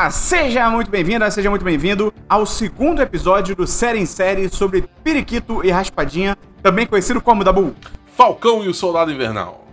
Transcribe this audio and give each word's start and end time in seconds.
Olá, 0.00 0.10
seja 0.10 0.70
muito 0.70 0.90
bem-vinda, 0.90 1.30
seja 1.30 1.50
muito 1.50 1.62
bem-vindo 1.62 2.10
ao 2.26 2.46
segundo 2.46 3.02
episódio 3.02 3.54
do 3.54 3.66
Série 3.66 3.98
em 3.98 4.06
Série 4.06 4.48
sobre 4.48 4.88
Periquito 5.04 5.62
e 5.62 5.70
Raspadinha, 5.70 6.38
também 6.62 6.86
conhecido 6.86 7.20
como 7.20 7.44
Dabu. 7.44 7.76
Falcão 8.16 8.64
e 8.64 8.68
o 8.68 8.72
Soldado 8.72 9.12
Invernal. 9.12 9.66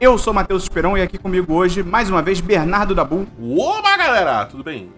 Eu 0.00 0.16
sou 0.16 0.32
Matheus 0.32 0.62
Esperon 0.62 0.96
e 0.96 1.02
aqui 1.02 1.18
comigo 1.18 1.52
hoje, 1.52 1.82
mais 1.82 2.08
uma 2.08 2.22
vez, 2.22 2.40
Bernardo 2.40 2.94
Dabu. 2.94 3.26
Oba, 3.38 3.98
galera, 3.98 4.46
tudo 4.46 4.64
bem? 4.64 4.90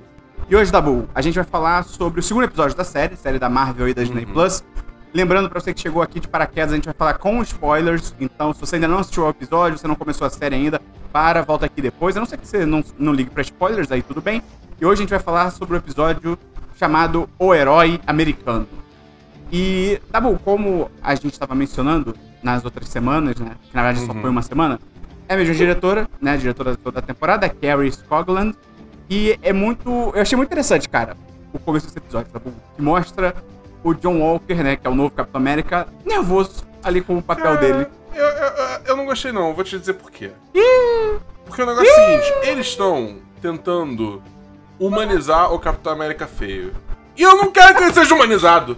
E 0.48 0.54
hoje, 0.54 0.70
Dabu, 0.70 1.08
a 1.12 1.20
gente 1.20 1.34
vai 1.34 1.44
falar 1.44 1.82
sobre 1.82 2.20
o 2.20 2.22
segundo 2.22 2.44
episódio 2.44 2.76
da 2.76 2.84
série, 2.84 3.16
série 3.16 3.40
da 3.40 3.48
Marvel 3.48 3.88
e 3.88 3.94
da 3.94 4.04
Disney 4.04 4.26
Plus. 4.26 4.62
Lembrando 5.14 5.50
pra 5.50 5.60
você 5.60 5.74
que 5.74 5.80
chegou 5.80 6.00
aqui 6.00 6.18
de 6.18 6.26
paraquedas, 6.26 6.72
a 6.72 6.76
gente 6.76 6.86
vai 6.86 6.94
falar 6.94 7.14
com 7.14 7.42
spoilers. 7.42 8.14
Então, 8.18 8.52
se 8.54 8.60
você 8.60 8.76
ainda 8.76 8.88
não 8.88 8.98
assistiu 8.98 9.24
ao 9.24 9.30
episódio, 9.30 9.76
você 9.76 9.86
não 9.86 9.94
começou 9.94 10.26
a 10.26 10.30
série 10.30 10.54
ainda, 10.54 10.80
para, 11.12 11.42
volta 11.42 11.66
aqui 11.66 11.82
depois. 11.82 12.16
A 12.16 12.20
não 12.20 12.26
ser 12.26 12.38
que 12.38 12.46
você 12.46 12.64
não, 12.64 12.82
não 12.98 13.12
ligue 13.12 13.28
pra 13.28 13.42
spoilers, 13.42 13.92
aí 13.92 14.02
tudo 14.02 14.22
bem. 14.22 14.42
E 14.80 14.86
hoje 14.86 15.00
a 15.00 15.02
gente 15.02 15.10
vai 15.10 15.18
falar 15.18 15.50
sobre 15.50 15.76
o 15.76 15.78
episódio 15.78 16.38
chamado 16.78 17.28
O 17.38 17.54
Herói 17.54 18.00
Americano. 18.06 18.66
E, 19.52 20.00
tá 20.10 20.18
bom, 20.18 20.38
como 20.38 20.90
a 21.02 21.14
gente 21.14 21.34
estava 21.34 21.54
mencionando 21.54 22.16
nas 22.42 22.64
outras 22.64 22.88
semanas, 22.88 23.36
né? 23.36 23.52
Que 23.68 23.76
na 23.76 23.82
verdade 23.82 24.06
só 24.06 24.14
foi 24.14 24.30
uma 24.30 24.40
semana. 24.40 24.80
É 25.28 25.34
a 25.34 25.36
mesma 25.36 25.54
diretora, 25.54 26.08
né? 26.20 26.38
Diretora 26.38 26.74
toda 26.74 27.00
a 27.00 27.02
temporada, 27.02 27.48
Carrie 27.50 27.92
Scogland. 27.92 28.56
E 29.10 29.38
é 29.42 29.52
muito. 29.52 29.90
Eu 30.14 30.22
achei 30.22 30.36
muito 30.36 30.48
interessante, 30.48 30.88
cara, 30.88 31.16
o 31.52 31.58
começo 31.58 31.86
desse 31.86 31.98
episódio, 31.98 32.32
tá 32.32 32.38
bom? 32.38 32.52
Que 32.74 32.80
mostra 32.80 33.34
o 33.84 33.94
John 33.94 34.20
Walker, 34.20 34.54
né? 34.54 34.76
Que 34.76 34.86
é 34.86 34.90
o 34.90 34.94
novo 34.94 35.10
Capitão 35.10 35.40
América, 35.40 35.86
nervoso 36.04 36.64
ali 36.82 37.00
com 37.00 37.18
o 37.18 37.22
papel 37.22 37.56
dele. 37.58 37.86
Eu, 38.14 38.24
eu, 38.26 38.52
eu- 38.86 38.96
não 38.96 39.06
gostei, 39.06 39.32
não. 39.32 39.54
Vou 39.54 39.64
te 39.64 39.78
dizer 39.78 39.94
por 39.94 40.10
quê. 40.10 40.30
Porque 41.46 41.62
o 41.62 41.66
negócio 41.66 41.88
é 41.88 41.92
o 42.18 42.22
seguinte: 42.22 42.48
eles 42.48 42.66
estão 42.66 43.16
tentando 43.40 44.22
humanizar 44.78 45.52
o 45.52 45.58
Capitão 45.58 45.92
América 45.92 46.26
feio. 46.26 46.72
E 47.16 47.22
eu 47.22 47.36
não 47.36 47.50
quero 47.50 47.76
que 47.76 47.82
ele 47.84 47.92
seja 47.92 48.14
humanizado. 48.14 48.76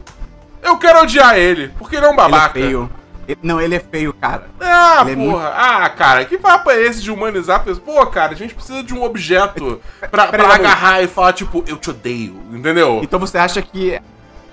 Eu 0.62 0.76
quero 0.78 1.00
odiar 1.02 1.36
ele, 1.36 1.68
porque 1.78 1.96
ele 1.96 2.06
é 2.06 2.08
um 2.08 2.12
Ele 2.12 2.20
é 2.20 2.22
babaca. 2.24 2.52
feio. 2.54 2.90
Ele- 3.26 3.38
Não, 3.42 3.60
ele 3.60 3.74
é 3.74 3.80
feio, 3.80 4.12
cara. 4.12 4.46
Ah, 4.60 5.02
Ele 5.06 5.12
é 5.12 5.30
porra. 5.30 5.48
Ah, 5.56 5.88
cara, 5.88 6.24
que 6.26 6.36
papo 6.36 6.70
é 6.70 6.80
esse 6.82 7.00
de 7.02 7.10
humanizar 7.10 7.56
a 7.56 7.60
pessoa? 7.60 7.84
Pô, 7.84 8.06
cara, 8.06 8.32
a 8.32 8.36
gente 8.36 8.54
precisa 8.54 8.82
de 8.82 8.92
um 8.94 9.02
objeto 9.02 9.80
pra, 10.10 10.26
pra 10.26 10.42
Dabu. 10.42 10.52
agarrar 10.52 11.02
e 11.02 11.06
falar, 11.08 11.32
tipo, 11.32 11.64
eu 11.66 11.76
te 11.78 11.90
odeio, 11.90 12.36
entendeu? 12.52 13.00
Então 13.02 13.18
você 13.18 13.38
acha 13.38 13.62
que 13.62 13.98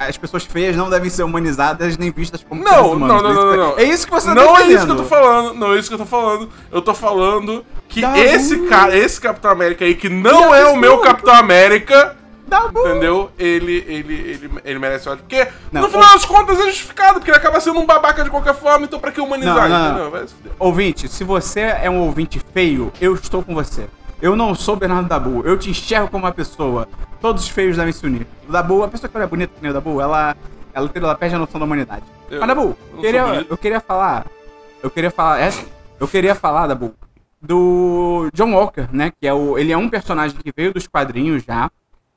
as 0.08 0.18
pessoas 0.18 0.44
feias 0.44 0.76
não 0.76 0.90
devem 0.90 1.10
ser 1.10 1.24
humanizadas 1.24 1.98
nem 1.98 2.12
vistas 2.12 2.44
como 2.48 2.64
Não, 2.64 2.70
seres 2.72 2.86
não, 2.88 2.94
humanos? 2.94 3.24
não, 3.24 3.34
não, 3.34 3.46
não, 3.46 3.58
não. 3.72 3.78
É 3.80 3.84
isso 3.84 4.06
que 4.06 4.12
você 4.14 4.28
tá 4.28 4.36
Não 4.36 4.58
é 4.58 4.68
isso 4.68 4.86
que 4.86 4.92
eu 4.92 4.96
tô 4.98 5.04
falando, 5.06 5.54
não 5.56 5.74
é 5.74 5.80
isso 5.80 5.88
que 5.90 5.94
eu 5.96 6.00
tô 6.00 6.06
falando. 6.06 6.50
Eu 6.72 6.82
tô 6.82 6.94
falando 6.94 7.66
que 7.88 8.02
Dabu. 8.02 8.18
esse 8.18 8.58
cara, 8.68 8.98
esse 8.98 9.20
Capitão 9.20 9.52
América 9.52 9.84
aí, 9.86 9.96
que 9.96 10.10
não 10.10 10.54
é 10.56 10.64
o 10.64 10.68
Dabu. 10.68 10.78
meu 10.80 10.98
Capitão 11.00 11.34
América, 11.34 12.16
Dabu. 12.48 12.80
entendeu? 12.88 13.30
Ele, 13.40 13.84
ele, 13.88 14.14
ele, 14.14 14.52
ele 14.66 14.80
merece 14.80 15.08
ódio. 15.10 15.24
Porque, 15.28 15.48
Não, 15.72 15.82
no 15.84 15.90
final 15.90 16.14
das 16.14 16.26
contas, 16.26 16.60
é 16.60 16.66
justificado, 16.66 17.16
porque 17.20 17.30
ele 17.32 17.38
acaba 17.38 17.60
sendo 17.60 17.80
um 17.80 17.86
babaca 17.86 18.24
de 18.24 18.30
qualquer 18.30 18.54
forma, 18.56 18.86
então 18.86 19.00
pra 19.00 19.12
que 19.12 19.22
humanizar, 19.22 19.68
Não, 19.68 19.70
não, 19.70 19.80
não. 19.80 19.90
entendeu? 19.92 20.12
Vai 20.12 20.28
se 20.28 20.34
fuder. 20.34 20.52
Ouvinte, 20.60 21.08
se 21.08 21.24
você 21.24 21.60
é 21.82 21.90
um 21.90 22.00
ouvinte 22.00 22.42
feio, 22.54 22.92
eu 23.00 23.14
estou 23.16 23.42
com 23.44 23.54
você. 23.54 23.88
Eu 24.22 24.36
não 24.36 24.54
sou 24.54 24.76
Bernardo 24.76 25.08
Dabu, 25.08 25.42
eu 25.46 25.58
te 25.58 25.70
enxergo 25.70 26.08
como 26.10 26.26
uma 26.26 26.32
pessoa. 26.32 26.88
Todos 27.20 27.44
os 27.44 27.50
feios 27.50 27.78
devem 27.78 27.92
se 27.94 28.06
unir. 28.06 28.28
O 28.48 28.52
Dabu, 28.52 28.84
a 28.84 28.88
pessoa 28.88 29.10
que 29.10 29.18
é 29.18 29.26
bonita 29.28 29.54
que 29.56 29.62
nem 29.62 29.72
o 29.72 29.74
Dabu, 29.74 30.00
ela, 30.02 30.36
ela, 30.74 30.90
ela, 30.90 30.92
ela 30.94 31.16
perde 31.16 31.36
a 31.36 31.40
noção 31.40 31.60
da 31.60 31.66
humanidade. 31.66 32.04
Eu- 32.30 32.40
Mas 32.40 32.48
Dabu, 32.48 32.78
eu 32.94 33.02
queria, 33.02 33.46
eu 33.50 33.58
queria 33.58 33.80
falar. 33.80 34.26
Eu 34.84 34.90
queria 34.90 35.12
falar. 35.12 35.40
É, 35.42 35.50
eu 36.00 36.08
queria 36.08 36.36
falar, 36.36 36.68
Dabu, 36.68 36.94
do 37.42 38.30
John 38.34 38.54
Walker, 38.54 38.88
né? 38.92 39.12
Que 39.20 39.28
é 39.28 39.34
o. 39.34 39.58
Ele 39.58 39.72
é 39.72 39.78
um 39.78 39.90
personagem 39.90 40.38
que 40.38 40.52
veio 40.56 40.74
dos 40.74 40.88
quadrinhos 40.88 41.44
já. 41.44 41.70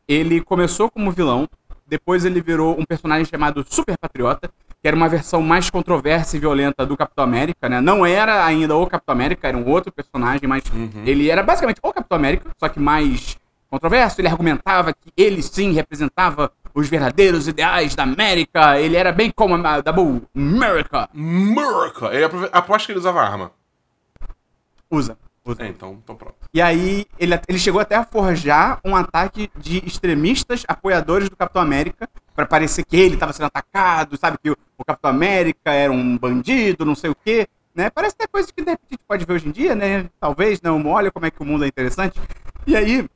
Ele 0.06 0.40
começou 0.42 0.90
como 0.90 1.10
vilão, 1.10 1.48
depois 1.86 2.24
ele 2.24 2.40
virou 2.40 2.78
um 2.78 2.84
personagem 2.84 3.24
chamado 3.24 3.64
Super 3.68 3.96
Patriota, 3.98 4.50
que 4.84 4.88
era 4.88 4.94
uma 4.94 5.08
versão 5.08 5.40
mais 5.40 5.70
controversa 5.70 6.36
e 6.36 6.38
violenta 6.38 6.84
do 6.84 6.94
Capitão 6.94 7.24
América, 7.24 7.70
né? 7.70 7.80
Não 7.80 8.04
era 8.04 8.44
ainda 8.44 8.76
o 8.76 8.86
Capitão 8.86 9.14
América, 9.14 9.48
era 9.48 9.56
um 9.56 9.66
outro 9.66 9.90
personagem, 9.90 10.46
mas 10.46 10.62
ele 11.06 11.30
era 11.30 11.42
basicamente 11.42 11.80
o 11.82 11.90
Capitão 11.90 12.18
América, 12.18 12.50
só 12.60 12.68
que 12.68 12.78
mais 12.78 13.38
controverso. 13.70 14.20
Ele 14.20 14.28
argumentava 14.28 14.92
que 14.92 15.10
ele 15.16 15.42
sim 15.42 15.72
representava 15.72 16.52
os 16.74 16.86
verdadeiros 16.86 17.48
ideais 17.48 17.94
da 17.94 18.02
América. 18.02 18.78
Ele 18.78 18.94
era 18.94 19.10
bem 19.10 19.30
como 19.30 19.54
a 19.54 19.80
Dabu, 19.80 20.20
America. 20.36 21.08
America! 21.14 22.10
Ele 22.12 22.26
aposto 22.52 22.84
que 22.84 22.92
ele 22.92 22.98
usava 22.98 23.22
arma. 23.22 23.52
Usa, 24.90 25.16
usa. 25.46 25.62
É, 25.62 25.68
então, 25.68 25.98
então 26.04 26.14
pronto. 26.14 26.36
E 26.52 26.60
aí, 26.60 27.06
ele, 27.18 27.40
ele 27.48 27.58
chegou 27.58 27.80
até 27.80 27.96
a 27.96 28.04
forjar 28.04 28.80
um 28.84 28.94
ataque 28.94 29.50
de 29.56 29.78
extremistas 29.86 30.62
apoiadores 30.68 31.30
do 31.30 31.36
Capitão 31.36 31.62
América, 31.62 32.06
pra 32.34 32.46
parecer 32.46 32.84
que 32.84 32.96
ele 32.96 33.16
tava 33.16 33.32
sendo 33.32 33.46
atacado, 33.46 34.16
sabe? 34.16 34.38
Que 34.42 34.50
o, 34.50 34.56
o 34.76 34.84
Capitão 34.84 35.10
América 35.10 35.72
era 35.72 35.92
um 35.92 36.18
bandido, 36.18 36.84
não 36.84 36.94
sei 36.94 37.10
o 37.10 37.14
quê. 37.14 37.46
Né? 37.74 37.90
Parece 37.90 38.14
até 38.14 38.26
coisa 38.26 38.48
que 38.52 38.62
de 38.62 38.70
repente 38.70 38.88
a 38.90 38.94
gente 38.94 39.04
pode 39.06 39.24
ver 39.24 39.32
hoje 39.32 39.48
em 39.48 39.50
dia, 39.50 39.74
né? 39.74 40.08
Talvez, 40.20 40.60
não. 40.62 40.84
Olha 40.86 41.10
como 41.10 41.26
é 41.26 41.30
que 41.30 41.42
o 41.42 41.44
mundo 41.44 41.64
é 41.64 41.68
interessante. 41.68 42.20
E 42.66 42.76
aí, 42.76 43.08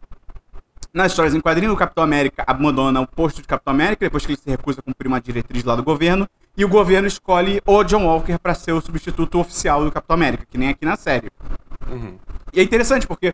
nas 0.93 1.13
histórias 1.13 1.35
em 1.35 1.41
quadrinho, 1.41 1.73
o 1.73 1.77
Capitão 1.77 2.03
América 2.03 2.45
abandona 2.47 3.01
o 3.01 3.07
posto 3.07 3.41
de 3.41 3.47
Capitão 3.47 3.73
América 3.73 4.05
depois 4.05 4.27
que 4.27 4.33
ele 4.33 4.41
se 4.41 4.51
recusa 4.51 4.81
a 4.81 4.83
cumprir 4.83 5.07
uma 5.07 5.21
diretriz 5.21 5.63
lá 5.65 5.77
do 5.77 5.83
governo. 5.83 6.29
E 6.57 6.65
o 6.65 6.69
governo 6.69 7.07
escolhe 7.07 7.63
o 7.65 7.85
John 7.85 8.05
Walker 8.05 8.37
pra 8.39 8.53
ser 8.53 8.73
o 8.73 8.81
substituto 8.81 9.39
oficial 9.39 9.85
do 9.85 9.93
Capitão 9.93 10.15
América, 10.15 10.45
que 10.51 10.59
nem 10.59 10.71
aqui 10.71 10.85
na 10.85 10.97
série. 10.97 11.31
E 12.53 12.59
é 12.59 12.63
interessante 12.63 13.07
porque 13.07 13.33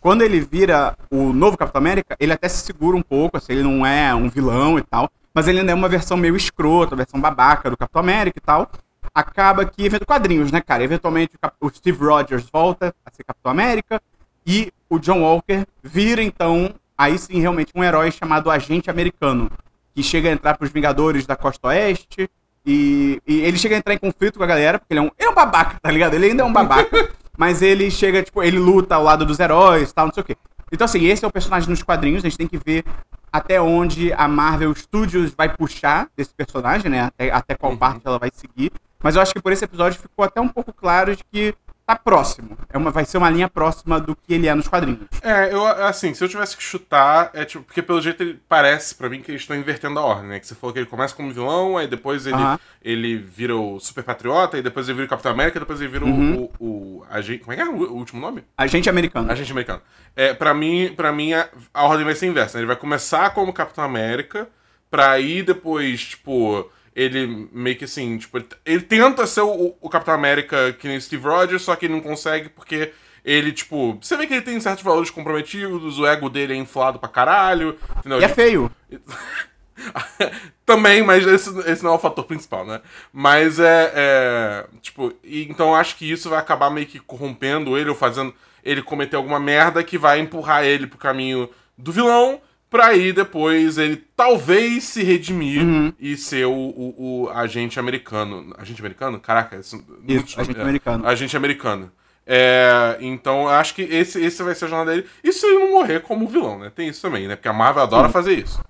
quando 0.00 0.22
ele 0.22 0.40
vira 0.40 0.96
o 1.10 1.32
novo 1.32 1.56
Capitão 1.56 1.80
América, 1.80 2.16
ele 2.20 2.32
até 2.32 2.48
se 2.48 2.64
segura 2.64 2.96
um 2.96 3.02
pouco, 3.02 3.36
assim, 3.36 3.52
ele 3.52 3.62
não 3.62 3.84
é 3.84 4.14
um 4.14 4.30
vilão 4.30 4.78
e 4.78 4.82
tal, 4.82 5.10
mas 5.34 5.48
ele 5.48 5.60
ainda 5.60 5.72
é 5.72 5.74
uma 5.74 5.88
versão 5.88 6.16
meio 6.16 6.36
escrota, 6.36 6.96
versão 6.96 7.20
babaca 7.20 7.70
do 7.70 7.76
Capitão 7.76 8.00
América 8.00 8.38
e 8.38 8.42
tal. 8.42 8.70
Acaba 9.14 9.64
que, 9.64 9.88
quadrinhos, 10.04 10.52
né, 10.52 10.60
cara? 10.60 10.84
Eventualmente 10.84 11.32
o 11.60 11.68
Steve 11.68 12.04
Rogers 12.04 12.48
volta 12.52 12.94
a 13.04 13.10
ser 13.10 13.24
Capitão 13.24 13.50
América 13.50 14.00
e 14.46 14.72
o 14.88 14.98
John 14.98 15.22
Walker 15.22 15.64
vira, 15.82 16.22
então, 16.22 16.74
aí 16.96 17.18
sim, 17.18 17.40
realmente 17.40 17.72
um 17.74 17.84
herói 17.84 18.10
chamado 18.10 18.50
Agente 18.50 18.90
Americano, 18.90 19.50
que 19.94 20.02
chega 20.02 20.28
a 20.28 20.32
entrar 20.32 20.56
pros 20.56 20.70
Vingadores 20.70 21.26
da 21.26 21.36
Costa 21.36 21.68
Oeste 21.68 22.28
e, 22.64 23.20
e 23.26 23.40
ele 23.40 23.58
chega 23.58 23.74
a 23.74 23.78
entrar 23.78 23.94
em 23.94 23.98
conflito 23.98 24.38
com 24.38 24.44
a 24.44 24.46
galera, 24.46 24.78
porque 24.78 24.92
ele 24.92 25.00
é 25.00 25.02
um, 25.02 25.10
ele 25.18 25.28
é 25.28 25.30
um 25.30 25.34
babaca, 25.34 25.78
tá 25.80 25.90
ligado? 25.90 26.14
Ele 26.14 26.26
ainda 26.26 26.42
é 26.42 26.46
um 26.46 26.52
babaca, 26.52 27.10
mas 27.36 27.62
ele 27.62 27.90
chega, 27.90 28.22
tipo, 28.22 28.42
ele 28.42 28.58
luta 28.58 28.94
ao 28.94 29.02
lado 29.02 29.24
dos 29.24 29.38
heróis 29.38 29.92
tal, 29.92 30.06
não 30.06 30.14
sei 30.14 30.22
o 30.22 30.26
quê. 30.26 30.36
Então, 30.72 30.84
assim, 30.84 31.04
esse 31.06 31.24
é 31.24 31.28
o 31.28 31.32
personagem 31.32 31.68
nos 31.68 31.82
quadrinhos, 31.82 32.24
a 32.24 32.28
gente 32.28 32.38
tem 32.38 32.46
que 32.46 32.58
ver 32.58 32.84
até 33.32 33.60
onde 33.60 34.12
a 34.12 34.26
Marvel 34.26 34.74
Studios 34.74 35.32
vai 35.36 35.48
puxar 35.48 36.08
desse 36.16 36.34
personagem, 36.34 36.90
né? 36.90 37.02
Até, 37.02 37.30
até 37.30 37.54
qual 37.54 37.76
parte 37.76 38.02
ela 38.04 38.18
vai 38.18 38.30
seguir. 38.32 38.72
Mas 39.02 39.16
eu 39.16 39.22
acho 39.22 39.32
que 39.32 39.40
por 39.40 39.52
esse 39.52 39.64
episódio 39.64 40.00
ficou 40.00 40.24
até 40.24 40.40
um 40.40 40.48
pouco 40.48 40.72
claro 40.72 41.14
de 41.16 41.24
que 41.24 41.54
tá 41.94 41.96
próximo. 41.96 42.56
É 42.72 42.78
uma, 42.78 42.90
vai 42.90 43.04
ser 43.04 43.18
uma 43.18 43.28
linha 43.30 43.48
próxima 43.48 43.98
do 44.00 44.14
que 44.14 44.34
ele 44.34 44.46
é 44.46 44.54
nos 44.54 44.68
quadrinhos. 44.68 45.00
É, 45.22 45.52
eu, 45.52 45.66
assim, 45.66 46.14
se 46.14 46.22
eu 46.22 46.28
tivesse 46.28 46.56
que 46.56 46.62
chutar, 46.62 47.30
é 47.34 47.44
tipo, 47.44 47.64
porque 47.64 47.82
pelo 47.82 48.00
jeito 48.00 48.22
ele 48.22 48.40
parece 48.48 48.94
pra 48.94 49.08
mim 49.08 49.20
que 49.20 49.30
eles 49.30 49.40
estão 49.42 49.56
invertendo 49.56 49.98
a 49.98 50.02
ordem, 50.02 50.28
né? 50.28 50.38
Que 50.40 50.46
você 50.46 50.54
falou 50.54 50.72
que 50.72 50.78
ele 50.78 50.86
começa 50.86 51.14
como 51.14 51.32
vilão, 51.32 51.76
aí 51.76 51.86
depois 51.86 52.26
ele, 52.26 52.36
Aham. 52.36 52.58
ele 52.82 53.16
vira 53.16 53.56
o 53.56 53.78
Super 53.80 54.04
Patriota, 54.04 54.56
e 54.58 54.62
depois 54.62 54.88
ele 54.88 54.96
vira 54.96 55.06
o 55.06 55.10
Capitão 55.10 55.32
América, 55.32 55.58
e 55.58 55.60
depois 55.60 55.80
ele 55.80 55.90
vira 55.90 56.04
Uhum. 56.04 56.50
o, 56.58 56.64
o, 56.64 56.66
o 57.00 57.06
agente. 57.10 57.40
Como 57.40 57.52
é 57.52 57.56
que 57.56 57.62
é 57.62 57.66
o, 57.66 57.74
o 57.76 57.94
último 57.96 58.20
nome? 58.20 58.44
Agente 58.56 58.88
americano. 58.88 59.30
Agente 59.30 59.50
americano. 59.52 59.82
É, 60.16 60.32
pra 60.34 60.54
mim, 60.54 60.92
pra 60.96 61.12
mim 61.12 61.32
a, 61.32 61.48
a 61.74 61.84
ordem 61.84 62.04
vai 62.04 62.14
ser 62.14 62.26
inversa. 62.26 62.56
né? 62.58 62.60
Ele 62.62 62.66
vai 62.68 62.76
começar 62.76 63.30
como 63.30 63.52
Capitão 63.52 63.84
América, 63.84 64.48
pra 64.90 65.10
aí 65.10 65.42
depois, 65.42 66.00
tipo, 66.04 66.68
ele 66.94 67.48
meio 67.52 67.76
que 67.76 67.84
assim, 67.84 68.18
tipo, 68.18 68.38
ele, 68.38 68.48
ele 68.64 68.82
tenta 68.82 69.26
ser 69.26 69.42
o, 69.42 69.76
o 69.80 69.88
Capitão 69.88 70.14
América 70.14 70.72
que 70.72 70.88
nem 70.88 71.00
Steve 71.00 71.24
Rogers, 71.24 71.62
só 71.62 71.76
que 71.76 71.86
ele 71.86 71.94
não 71.94 72.00
consegue 72.00 72.48
porque 72.48 72.92
ele, 73.24 73.52
tipo, 73.52 73.98
você 74.00 74.16
vê 74.16 74.26
que 74.26 74.34
ele 74.34 74.42
tem 74.42 74.58
certos 74.60 74.82
valores 74.82 75.10
comprometidos, 75.10 75.98
o 75.98 76.06
ego 76.06 76.28
dele 76.28 76.54
é 76.54 76.56
inflado 76.56 76.98
pra 76.98 77.08
caralho, 77.08 77.78
entendeu? 77.98 78.20
E 78.20 78.24
é 78.24 78.28
feio. 78.28 78.70
Também, 80.64 81.02
mas 81.02 81.26
esse, 81.26 81.50
esse 81.70 81.82
não 81.82 81.92
é 81.92 81.94
o 81.94 81.98
fator 81.98 82.24
principal, 82.24 82.66
né? 82.66 82.80
Mas 83.12 83.58
é. 83.58 83.92
é, 83.94 84.66
tipo, 84.80 85.12
e, 85.24 85.44
então 85.50 85.68
eu 85.68 85.74
acho 85.74 85.96
que 85.96 86.10
isso 86.10 86.28
vai 86.28 86.38
acabar 86.38 86.70
meio 86.70 86.86
que 86.86 86.98
corrompendo 86.98 87.76
ele 87.76 87.90
ou 87.90 87.96
fazendo 87.96 88.34
ele 88.62 88.82
cometer 88.82 89.16
alguma 89.16 89.40
merda 89.40 89.82
que 89.82 89.98
vai 89.98 90.20
empurrar 90.20 90.64
ele 90.64 90.86
pro 90.86 90.98
caminho 90.98 91.48
do 91.76 91.92
vilão. 91.92 92.40
Pra 92.70 92.86
aí 92.86 93.12
depois 93.12 93.76
ele 93.78 93.96
talvez 94.16 94.84
se 94.84 95.02
redimir 95.02 95.60
Uhum. 95.62 95.92
e 95.98 96.16
ser 96.16 96.46
o, 96.46 96.52
o, 96.52 96.94
o 97.24 97.30
agente 97.30 97.80
americano. 97.80 98.54
Agente 98.56 98.80
americano? 98.80 99.18
Caraca, 99.18 99.56
isso, 99.56 99.84
Isso, 100.06 100.40
agente 100.40 100.58
é. 100.58 100.62
americano. 100.62 101.06
Agente 101.06 101.36
americano. 101.36 101.90
É, 102.24 102.96
então 103.00 103.48
acho 103.48 103.74
que 103.74 103.82
esse, 103.82 104.22
esse 104.22 104.40
vai 104.44 104.54
ser 104.54 104.66
a 104.66 104.68
jornada 104.68 104.92
dele. 104.92 105.06
E 105.24 105.32
se 105.32 105.44
ele 105.46 105.58
não 105.58 105.70
morrer 105.72 106.00
como 106.00 106.28
vilão, 106.28 106.60
né? 106.60 106.70
Tem 106.72 106.88
isso 106.88 107.02
também, 107.02 107.26
né? 107.26 107.34
Porque 107.34 107.48
a 107.48 107.52
Marvel 107.52 107.82
adora 107.82 108.08
fazer 108.08 108.34
isso. 108.34 108.60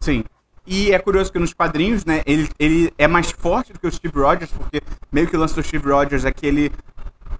Sim. 0.00 0.22
E 0.64 0.92
é 0.92 0.98
curioso 1.00 1.32
que 1.32 1.38
nos 1.40 1.52
quadrinhos, 1.52 2.04
né, 2.04 2.22
ele, 2.26 2.46
ele 2.58 2.92
é 2.98 3.08
mais 3.08 3.30
forte 3.30 3.72
do 3.72 3.80
que 3.80 3.86
o 3.86 3.90
Steve 3.90 4.16
Rogers, 4.20 4.50
porque 4.52 4.80
meio 5.10 5.26
que 5.26 5.34
o 5.36 5.40
lance 5.40 5.54
do 5.54 5.62
Steve 5.62 5.88
Rogers 5.90 6.24
é 6.26 6.30
que 6.30 6.46
ele 6.46 6.70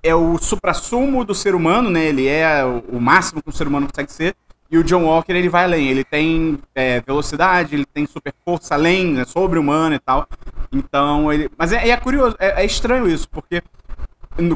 é 0.02 0.14
o 0.14 0.38
suprassumo 0.38 1.25
do 1.25 1.34
ser 1.34 1.54
humano, 1.54 1.88
né? 1.90 2.06
Ele 2.06 2.26
é 2.26 2.64
o 2.64 2.82
o 2.96 3.00
máximo 3.00 3.40
que 3.42 3.48
um 3.48 3.52
ser 3.52 3.69
humano 3.69 3.86
consegue 3.86 4.10
ser. 4.12 4.34
E 4.70 4.76
o 4.76 4.84
John 4.84 5.04
Walker, 5.04 5.32
ele 5.32 5.48
vai 5.48 5.64
além. 5.64 5.88
Ele 5.88 6.04
tem 6.04 6.58
é, 6.74 7.00
velocidade, 7.00 7.74
ele 7.74 7.86
tem 7.86 8.06
super 8.06 8.34
força 8.44 8.74
além, 8.74 9.12
né, 9.14 9.24
sobre-humana 9.24 9.96
e 9.96 9.98
tal. 9.98 10.28
Então, 10.72 11.32
ele... 11.32 11.50
Mas 11.56 11.72
é, 11.72 11.88
é 11.88 11.96
curioso, 11.96 12.36
é, 12.38 12.62
é, 12.62 12.66
estranho 12.66 13.08
isso, 13.08 13.28
porque 13.28 13.62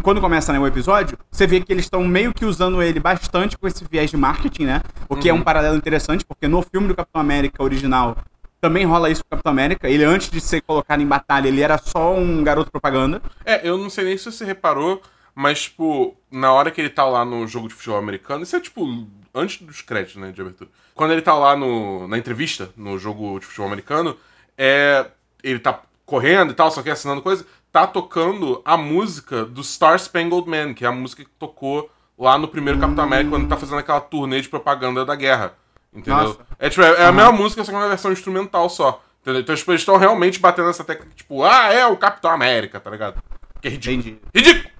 quando 0.02 0.20
começa 0.20 0.52
né, 0.52 0.60
o 0.60 0.66
episódio, 0.66 1.18
você 1.30 1.46
vê 1.46 1.60
que 1.60 1.72
eles 1.72 1.86
estão 1.86 2.04
meio 2.04 2.32
que 2.32 2.44
usando 2.44 2.82
ele 2.82 3.00
bastante 3.00 3.58
com 3.58 3.66
esse 3.66 3.84
viés 3.90 4.10
de 4.10 4.16
marketing, 4.16 4.64
né? 4.64 4.82
O 5.08 5.16
que 5.16 5.28
uhum. 5.28 5.30
é 5.30 5.32
um 5.32 5.38
uhum. 5.38 5.42
paralelo 5.42 5.76
interessante, 5.76 6.24
porque 6.24 6.46
no 6.46 6.62
filme 6.62 6.86
do 6.86 6.94
Capitão 6.94 7.20
América 7.20 7.62
original 7.62 8.16
também 8.60 8.84
rola 8.84 9.10
isso 9.10 9.24
com 9.24 9.26
o 9.26 9.30
Capitão 9.30 9.50
América. 9.50 9.90
Ele, 9.90 10.04
antes 10.04 10.30
de 10.30 10.40
ser 10.40 10.60
colocado 10.60 11.00
em 11.00 11.06
batalha, 11.06 11.48
ele 11.48 11.60
era 11.60 11.76
só 11.78 12.14
um 12.14 12.44
garoto 12.44 12.70
propaganda. 12.70 13.20
É, 13.44 13.68
eu 13.68 13.76
não 13.76 13.90
sei 13.90 14.04
nem 14.04 14.16
se 14.16 14.30
você 14.30 14.44
reparou, 14.44 15.02
mas, 15.34 15.62
tipo, 15.62 16.16
na 16.30 16.52
hora 16.52 16.70
que 16.70 16.80
ele 16.80 16.88
tá 16.88 17.04
lá 17.04 17.24
no 17.24 17.44
jogo 17.48 17.66
de 17.66 17.74
futebol 17.74 17.98
americano, 17.98 18.44
isso 18.44 18.54
é, 18.54 18.60
tipo, 18.60 18.86
antes 19.34 19.62
dos 19.62 19.80
créditos, 19.80 20.20
né, 20.20 20.30
de 20.30 20.40
abertura. 20.40 20.70
Quando 20.94 21.12
ele 21.12 21.22
tá 21.22 21.34
lá 21.34 21.56
no, 21.56 22.06
na 22.06 22.18
entrevista, 22.18 22.70
no 22.76 22.98
jogo 22.98 23.38
de 23.38 23.46
futebol 23.46 23.66
americano, 23.66 24.16
é, 24.56 25.06
ele 25.42 25.58
tá 25.58 25.80
correndo 26.04 26.52
e 26.52 26.54
tal, 26.54 26.70
só 26.70 26.82
que 26.82 26.90
assinando 26.90 27.22
coisa, 27.22 27.46
tá 27.70 27.86
tocando 27.86 28.60
a 28.64 28.76
música 28.76 29.44
do 29.44 29.64
Star 29.64 29.98
Spangled 29.98 30.48
Man, 30.48 30.74
que 30.74 30.84
é 30.84 30.88
a 30.88 30.92
música 30.92 31.24
que 31.24 31.30
tocou 31.38 31.90
lá 32.18 32.36
no 32.36 32.46
primeiro 32.46 32.78
Capitão 32.78 33.04
América, 33.04 33.30
quando 33.30 33.42
ele 33.42 33.50
tá 33.50 33.56
fazendo 33.56 33.78
aquela 33.78 34.00
turnê 34.00 34.40
de 34.40 34.48
propaganda 34.48 35.04
da 35.04 35.14
guerra. 35.14 35.54
Entendeu? 35.92 36.24
Nossa. 36.24 36.38
É, 36.58 36.68
tipo, 36.68 36.82
é, 36.82 37.02
é 37.02 37.04
a 37.04 37.12
mesma 37.12 37.32
música, 37.32 37.64
só 37.64 37.70
que 37.70 37.76
é 37.76 37.80
uma 37.80 37.88
versão 37.88 38.12
instrumental 38.12 38.68
só. 38.68 39.02
Entendeu? 39.22 39.40
Então, 39.40 39.54
tipo, 39.54 39.70
eles 39.70 39.80
estão 39.80 39.96
realmente 39.96 40.38
batendo 40.38 40.68
essa 40.68 40.84
técnica, 40.84 41.14
tipo, 41.14 41.42
ah, 41.44 41.72
é 41.72 41.86
o 41.86 41.96
Capitão 41.96 42.30
América, 42.30 42.80
tá 42.80 42.90
ligado? 42.90 43.22
Que 43.60 43.68
é 43.68 43.70
ridículo. 43.70 44.00
Entendi. 44.00 44.20
Ridículo! 44.34 44.70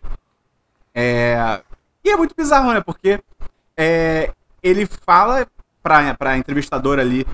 É. 0.94 1.62
E 2.04 2.10
é 2.10 2.16
muito 2.16 2.34
bizarro, 2.36 2.72
né? 2.72 2.80
Porque 2.80 3.20
é, 3.76 4.32
ele 4.62 4.86
fala 4.86 5.46
pra, 5.82 6.14
pra 6.14 6.38
entrevistadora 6.38 7.02
ali 7.02 7.26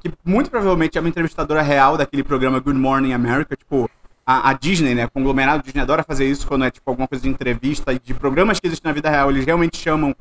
que 0.00 0.12
muito 0.24 0.50
provavelmente 0.50 0.96
é 0.96 1.00
uma 1.00 1.08
entrevistadora 1.08 1.60
real 1.60 1.96
daquele 1.96 2.22
programa 2.22 2.60
Good 2.60 2.78
Morning 2.78 3.12
America, 3.12 3.56
tipo, 3.56 3.90
a, 4.24 4.50
a, 4.50 4.52
Disney, 4.52 4.94
né, 4.94 5.06
o 5.06 5.10
conglomerado 5.10 5.62
Disney 5.62 5.82
adora 5.82 6.04
fazer 6.04 6.28
isso 6.28 6.46
quando 6.46 6.64
é 6.64 6.70
tipo 6.70 6.88
alguma 6.88 7.08
coisa 7.08 7.22
de 7.22 7.28
entrevista 7.28 7.92
e 7.92 7.98
de 7.98 8.14
programas 8.14 8.60
que 8.60 8.66
existem 8.66 8.88
na 8.88 8.94
vida 8.94 9.10
real, 9.10 9.30
eles 9.30 9.44
realmente 9.44 9.76
chamam 9.76 10.14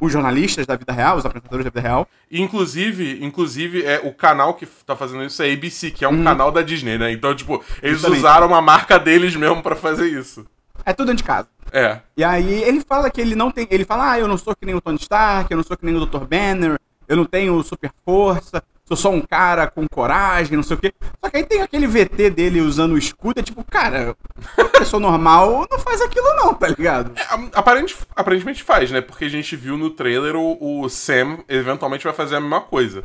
os 0.00 0.12
jornalistas 0.12 0.66
da 0.66 0.76
vida 0.76 0.92
real, 0.92 1.16
os 1.16 1.24
apresentadores 1.24 1.64
da 1.64 1.70
vida 1.70 1.80
real. 1.80 2.06
Inclusive, 2.30 3.24
inclusive 3.24 3.82
é, 3.82 4.00
o 4.04 4.12
canal 4.12 4.54
que 4.54 4.66
tá 4.66 4.94
fazendo 4.94 5.24
isso 5.24 5.42
é 5.42 5.50
ABC, 5.50 5.90
que 5.90 6.04
é 6.04 6.08
um 6.08 6.12
uhum. 6.12 6.24
canal 6.24 6.52
da 6.52 6.60
Disney, 6.60 6.98
né? 6.98 7.10
Então, 7.10 7.34
tipo, 7.34 7.64
eles 7.82 7.98
Justamente. 7.98 8.18
usaram 8.18 8.46
uma 8.46 8.60
marca 8.60 8.98
deles 8.98 9.34
mesmo 9.34 9.62
para 9.62 9.74
fazer 9.74 10.06
isso. 10.06 10.46
É 10.86 10.92
tudo 10.92 11.08
dentro 11.08 11.24
de 11.24 11.24
casa. 11.24 11.48
É. 11.72 11.98
E 12.16 12.22
aí 12.22 12.62
ele 12.62 12.80
fala 12.80 13.10
que 13.10 13.20
ele 13.20 13.34
não 13.34 13.50
tem. 13.50 13.66
Ele 13.68 13.84
fala, 13.84 14.12
ah, 14.12 14.18
eu 14.20 14.28
não 14.28 14.38
sou 14.38 14.54
que 14.54 14.64
nem 14.64 14.74
o 14.74 14.80
Tony 14.80 14.98
Stark, 14.98 15.50
eu 15.50 15.56
não 15.56 15.64
sou 15.64 15.76
que 15.76 15.84
nem 15.84 15.96
o 15.96 16.06
Dr. 16.06 16.24
Banner, 16.24 16.78
eu 17.08 17.16
não 17.16 17.24
tenho 17.24 17.60
super 17.64 17.90
força, 18.04 18.62
sou 18.84 18.96
só 18.96 19.10
um 19.10 19.20
cara 19.20 19.66
com 19.66 19.84
coragem, 19.88 20.56
não 20.56 20.62
sei 20.62 20.76
o 20.76 20.80
quê. 20.80 20.94
Só 21.20 21.28
que 21.28 21.38
aí 21.38 21.44
tem 21.44 21.60
aquele 21.60 21.88
VT 21.88 22.30
dele 22.30 22.60
usando 22.60 22.92
o 22.92 22.98
escudo, 22.98 23.40
é 23.40 23.42
tipo, 23.42 23.64
cara, 23.64 24.16
uma 24.56 24.68
pessoa 24.68 25.00
normal 25.00 25.66
não 25.68 25.78
faz 25.80 26.00
aquilo 26.00 26.32
não, 26.36 26.54
tá 26.54 26.68
ligado? 26.68 27.12
É, 27.16 27.24
aparente, 27.52 27.96
aparentemente 28.14 28.62
faz, 28.62 28.90
né? 28.92 29.00
Porque 29.00 29.24
a 29.24 29.30
gente 29.30 29.56
viu 29.56 29.76
no 29.76 29.90
trailer 29.90 30.36
o, 30.36 30.82
o 30.82 30.88
Sam 30.88 31.38
eventualmente 31.48 32.04
vai 32.04 32.12
fazer 32.12 32.36
a 32.36 32.40
mesma 32.40 32.60
coisa. 32.60 33.02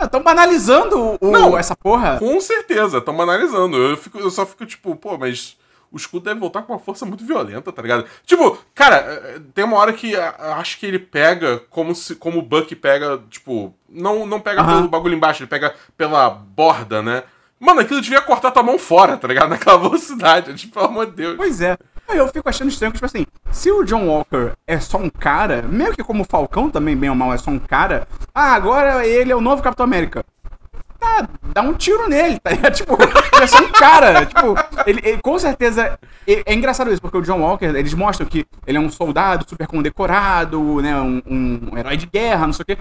Estão 0.00 0.22
banalizando 0.22 1.18
o, 1.20 1.30
não, 1.30 1.58
essa 1.58 1.76
porra. 1.76 2.18
Com 2.18 2.40
certeza, 2.40 2.98
estão 2.98 3.16
banalizando. 3.16 3.76
Eu, 3.76 3.96
fico, 3.96 4.18
eu 4.18 4.30
só 4.30 4.46
fico 4.46 4.64
tipo, 4.66 4.96
pô, 4.96 5.16
mas 5.18 5.56
o 5.92 5.96
escudo 5.96 6.24
deve 6.24 6.40
voltar 6.40 6.62
com 6.62 6.72
uma 6.72 6.78
força 6.78 7.04
muito 7.04 7.24
violenta, 7.24 7.70
tá 7.70 7.82
ligado? 7.82 8.06
Tipo, 8.24 8.58
cara, 8.74 8.96
é, 8.96 9.40
tem 9.54 9.64
uma 9.64 9.76
hora 9.76 9.92
que 9.92 10.16
acho 10.16 10.78
que 10.78 10.86
ele 10.86 10.98
pega 10.98 11.58
como 11.68 11.94
se 11.94 12.14
como 12.14 12.38
o 12.38 12.42
Buck 12.42 12.74
pega, 12.74 13.20
tipo, 13.28 13.74
não 13.88 14.26
não 14.26 14.40
pega 14.40 14.64
pelo 14.64 14.88
bagulho 14.88 15.14
embaixo, 15.14 15.42
ele 15.42 15.50
pega 15.50 15.74
pela 15.96 16.30
borda, 16.30 17.02
né? 17.02 17.22
Mano, 17.60 17.80
aquilo 17.80 18.00
devia 18.00 18.20
cortar 18.20 18.50
tua 18.50 18.62
mão 18.62 18.78
fora, 18.78 19.16
tá 19.16 19.28
ligado? 19.28 19.50
Naquela 19.50 19.78
velocidade, 19.78 20.54
tipo, 20.54 20.74
pelo 20.74 20.86
amor 20.86 21.06
de 21.06 21.12
Deus. 21.12 21.36
Pois 21.36 21.60
é. 21.60 21.76
Eu 22.08 22.26
fico 22.28 22.48
achando 22.48 22.68
estranho 22.68 22.92
que, 22.92 22.98
tipo 22.98 23.06
assim, 23.06 23.24
se 23.52 23.70
o 23.70 23.84
John 23.84 24.08
Walker 24.08 24.52
é 24.66 24.80
só 24.80 24.98
um 24.98 25.08
cara, 25.08 25.62
meio 25.62 25.94
que 25.94 26.02
como 26.02 26.22
o 26.22 26.26
Falcão 26.28 26.68
também, 26.68 26.96
bem 26.96 27.08
ou 27.08 27.16
mal, 27.16 27.32
é 27.32 27.38
só 27.38 27.50
um 27.50 27.58
cara, 27.58 28.08
ah, 28.34 28.52
agora 28.52 29.06
ele 29.06 29.30
é 29.30 29.36
o 29.36 29.40
novo 29.40 29.62
Capitão 29.62 29.84
América 29.84 30.24
tá, 31.02 31.28
dá 31.52 31.62
um 31.62 31.74
tiro 31.74 32.08
nele, 32.08 32.38
tá 32.38 32.50
ligado? 32.50 32.74
Tipo, 32.82 32.96
ele 33.02 33.44
é 33.44 33.46
só 33.46 33.62
um 33.62 33.72
cara. 33.72 34.24
tipo, 34.24 34.54
ele, 34.86 35.00
ele 35.04 35.18
com 35.18 35.38
certeza. 35.38 35.98
É 36.26 36.54
engraçado 36.54 36.90
isso, 36.90 37.02
porque 37.02 37.18
o 37.18 37.22
John 37.22 37.40
Walker, 37.40 37.66
eles 37.66 37.94
mostram 37.94 38.26
que 38.26 38.46
ele 38.66 38.78
é 38.78 38.80
um 38.80 38.90
soldado 38.90 39.44
super 39.48 39.66
condecorado, 39.66 40.80
né? 40.80 40.96
Um, 41.00 41.22
um 41.72 41.78
herói 41.78 41.96
de 41.96 42.06
guerra, 42.06 42.46
não 42.46 42.52
sei 42.52 42.62
o 42.62 42.66
quê. 42.66 42.78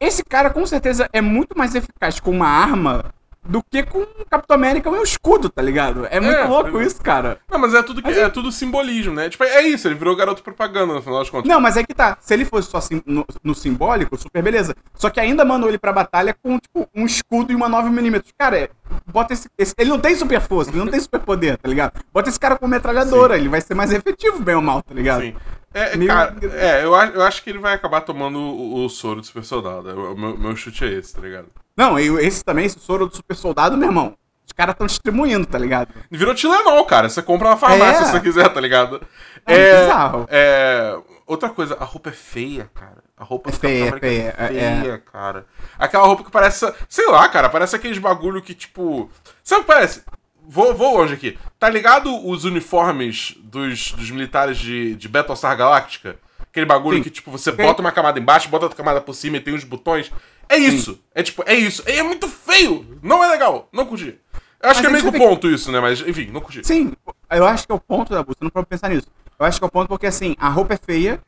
Esse 0.00 0.24
cara, 0.24 0.50
com 0.50 0.64
certeza, 0.66 1.08
é 1.12 1.20
muito 1.20 1.56
mais 1.56 1.74
eficaz 1.74 2.18
com 2.18 2.30
uma 2.30 2.48
arma 2.48 3.04
do 3.46 3.62
que 3.62 3.82
com 3.82 4.02
o 4.02 4.26
Capitão 4.28 4.54
América 4.54 4.90
e 4.90 4.92
o 4.92 5.02
escudo, 5.02 5.48
tá 5.48 5.62
ligado? 5.62 6.06
É 6.10 6.20
muito 6.20 6.38
é, 6.38 6.44
louco 6.44 6.78
é... 6.80 6.84
isso, 6.84 7.00
cara. 7.00 7.38
Não, 7.50 7.58
mas 7.58 7.74
é 7.74 7.82
tudo, 7.82 8.02
que, 8.02 8.10
é... 8.10 8.20
é... 8.20 8.28
tudo 8.28 8.52
simbolismo, 8.52 9.14
né? 9.14 9.28
Tipo, 9.28 9.44
é 9.44 9.62
isso, 9.62 9.88
ele 9.88 9.94
virou 9.94 10.14
garoto 10.14 10.42
propaganda 10.42 10.94
no 10.94 11.02
final 11.02 11.18
das 11.18 11.30
contas. 11.30 11.48
Não, 11.48 11.60
mas 11.60 11.76
é 11.76 11.82
que 11.82 11.94
tá. 11.94 12.16
Se 12.20 12.34
ele 12.34 12.44
fosse 12.44 12.70
só 12.70 12.80
sim, 12.80 13.02
no, 13.06 13.24
no, 13.42 13.54
simbólico, 13.54 14.16
super 14.18 14.42
beleza. 14.42 14.74
Só 14.94 15.08
que 15.08 15.18
ainda 15.18 15.44
mandou 15.44 15.68
ele 15.68 15.78
pra 15.78 15.92
batalha 15.92 16.34
com, 16.42 16.58
tipo, 16.58 16.88
um 16.94 17.06
escudo 17.06 17.52
e 17.52 17.56
uma 17.56 17.68
9mm. 17.68 18.22
Cara, 18.38 18.58
é, 18.58 18.70
bota 19.06 19.32
esse, 19.32 19.48
esse, 19.56 19.74
Ele 19.78 19.90
não 19.90 19.98
tem 19.98 20.14
super 20.14 20.40
força, 20.40 20.70
ele 20.70 20.78
não 20.78 20.88
tem 20.88 21.00
super 21.00 21.20
poder, 21.20 21.56
tá 21.56 21.68
ligado? 21.68 21.92
Bota 22.12 22.28
esse 22.28 22.38
cara 22.38 22.58
com 22.58 22.68
metralhadora, 22.68 23.34
sim. 23.34 23.40
ele 23.40 23.48
vai 23.48 23.60
ser 23.60 23.74
mais 23.74 23.92
efetivo, 23.92 24.40
bem 24.40 24.54
ou 24.54 24.62
mal, 24.62 24.82
tá 24.82 24.94
ligado? 24.94 25.22
Sim. 25.22 25.34
É, 25.72 26.06
cara, 26.06 26.36
é 26.52 26.84
eu, 26.84 26.94
eu 26.94 27.22
acho 27.22 27.42
que 27.42 27.50
ele 27.50 27.58
vai 27.58 27.74
acabar 27.74 28.00
tomando 28.00 28.38
o, 28.38 28.84
o 28.84 28.88
soro 28.88 29.20
do 29.20 29.26
super 29.26 29.44
soldado. 29.44 29.88
O 29.90 30.16
meu, 30.16 30.36
meu 30.36 30.56
chute 30.56 30.84
é 30.84 30.88
esse, 30.88 31.14
tá 31.14 31.20
ligado? 31.20 31.46
Não, 31.76 31.98
esse 31.98 32.44
também, 32.44 32.66
esse 32.66 32.78
soro 32.80 33.06
do 33.06 33.14
super 33.14 33.36
soldado, 33.36 33.76
meu 33.76 33.88
irmão. 33.88 34.16
Os 34.44 34.52
caras 34.52 34.74
estão 34.74 34.86
distribuindo, 34.86 35.46
tá 35.46 35.56
ligado? 35.56 35.94
Virou 36.10 36.34
Tilenol, 36.34 36.84
cara. 36.84 37.08
Você 37.08 37.22
compra 37.22 37.50
na 37.50 37.56
farmácia 37.56 38.02
é. 38.02 38.04
se 38.04 38.10
você 38.10 38.20
quiser, 38.20 38.48
tá 38.48 38.60
ligado? 38.60 39.00
É, 39.46 39.54
é 39.54 39.80
bizarro. 39.80 40.26
É, 40.28 40.98
outra 41.24 41.48
coisa, 41.48 41.76
a 41.78 41.84
roupa 41.84 42.10
é 42.10 42.12
feia, 42.12 42.68
cara. 42.74 42.98
A 43.16 43.22
roupa 43.22 43.50
é 43.50 43.52
feia, 43.52 43.88
é 43.94 43.98
feia, 43.98 44.34
é 44.36 44.48
feia, 44.48 44.94
é. 44.94 44.98
cara. 44.98 45.46
Aquela 45.78 46.04
roupa 46.04 46.24
que 46.24 46.32
parece, 46.32 46.70
sei 46.88 47.06
lá, 47.06 47.28
cara, 47.28 47.48
parece 47.48 47.76
aqueles 47.76 47.98
bagulho 47.98 48.42
que, 48.42 48.54
tipo... 48.54 49.08
Sabe 49.44 49.60
o 49.60 49.64
que 49.64 49.72
parece? 49.72 50.02
Vou, 50.48 50.74
vou 50.74 50.98
longe 50.98 51.14
aqui. 51.14 51.38
Tá 51.60 51.68
ligado 51.68 52.26
os 52.26 52.44
uniformes 52.44 53.36
dos, 53.42 53.92
dos 53.92 54.10
militares 54.10 54.56
de, 54.56 54.96
de 54.96 55.06
Battlestar 55.06 55.54
Galactica? 55.54 56.16
Aquele 56.40 56.64
bagulho 56.64 56.96
Sim. 56.96 57.02
que, 57.02 57.10
tipo, 57.10 57.30
você 57.30 57.52
bota 57.52 57.82
uma 57.82 57.92
camada 57.92 58.18
embaixo, 58.18 58.48
bota 58.48 58.64
outra 58.64 58.76
camada 58.78 58.98
por 58.98 59.14
cima 59.14 59.36
e 59.36 59.40
tem 59.40 59.52
uns 59.52 59.62
botões. 59.62 60.10
É 60.48 60.56
isso. 60.56 60.94
Sim. 60.94 61.00
É 61.14 61.22
tipo, 61.22 61.44
é 61.46 61.54
isso. 61.54 61.82
É 61.84 62.02
muito 62.02 62.26
feio. 62.28 62.98
Não 63.02 63.22
é 63.22 63.28
legal. 63.28 63.68
Não 63.70 63.84
curti. 63.84 64.18
Eu 64.62 64.70
acho 64.70 64.78
Mas 64.78 64.80
que 64.80 64.86
é 64.86 64.90
meio 64.90 65.02
que 65.02 65.16
o 65.18 65.28
ponto 65.28 65.50
isso, 65.50 65.70
né? 65.70 65.80
Mas, 65.80 66.00
enfim, 66.00 66.30
não 66.32 66.40
curti. 66.40 66.66
Sim, 66.66 66.94
eu 67.30 67.46
acho 67.46 67.66
que 67.66 67.72
é 67.72 67.74
o 67.74 67.80
ponto 67.80 68.10
da 68.10 68.22
busca. 68.22 68.42
Não 68.42 68.50
pode 68.50 68.66
pensar 68.66 68.88
nisso. 68.88 69.06
Eu 69.38 69.44
acho 69.44 69.58
que 69.58 69.64
é 69.64 69.68
o 69.68 69.70
ponto 69.70 69.86
porque, 69.86 70.06
assim, 70.06 70.34
a 70.40 70.48
roupa 70.48 70.72
é 70.72 70.78
feia 70.78 71.20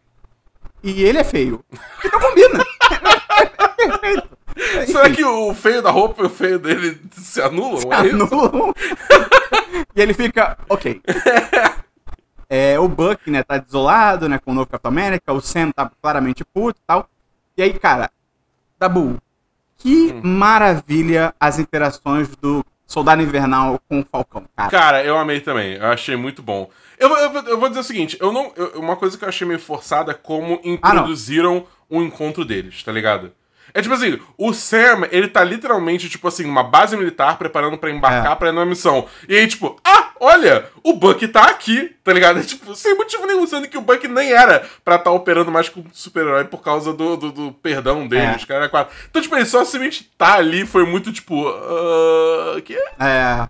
e 0.83 1.03
ele 1.03 1.19
é 1.19 1.25
feio. 1.25 1.63
Então 2.03 2.19
combina. 2.19 2.65
é 3.39 3.77
perfeito. 3.77 4.29
Será 4.87 5.11
que 5.11 5.23
o 5.23 5.55
feio 5.55 5.83
da 5.83 5.91
roupa 5.91 6.23
e 6.23 6.27
o 6.27 6.31
feio 6.31 6.59
dele 6.59 6.99
se 7.13 7.41
anulam? 7.43 7.81
Se 7.81 7.87
é 7.87 7.95
anulam. 7.95 8.75
e 9.95 10.01
ele 10.01 10.15
fica, 10.15 10.59
ok. 10.69 11.01
É, 12.55 12.79
o 12.79 12.87
Buck, 12.87 13.31
né, 13.31 13.43
tá 13.43 13.57
desolado, 13.57 14.29
né, 14.29 14.39
com 14.39 14.51
o 14.51 14.55
novo 14.55 14.69
Capitão 14.69 14.91
América, 14.91 15.33
o 15.33 15.41
Sam 15.41 15.71
tá 15.71 15.91
claramente 16.03 16.45
puto 16.45 16.79
e 16.79 16.87
tal. 16.87 17.09
E 17.57 17.63
aí, 17.63 17.73
cara, 17.73 18.11
Dabu, 18.79 19.17
que 19.79 20.13
hum. 20.13 20.21
maravilha 20.23 21.35
as 21.41 21.59
interações 21.59 22.29
do 22.37 22.63
Soldado 22.87 23.23
Invernal 23.23 23.81
com 23.89 24.01
o 24.01 24.05
Falcão, 24.05 24.45
cara. 24.55 24.71
Cara, 24.71 25.03
eu 25.03 25.17
amei 25.17 25.41
também. 25.41 25.77
Eu 25.77 25.87
achei 25.87 26.15
muito 26.15 26.43
bom. 26.43 26.69
Eu, 26.99 27.09
eu, 27.17 27.33
eu 27.47 27.59
vou 27.59 27.71
dizer 27.71 27.81
o 27.81 27.85
seguinte, 27.85 28.19
eu 28.21 28.31
não, 28.31 28.53
eu, 28.55 28.79
uma 28.79 28.97
coisa 28.97 29.17
que 29.17 29.25
eu 29.25 29.31
achei 29.31 29.47
meio 29.47 29.59
forçada 29.59 30.13
é 30.13 30.15
como 30.15 30.61
introduziram 30.63 31.67
ah, 31.67 31.85
o 31.89 32.03
encontro 32.03 32.45
deles, 32.45 32.83
tá 32.83 32.93
ligado? 32.93 33.33
É 33.75 33.81
tipo 33.81 33.95
assim, 33.95 34.19
o 34.37 34.53
Sam, 34.53 35.09
ele 35.11 35.29
tá 35.29 35.43
literalmente, 35.43 36.09
tipo 36.09 36.29
assim, 36.29 36.45
numa 36.45 36.63
base 36.63 36.97
militar 36.97 37.39
preparando 37.39 37.79
para 37.79 37.91
embarcar 37.91 38.33
é. 38.33 38.35
pra 38.35 38.49
ir 38.49 38.53
numa 38.53 38.67
missão. 38.67 39.07
E 39.29 39.37
aí, 39.37 39.47
tipo, 39.47 39.79
ah, 39.85 40.11
olha, 40.21 40.67
o 40.83 40.93
Buck 40.95 41.27
tá 41.29 41.45
aqui, 41.45 41.95
tá 42.05 42.13
ligado? 42.13 42.41
É, 42.41 42.43
tipo, 42.45 42.75
sem 42.75 42.97
motivo 42.97 43.27
nenhum, 43.27 43.47
sendo 43.47 43.69
que 43.69 43.79
o 43.79 43.81
Buck 43.81 44.07
nem 44.09 44.33
era 44.33 44.61
pra 44.85 44.97
estar 44.97 45.05
tá 45.05 45.11
operando 45.11 45.51
mais 45.51 45.69
como 45.69 45.87
super-herói 45.93 46.45
por 46.45 46.63
causa 46.63 46.93
do, 46.93 47.17
do, 47.17 47.33
do 47.33 47.53
perdão 47.53 48.07
dele, 48.07 48.33
é. 48.33 48.37
os 48.37 48.45
caras 48.45 48.71
quatro. 48.71 48.95
Então, 49.09 49.23
tipo, 49.23 49.35
ele 49.37 49.47
só 49.47 49.65
simplesmente 49.65 50.11
tá 50.17 50.35
ali, 50.35 50.67
foi 50.67 50.85
muito, 50.85 51.13
tipo, 51.13 51.49
uh, 51.49 52.61
que? 52.63 52.77
É, 52.99 53.49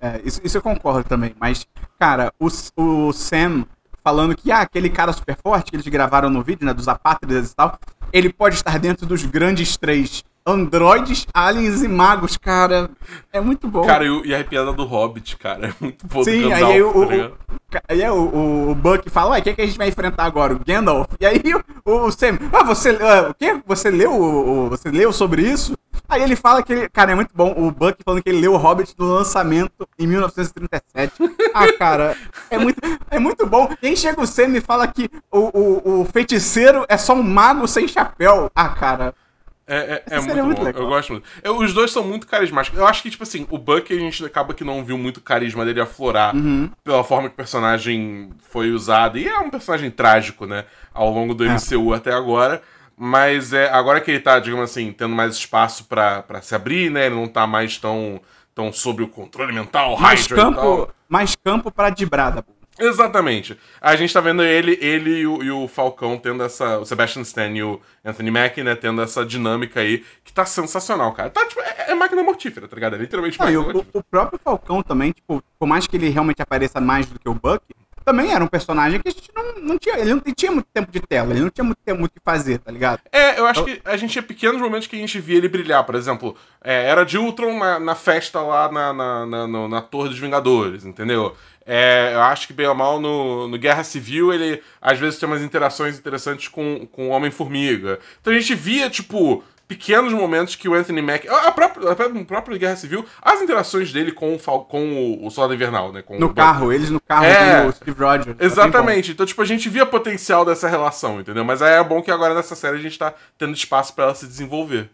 é 0.00 0.20
isso, 0.24 0.40
isso 0.42 0.58
eu 0.58 0.62
concordo 0.62 1.08
também, 1.08 1.34
mas, 1.38 1.66
cara, 1.98 2.32
o, 2.38 2.48
o 2.76 3.12
Sam 3.12 3.64
falando 4.02 4.36
que, 4.36 4.50
ah, 4.50 4.60
aquele 4.60 4.90
cara 4.90 5.12
super 5.12 5.36
forte 5.36 5.70
que 5.70 5.76
eles 5.76 5.86
gravaram 5.86 6.28
no 6.28 6.42
vídeo, 6.42 6.66
né, 6.66 6.74
dos 6.74 6.88
apátridas 6.88 7.52
e 7.52 7.54
tal, 7.56 7.78
ele 8.12 8.32
pode 8.32 8.56
estar 8.56 8.78
dentro 8.78 9.06
dos 9.06 9.24
grandes 9.24 9.76
três. 9.76 10.24
androides, 10.44 11.24
aliens 11.32 11.82
e 11.84 11.88
magos, 11.88 12.36
cara. 12.36 12.90
É 13.32 13.40
muito 13.40 13.68
bom. 13.68 13.86
Cara, 13.86 14.04
e, 14.04 14.34
a 14.34 14.42
piada 14.42 14.72
do 14.72 14.84
Hobbit, 14.84 15.36
cara, 15.36 15.68
é 15.68 15.74
muito 15.80 16.04
bom. 16.06 16.24
Sim, 16.24 16.48
Gandalf, 16.48 16.72
aí, 16.72 16.82
o, 16.82 17.30
tá 17.70 17.82
aí 17.88 18.10
o, 18.10 18.14
o, 18.14 18.70
o 18.70 18.74
Buck 18.74 19.08
fala, 19.08 19.30
ué, 19.30 19.38
o 19.38 19.42
que, 19.42 19.54
que 19.54 19.62
a 19.62 19.66
gente 19.66 19.78
vai 19.78 19.88
enfrentar 19.88 20.24
agora? 20.24 20.54
O 20.54 20.60
Gandalf. 20.64 21.06
E 21.20 21.26
aí 21.26 21.40
o, 21.84 22.06
o 22.06 22.10
Sam, 22.10 22.38
ah, 22.52 22.64
você, 22.64 22.90
ah, 23.00 23.30
o 23.30 23.34
quê? 23.34 23.60
Você 23.64 23.88
leu, 23.88 24.68
você 24.68 24.90
leu 24.90 25.12
sobre 25.12 25.42
isso? 25.42 25.74
Aí 26.12 26.22
ele 26.22 26.36
fala 26.36 26.62
que 26.62 26.72
ele, 26.72 26.88
cara, 26.88 27.12
é 27.12 27.14
muito 27.14 27.30
bom, 27.34 27.54
o 27.56 27.70
Buck 27.70 27.96
falando 28.04 28.22
que 28.22 28.28
ele 28.28 28.40
leu 28.40 28.52
o 28.52 28.56
Hobbit 28.56 28.94
no 28.98 29.14
lançamento 29.14 29.88
em 29.98 30.06
1937. 30.06 31.12
ah, 31.54 31.72
cara, 31.78 32.16
é 32.50 32.58
muito, 32.58 32.78
é 33.10 33.18
muito 33.18 33.46
bom. 33.46 33.68
Aí 33.82 33.96
chega 33.96 34.20
o 34.20 34.26
Sam 34.26 34.56
e 34.56 34.60
fala 34.60 34.86
que 34.86 35.08
o, 35.30 35.38
o, 35.58 36.00
o 36.02 36.04
feiticeiro 36.04 36.84
é 36.88 36.96
só 36.96 37.14
um 37.14 37.22
mago 37.22 37.66
sem 37.66 37.88
chapéu. 37.88 38.50
Ah, 38.54 38.68
cara, 38.70 39.14
É, 39.66 39.76
é, 39.76 39.92
é 40.10 40.16
Essa 40.16 40.26
muito, 40.26 40.44
muito 40.44 40.58
bom, 40.58 40.64
legal. 40.64 40.82
eu 40.82 40.88
gosto 40.88 41.12
muito. 41.12 41.26
Eu- 41.42 41.56
os 41.58 41.72
dois 41.72 41.90
são 41.90 42.04
muito 42.04 42.26
carismáticos. 42.26 42.78
Eu 42.78 42.86
acho 42.86 43.02
que, 43.02 43.10
tipo 43.10 43.22
assim, 43.22 43.46
o 43.48 43.56
Buck 43.56 43.90
a 43.92 43.98
gente 43.98 44.24
acaba 44.24 44.52
que 44.52 44.64
não 44.64 44.84
viu 44.84 44.98
muito 44.98 45.20
carisma 45.20 45.64
dele 45.64 45.80
aflorar 45.80 46.34
Uhum. 46.34 46.68
pela 46.84 47.02
forma 47.04 47.28
que 47.28 47.34
o 47.34 47.36
personagem 47.36 48.30
foi 48.50 48.70
usado. 48.72 49.16
E 49.18 49.26
é 49.26 49.38
um 49.38 49.48
personagem 49.48 49.90
trágico, 49.90 50.44
né? 50.46 50.64
Ao 50.92 51.08
longo 51.10 51.32
do 51.34 51.44
É. 51.44 51.48
MCU 51.54 51.94
até 51.94 52.12
agora. 52.12 52.60
Mas 53.04 53.52
é, 53.52 53.68
agora 53.68 54.00
que 54.00 54.12
ele 54.12 54.20
tá, 54.20 54.38
digamos 54.38 54.70
assim, 54.70 54.92
tendo 54.92 55.12
mais 55.12 55.34
espaço 55.34 55.86
pra, 55.86 56.22
pra 56.22 56.40
se 56.40 56.54
abrir, 56.54 56.88
né? 56.88 57.06
Ele 57.06 57.16
não 57.16 57.26
tá 57.26 57.48
mais 57.48 57.76
tão, 57.76 58.20
tão 58.54 58.72
sob 58.72 59.02
o 59.02 59.08
controle 59.08 59.52
mental, 59.52 59.98
mais 59.98 60.20
Hydra 60.20 60.36
campo, 60.36 60.88
mais 61.08 61.34
campo 61.34 61.68
pra 61.72 61.90
Dibrada. 61.90 62.44
Exatamente. 62.78 63.58
A 63.80 63.96
gente 63.96 64.14
tá 64.14 64.20
vendo 64.20 64.44
ele, 64.44 64.78
ele 64.80 65.18
e 65.18 65.26
o, 65.26 65.42
e 65.42 65.50
o 65.50 65.66
Falcão 65.66 66.16
tendo 66.16 66.44
essa. 66.44 66.78
O 66.78 66.84
Sebastian 66.84 67.22
Stan 67.22 67.48
e 67.48 67.64
o 67.64 67.80
Anthony 68.04 68.30
Mackie, 68.30 68.62
né? 68.62 68.76
Tendo 68.76 69.02
essa 69.02 69.26
dinâmica 69.26 69.80
aí 69.80 70.04
que 70.22 70.32
tá 70.32 70.44
sensacional, 70.44 71.12
cara. 71.12 71.30
Tá, 71.30 71.44
tipo, 71.44 71.60
é, 71.60 71.86
é 71.88 71.94
máquina 71.96 72.22
mortífera, 72.22 72.68
tá 72.68 72.76
ligado? 72.76 72.94
É 72.94 72.98
literalmente 72.98 73.36
Não, 73.36 73.46
máquina 73.46 73.62
o, 73.62 73.64
mortífera. 73.64 73.98
o 73.98 74.04
próprio 74.04 74.38
Falcão 74.38 74.80
também, 74.80 75.10
tipo, 75.10 75.42
por 75.58 75.66
mais 75.66 75.88
que 75.88 75.96
ele 75.96 76.08
realmente 76.08 76.40
apareça 76.40 76.80
mais 76.80 77.06
do 77.06 77.18
que 77.18 77.28
o 77.28 77.34
Buck, 77.34 77.64
também 78.02 78.32
era 78.32 78.42
um 78.44 78.48
personagem 78.48 79.00
que 79.00 79.08
a 79.08 79.10
gente 79.12 79.30
não, 79.34 79.54
não 79.62 79.78
tinha. 79.78 79.98
Ele 79.98 80.14
não 80.14 80.20
tinha 80.34 80.52
muito 80.52 80.66
tempo 80.72 80.90
de 80.92 81.00
tela, 81.00 81.30
ele 81.32 81.40
não 81.40 81.50
tinha 81.50 81.64
muito 81.64 81.78
tempo 81.84 82.04
o 82.04 82.08
que 82.08 82.20
fazer, 82.24 82.58
tá 82.58 82.70
ligado? 82.70 83.00
É, 83.10 83.38
eu 83.38 83.46
acho 83.46 83.64
que 83.64 83.80
a 83.84 83.96
gente 83.96 84.10
tinha 84.12 84.22
pequenos 84.22 84.60
momentos 84.60 84.86
que 84.86 84.96
a 84.96 84.98
gente 84.98 85.18
via 85.20 85.36
ele 85.38 85.48
brilhar. 85.48 85.84
Por 85.84 85.94
exemplo, 85.94 86.36
é, 86.62 86.86
era 86.88 87.04
de 87.04 87.16
Ultron 87.18 87.58
na, 87.58 87.78
na 87.78 87.94
festa 87.94 88.40
lá 88.40 88.70
na, 88.70 88.92
na, 88.92 89.26
na, 89.26 89.46
no- 89.46 89.68
na 89.68 89.80
Torre 89.80 90.08
dos 90.08 90.18
Vingadores, 90.18 90.84
entendeu? 90.84 91.36
É, 91.64 92.10
eu 92.14 92.20
acho 92.22 92.48
que, 92.48 92.52
bem 92.52 92.66
ou 92.66 92.74
mal, 92.74 93.00
no, 93.00 93.46
no 93.46 93.56
Guerra 93.56 93.84
Civil, 93.84 94.32
ele 94.32 94.60
às 94.80 94.98
vezes 94.98 95.18
tem 95.20 95.28
umas 95.28 95.42
interações 95.42 95.96
interessantes 95.96 96.48
com 96.48 96.88
o 96.96 97.08
Homem-Formiga. 97.08 98.00
Então 98.20 98.32
a 98.32 98.36
gente 98.38 98.52
via, 98.54 98.90
tipo, 98.90 99.44
pequenos 99.76 100.12
momentos 100.12 100.56
que 100.56 100.68
o 100.68 100.74
Anthony 100.74 101.00
Mack. 101.02 101.28
A 101.28 101.48
a 101.48 101.52
própria, 101.52 101.90
a 101.90 102.24
própria, 102.24 102.58
Guerra 102.58 102.76
Civil, 102.76 103.04
as 103.20 103.40
interações 103.40 103.92
dele 103.92 104.12
com 104.12 104.34
o, 104.34 104.38
Fal- 104.38 104.64
com 104.64 104.82
o, 104.92 105.26
o 105.26 105.30
Soldado 105.30 105.54
Invernal, 105.54 105.92
né? 105.92 106.02
Com 106.02 106.18
No 106.18 106.26
o 106.26 106.34
carro, 106.34 106.72
eles 106.72 106.90
no 106.90 107.00
carro 107.00 107.24
É. 107.24 107.66
o 107.66 107.72
Steve 107.72 107.98
Rogers. 108.02 108.36
tá 108.36 108.44
Exatamente. 108.44 109.12
Então, 109.12 109.24
tipo, 109.26 109.40
a 109.42 109.44
gente 109.44 109.68
via 109.68 109.86
potencial 109.86 110.44
dessa 110.44 110.68
relação, 110.68 111.20
entendeu? 111.20 111.44
Mas 111.44 111.62
aí 111.62 111.74
é 111.74 111.84
bom 111.84 112.02
que 112.02 112.10
agora 112.10 112.34
nessa 112.34 112.54
série 112.54 112.76
a 112.76 112.80
gente 112.80 112.98
tá 112.98 113.14
tendo 113.38 113.52
espaço 113.54 113.94
pra 113.94 114.04
ela 114.04 114.14
se 114.14 114.26
desenvolver. 114.26 114.90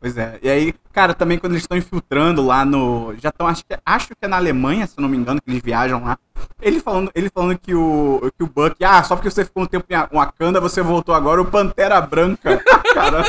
Pois 0.00 0.16
é. 0.16 0.38
E 0.40 0.48
aí, 0.48 0.74
cara, 0.92 1.12
também 1.12 1.38
quando 1.38 1.52
eles 1.54 1.64
estão 1.64 1.76
infiltrando 1.76 2.44
lá 2.44 2.64
no. 2.64 3.14
Já 3.18 3.30
estão, 3.30 3.48
acho 3.48 3.64
que, 3.64 3.76
acho 3.84 4.08
que 4.08 4.14
é 4.22 4.28
na 4.28 4.36
Alemanha, 4.36 4.86
se 4.86 4.94
eu 4.96 5.02
não 5.02 5.08
me 5.08 5.16
engano, 5.16 5.40
que 5.42 5.50
eles 5.50 5.60
viajam 5.60 6.04
lá. 6.04 6.16
Ele 6.62 6.78
falando, 6.78 7.10
ele 7.16 7.28
falando 7.28 7.58
que 7.58 7.74
o, 7.74 8.30
que 8.36 8.44
o 8.44 8.46
Buck, 8.46 8.76
ah, 8.84 9.02
só 9.02 9.16
porque 9.16 9.28
você 9.28 9.44
ficou 9.44 9.64
um 9.64 9.66
tempo 9.66 9.86
em 9.90 10.16
Wakanda, 10.16 10.60
você 10.60 10.82
voltou 10.82 11.14
agora, 11.14 11.42
o 11.42 11.46
Pantera 11.50 12.00
Branca. 12.00 12.62
cara. 12.94 13.24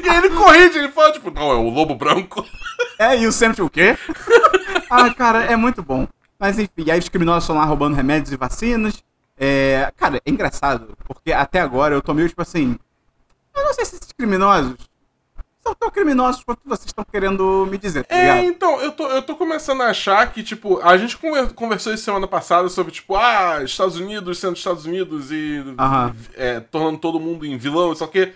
E 0.00 0.08
aí 0.08 0.16
ele 0.18 0.30
corrige, 0.30 0.78
ele 0.78 0.92
fala, 0.92 1.12
tipo, 1.12 1.30
não, 1.32 1.50
é 1.50 1.54
o 1.54 1.68
lobo 1.68 1.96
branco. 1.96 2.44
É, 2.98 3.18
e 3.18 3.26
o 3.26 3.32
Sam, 3.32 3.50
tipo, 3.50 3.66
o 3.66 3.70
quê? 3.70 3.98
ah, 4.88 5.12
cara, 5.12 5.44
é 5.44 5.56
muito 5.56 5.82
bom. 5.82 6.06
Mas 6.38 6.56
enfim, 6.56 6.84
e 6.84 6.90
aí 6.90 7.00
os 7.00 7.08
criminosos 7.08 7.44
estão 7.44 7.56
lá 7.56 7.64
roubando 7.64 7.96
remédios 7.96 8.30
e 8.30 8.36
vacinas. 8.36 9.02
É, 9.38 9.92
cara, 9.96 10.18
é 10.24 10.30
engraçado, 10.30 10.96
porque 11.04 11.32
até 11.32 11.60
agora 11.60 11.94
eu 11.94 12.02
tô 12.02 12.14
meio 12.14 12.28
tipo 12.28 12.42
assim. 12.42 12.78
Eu 13.54 13.64
não 13.64 13.74
sei 13.74 13.84
se 13.84 13.96
esses 13.96 14.12
criminosos 14.12 14.76
são 15.66 15.74
tão 15.74 15.90
criminosos 15.90 16.42
quanto 16.44 16.60
vocês 16.64 16.86
estão 16.86 17.04
querendo 17.10 17.66
me 17.68 17.76
dizer, 17.76 18.04
tá 18.04 18.14
É, 18.14 18.44
então, 18.44 18.80
eu 18.80 18.92
tô, 18.92 19.08
eu 19.08 19.22
tô 19.22 19.34
começando 19.34 19.82
a 19.82 19.86
achar 19.88 20.32
que, 20.32 20.42
tipo, 20.42 20.80
a 20.82 20.96
gente 20.96 21.16
conver- 21.16 21.52
conversou 21.54 21.92
isso 21.92 22.04
semana 22.04 22.26
passada 22.28 22.68
sobre, 22.68 22.92
tipo, 22.92 23.16
ah, 23.16 23.62
Estados 23.64 23.96
Unidos 23.96 24.38
sendo 24.38 24.56
Estados 24.56 24.84
Unidos 24.86 25.30
e 25.32 25.64
Aham. 25.78 26.14
é, 26.34 26.60
tornando 26.60 26.98
todo 26.98 27.18
mundo 27.18 27.44
em 27.44 27.56
vilão, 27.56 27.94
só 27.94 28.06
que 28.06 28.32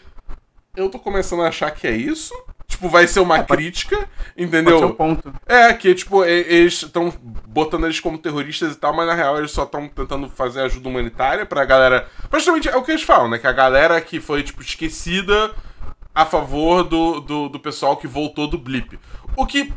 eu 0.76 0.88
tô 0.88 0.98
começando 0.98 1.42
a 1.42 1.48
achar 1.48 1.70
que 1.70 1.86
é 1.86 1.92
isso. 1.92 2.32
Tipo, 2.66 2.88
vai 2.88 3.04
ser 3.08 3.18
uma 3.18 3.38
É, 3.38 3.42
pode- 3.42 3.62
crítica, 3.62 3.96
Pode 3.96 4.08
entendeu? 4.36 4.78
ser 4.78 4.84
o 4.84 4.94
ponto. 4.94 5.34
É, 5.44 5.72
que, 5.74 5.92
tipo, 5.92 6.24
eles 6.24 6.74
estão 6.84 7.12
botando 7.48 7.84
eles 7.84 7.98
como 7.98 8.16
terroristas 8.16 8.74
e 8.74 8.76
tal, 8.78 8.94
mas 8.94 9.08
na 9.08 9.14
real 9.14 9.36
eles 9.38 9.50
só 9.50 9.64
estão 9.64 9.88
tentando 9.88 10.28
fazer 10.30 10.60
ajuda 10.60 10.88
humanitária 10.88 11.44
pra 11.44 11.64
galera. 11.64 12.08
Praticamente 12.30 12.68
é 12.68 12.76
o 12.76 12.82
que 12.84 12.92
eles 12.92 13.02
falam, 13.02 13.28
né? 13.28 13.38
Que 13.38 13.46
a 13.48 13.52
galera 13.52 14.00
que 14.00 14.20
foi, 14.20 14.44
tipo, 14.44 14.62
esquecida 14.62 15.50
a 16.22 16.26
favor 16.26 16.84
do, 16.84 17.20
do, 17.20 17.48
do 17.48 17.60
pessoal 17.60 17.96
que 17.96 18.06
voltou 18.06 18.46
do 18.48 18.58
blip. 18.58 18.98
O 19.36 19.46
que 19.46 19.72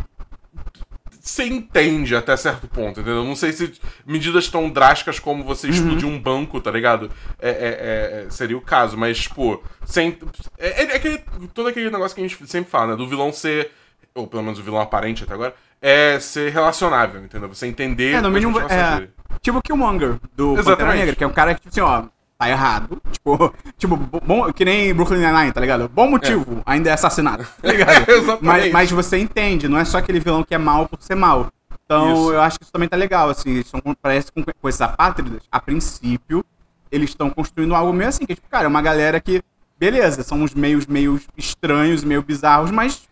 você 1.19 1.45
entende 1.45 2.15
até 2.15 2.35
certo 2.35 2.67
ponto, 2.67 2.99
entendeu? 2.99 3.23
Não 3.23 3.35
sei 3.35 3.53
se 3.53 3.73
medidas 4.05 4.49
tão 4.49 4.69
drásticas 4.69 5.19
como 5.19 5.41
você 5.43 5.69
explodir 5.69 6.05
um 6.07 6.19
banco, 6.19 6.59
tá 6.59 6.69
ligado? 6.69 7.09
É, 7.39 7.49
é- 7.49 8.25
é- 8.25 8.29
seria 8.29 8.57
o 8.57 8.61
caso, 8.61 8.97
mas, 8.97 9.19
tipo, 9.21 9.63
sem. 9.85 10.17
É, 10.57 10.83
é- 10.83 10.91
é 10.91 10.95
aquele- 10.97 11.23
todo 11.53 11.69
aquele 11.69 11.89
negócio 11.89 12.13
que 12.13 12.21
a 12.21 12.27
gente 12.27 12.45
sempre 12.47 12.69
fala, 12.69 12.87
né? 12.87 12.95
Do 12.97 13.07
vilão 13.07 13.31
ser. 13.31 13.71
Ou 14.13 14.27
pelo 14.27 14.43
menos 14.43 14.59
o 14.59 14.63
vilão 14.63 14.81
aparente 14.81 15.23
até 15.23 15.33
agora. 15.33 15.55
É 15.81 16.19
ser 16.19 16.51
relacionável, 16.51 17.23
entendeu? 17.23 17.47
Você 17.49 17.67
entender. 17.67 18.15
É, 18.15 18.21
no 18.21 18.29
mínimo, 18.29 18.59
é, 18.59 18.95
dele. 18.95 19.09
tipo 19.41 19.57
o 19.57 19.61
Killmonger, 19.61 20.19
do 20.35 20.55
Pantera 20.55 20.61
Exatamente. 20.61 20.97
Negra, 20.99 21.15
que 21.15 21.23
é 21.23 21.27
um 21.27 21.33
cara 21.33 21.53
que, 21.55 21.61
tipo 21.61 21.69
assim, 21.69 21.81
ó, 21.81 22.03
tá 22.43 22.49
errado. 22.49 23.01
Tipo, 23.11 23.53
tipo 23.77 23.95
bom, 23.95 24.51
que 24.51 24.65
nem 24.65 24.93
Brooklyn 24.93 25.19
Nine-Nine, 25.19 25.51
tá 25.51 25.61
ligado? 25.61 25.89
Bom 25.89 26.09
motivo, 26.09 26.61
ainda 26.65 26.89
é 26.89 26.93
assassinato, 26.93 27.45
tá 27.61 27.67
ligado? 27.71 28.05
Mas, 28.41 28.71
mas 28.71 28.91
você 28.91 29.17
entende, 29.17 29.67
não 29.67 29.77
é 29.79 29.85
só 29.85 29.97
aquele 29.97 30.19
vilão 30.19 30.43
que 30.43 30.53
é 30.53 30.57
mal 30.57 30.87
por 30.87 31.01
ser 31.01 31.15
mal. 31.15 31.51
Então, 31.85 32.13
Isso. 32.13 32.33
eu 32.33 32.41
acho 32.41 32.57
que 32.57 32.63
isso 32.63 32.71
também 32.71 32.87
tá 32.87 32.95
legal, 32.95 33.29
assim, 33.29 33.51
eles 33.51 33.65
estão, 33.65 33.81
parece 34.01 34.31
com, 34.31 34.41
com 34.43 34.69
esses 34.69 34.81
apátridas, 34.81 35.43
a 35.51 35.59
princípio, 35.59 36.43
eles 36.89 37.09
estão 37.09 37.29
construindo 37.29 37.75
algo 37.75 37.91
meio 37.91 38.07
assim, 38.09 38.25
que, 38.25 38.35
tipo, 38.35 38.47
cara, 38.49 38.65
é 38.65 38.67
uma 38.67 38.81
galera 38.81 39.19
que, 39.19 39.43
beleza, 39.77 40.23
são 40.23 40.41
uns 40.41 40.53
meios 40.53 40.85
meio 40.85 41.19
estranhos, 41.37 42.03
meio 42.03 42.21
bizarros, 42.23 42.71
mas 42.71 43.03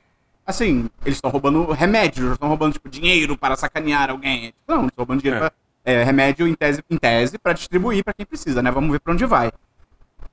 assim, 0.46 0.90
eles 1.06 1.18
estão 1.18 1.30
roubando 1.30 1.72
remédios, 1.72 2.34
estão 2.34 2.48
roubando, 2.48 2.74
tipo, 2.74 2.90
dinheiro 2.90 3.38
para 3.38 3.56
sacanear 3.56 4.10
alguém. 4.10 4.54
Não, 4.68 4.86
estão 4.88 5.04
roubando 5.06 5.22
dinheiro 5.22 5.46
É. 5.46 5.50
pra, 5.50 5.58
é, 5.86 6.04
remédio 6.04 6.48
em 6.48 6.54
tese, 6.54 6.84
em 6.90 6.98
tese 6.98 7.38
para 7.38 7.54
distribuir 7.54 8.04
para 8.04 8.14
quem 8.14 8.26
precisa, 8.26 8.62
né? 8.62 8.70
Vamos 8.72 8.92
ver 8.92 9.00
pra 9.00 9.14
onde 9.14 9.26
vai. 9.26 9.52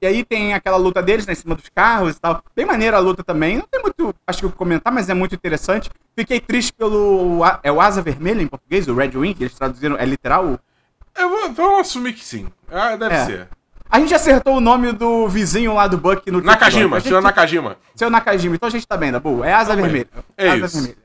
E 0.00 0.06
aí 0.06 0.24
tem 0.24 0.54
aquela 0.54 0.76
luta 0.76 1.02
deles, 1.02 1.26
né, 1.26 1.32
em 1.32 1.36
cima 1.36 1.56
dos 1.56 1.68
carros 1.74 2.14
e 2.16 2.20
tal. 2.20 2.40
Bem 2.54 2.64
maneira 2.64 2.96
a 2.98 3.00
luta 3.00 3.24
também. 3.24 3.56
Não 3.56 3.66
tem 3.68 3.82
muito, 3.82 4.14
acho 4.26 4.38
que 4.38 4.44
eu 4.44 4.52
comentar, 4.52 4.92
mas 4.92 5.08
é 5.08 5.14
muito 5.14 5.34
interessante. 5.34 5.90
Fiquei 6.16 6.38
triste 6.40 6.72
pelo. 6.72 7.40
É 7.64 7.72
o 7.72 7.80
Asa 7.80 8.00
Vermelha 8.00 8.40
em 8.40 8.46
português, 8.46 8.86
o 8.86 8.94
Red 8.94 9.10
Wing, 9.16 9.34
que 9.34 9.42
eles 9.44 9.54
traduziram, 9.54 9.96
é 9.96 10.04
literal. 10.04 10.58
Eu 11.16 11.28
vou, 11.28 11.52
vamos 11.52 11.80
assumir 11.80 12.12
que 12.12 12.24
sim. 12.24 12.46
Ah, 12.70 12.94
deve 12.94 13.14
É. 13.14 13.24
ser. 13.24 13.48
A 13.90 13.98
gente 13.98 14.14
acertou 14.14 14.56
o 14.56 14.60
nome 14.60 14.92
do 14.92 15.26
vizinho 15.28 15.72
lá 15.74 15.88
do 15.88 15.96
Buck 15.98 16.30
no 16.30 16.42
Nakajima, 16.42 17.00
gente- 17.00 17.08
senhor 17.08 17.22
Nakajima. 17.22 17.76
Seu 17.96 18.10
Nakajima, 18.10 18.54
então 18.54 18.66
a 18.68 18.70
gente 18.70 18.86
tá 18.86 18.96
bem, 18.98 19.10
Dabu. 19.10 19.42
É 19.42 19.52
asa 19.52 19.74
Tá 19.74 19.80
vermelha. 19.82 20.06
É 20.36 20.48
asa 20.50 20.66
isso. 20.66 20.76
vermelha. 20.76 20.98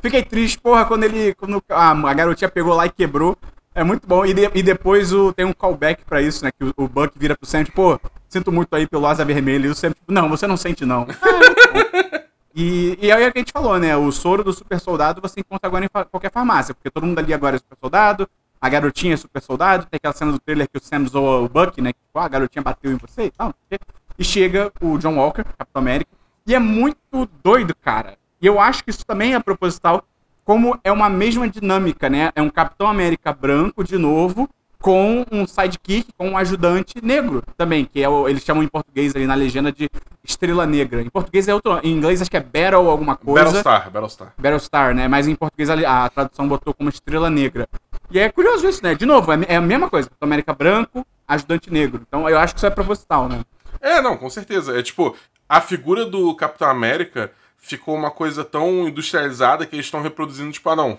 Fiquei 0.00 0.22
triste, 0.22 0.58
porra, 0.58 0.84
quando 0.86 1.02
ele. 1.04 1.34
Quando 1.34 1.62
a, 1.68 1.90
a 1.90 2.14
garotinha 2.14 2.48
pegou 2.48 2.74
lá 2.74 2.86
e 2.86 2.90
quebrou. 2.90 3.36
É 3.78 3.84
muito 3.84 4.06
bom. 4.08 4.24
E, 4.26 4.34
de- 4.34 4.50
e 4.54 4.62
depois 4.62 5.12
o, 5.12 5.32
tem 5.32 5.44
um 5.46 5.52
callback 5.52 6.04
pra 6.04 6.20
isso, 6.20 6.44
né? 6.44 6.50
Que 6.58 6.64
o, 6.64 6.74
o 6.76 6.88
Buck 6.88 7.12
vira 7.16 7.36
pro 7.36 7.48
Sam, 7.48 7.64
tipo, 7.64 7.76
pô, 7.98 8.10
sinto 8.28 8.50
muito 8.50 8.74
aí 8.74 8.86
pelo 8.86 9.06
asa 9.06 9.24
vermelha. 9.24 9.66
E 9.66 9.70
o 9.70 9.74
Sam, 9.74 9.90
tipo, 9.90 10.10
não, 10.12 10.28
você 10.28 10.46
não 10.46 10.56
sente, 10.56 10.84
não. 10.84 11.06
Ah, 11.22 11.78
é. 12.14 12.24
E, 12.54 12.98
e 13.00 13.12
aí 13.12 13.22
é 13.22 13.28
o 13.28 13.32
que 13.32 13.38
a 13.38 13.40
gente 13.42 13.52
falou, 13.52 13.78
né? 13.78 13.96
O 13.96 14.10
soro 14.10 14.42
do 14.42 14.52
super 14.52 14.80
soldado 14.80 15.20
você 15.20 15.40
encontra 15.40 15.68
agora 15.68 15.84
em 15.84 15.88
fa- 15.88 16.04
qualquer 16.04 16.32
farmácia, 16.32 16.74
porque 16.74 16.90
todo 16.90 17.06
mundo 17.06 17.18
ali 17.20 17.32
agora 17.32 17.54
é 17.56 17.58
super 17.58 17.76
soldado, 17.80 18.28
a 18.60 18.68
garotinha 18.68 19.14
é 19.14 19.16
super 19.16 19.40
soldado, 19.40 19.86
tem 19.86 19.96
aquela 19.96 20.12
cena 20.14 20.32
do 20.32 20.40
trailer 20.40 20.66
que 20.68 20.76
o 20.78 20.80
Sam 20.82 21.06
zoa 21.06 21.40
o 21.42 21.48
Buck, 21.48 21.80
né? 21.80 21.92
Que 21.92 22.00
tipo, 22.00 22.18
ah, 22.18 22.24
a 22.24 22.28
garotinha 22.28 22.62
bateu 22.62 22.90
em 22.90 22.96
você 22.96 23.24
e 23.26 23.30
tal. 23.30 23.54
E 24.18 24.24
chega 24.24 24.72
o 24.80 24.98
John 24.98 25.14
Walker, 25.16 25.44
Capitão 25.44 25.80
América, 25.80 26.10
e 26.44 26.54
é 26.54 26.58
muito 26.58 27.28
doido, 27.44 27.76
cara. 27.80 28.16
E 28.42 28.46
eu 28.46 28.58
acho 28.58 28.82
que 28.82 28.90
isso 28.90 29.06
também 29.06 29.34
é 29.34 29.38
proposital, 29.40 30.02
como 30.48 30.80
é 30.82 30.90
uma 30.90 31.10
mesma 31.10 31.46
dinâmica, 31.46 32.08
né? 32.08 32.32
É 32.34 32.40
um 32.40 32.48
Capitão 32.48 32.86
América 32.86 33.34
branco, 33.34 33.84
de 33.84 33.98
novo, 33.98 34.48
com 34.80 35.22
um 35.30 35.46
sidekick, 35.46 36.08
com 36.16 36.30
um 36.30 36.38
ajudante 36.38 36.94
negro 37.02 37.42
também, 37.54 37.84
que 37.84 38.02
é 38.02 38.08
o, 38.08 38.26
eles 38.26 38.42
chamam 38.42 38.62
em 38.62 38.66
português 38.66 39.14
ali 39.14 39.26
na 39.26 39.34
legenda 39.34 39.70
de 39.70 39.90
Estrela 40.24 40.64
Negra. 40.64 41.02
Em 41.02 41.10
português 41.10 41.48
é 41.48 41.54
outro, 41.54 41.78
em 41.82 41.92
inglês 41.92 42.22
acho 42.22 42.30
que 42.30 42.36
é 42.38 42.40
Battle 42.40 42.88
alguma 42.88 43.14
coisa. 43.14 43.44
Battlestar, 43.44 43.90
Battlestar. 43.90 44.34
Battlestar, 44.38 44.94
né? 44.94 45.06
Mas 45.06 45.28
em 45.28 45.34
português 45.34 45.68
a, 45.68 46.06
a 46.06 46.08
tradução 46.08 46.48
botou 46.48 46.72
como 46.72 46.88
Estrela 46.88 47.28
Negra. 47.28 47.68
E 48.10 48.18
é 48.18 48.30
curioso 48.30 48.66
isso, 48.66 48.82
né? 48.82 48.94
De 48.94 49.04
novo, 49.04 49.30
é, 49.30 49.38
é 49.48 49.56
a 49.56 49.60
mesma 49.60 49.90
coisa. 49.90 50.08
Capitão 50.08 50.26
América 50.26 50.54
branco, 50.54 51.06
ajudante 51.28 51.70
negro. 51.70 52.00
Então 52.08 52.26
eu 52.26 52.38
acho 52.38 52.54
que 52.54 52.60
isso 52.60 52.66
é 52.66 52.70
proposital, 52.70 53.28
né? 53.28 53.42
É, 53.82 54.00
não, 54.00 54.16
com 54.16 54.30
certeza. 54.30 54.78
É 54.78 54.82
tipo, 54.82 55.14
a 55.46 55.60
figura 55.60 56.06
do 56.06 56.34
Capitão 56.34 56.70
América 56.70 57.32
ficou 57.58 57.94
uma 57.94 58.10
coisa 58.10 58.44
tão 58.44 58.88
industrializada 58.88 59.66
que 59.66 59.74
eles 59.74 59.86
estão 59.86 60.00
reproduzindo, 60.00 60.56
ah, 60.64 60.76
não. 60.76 60.98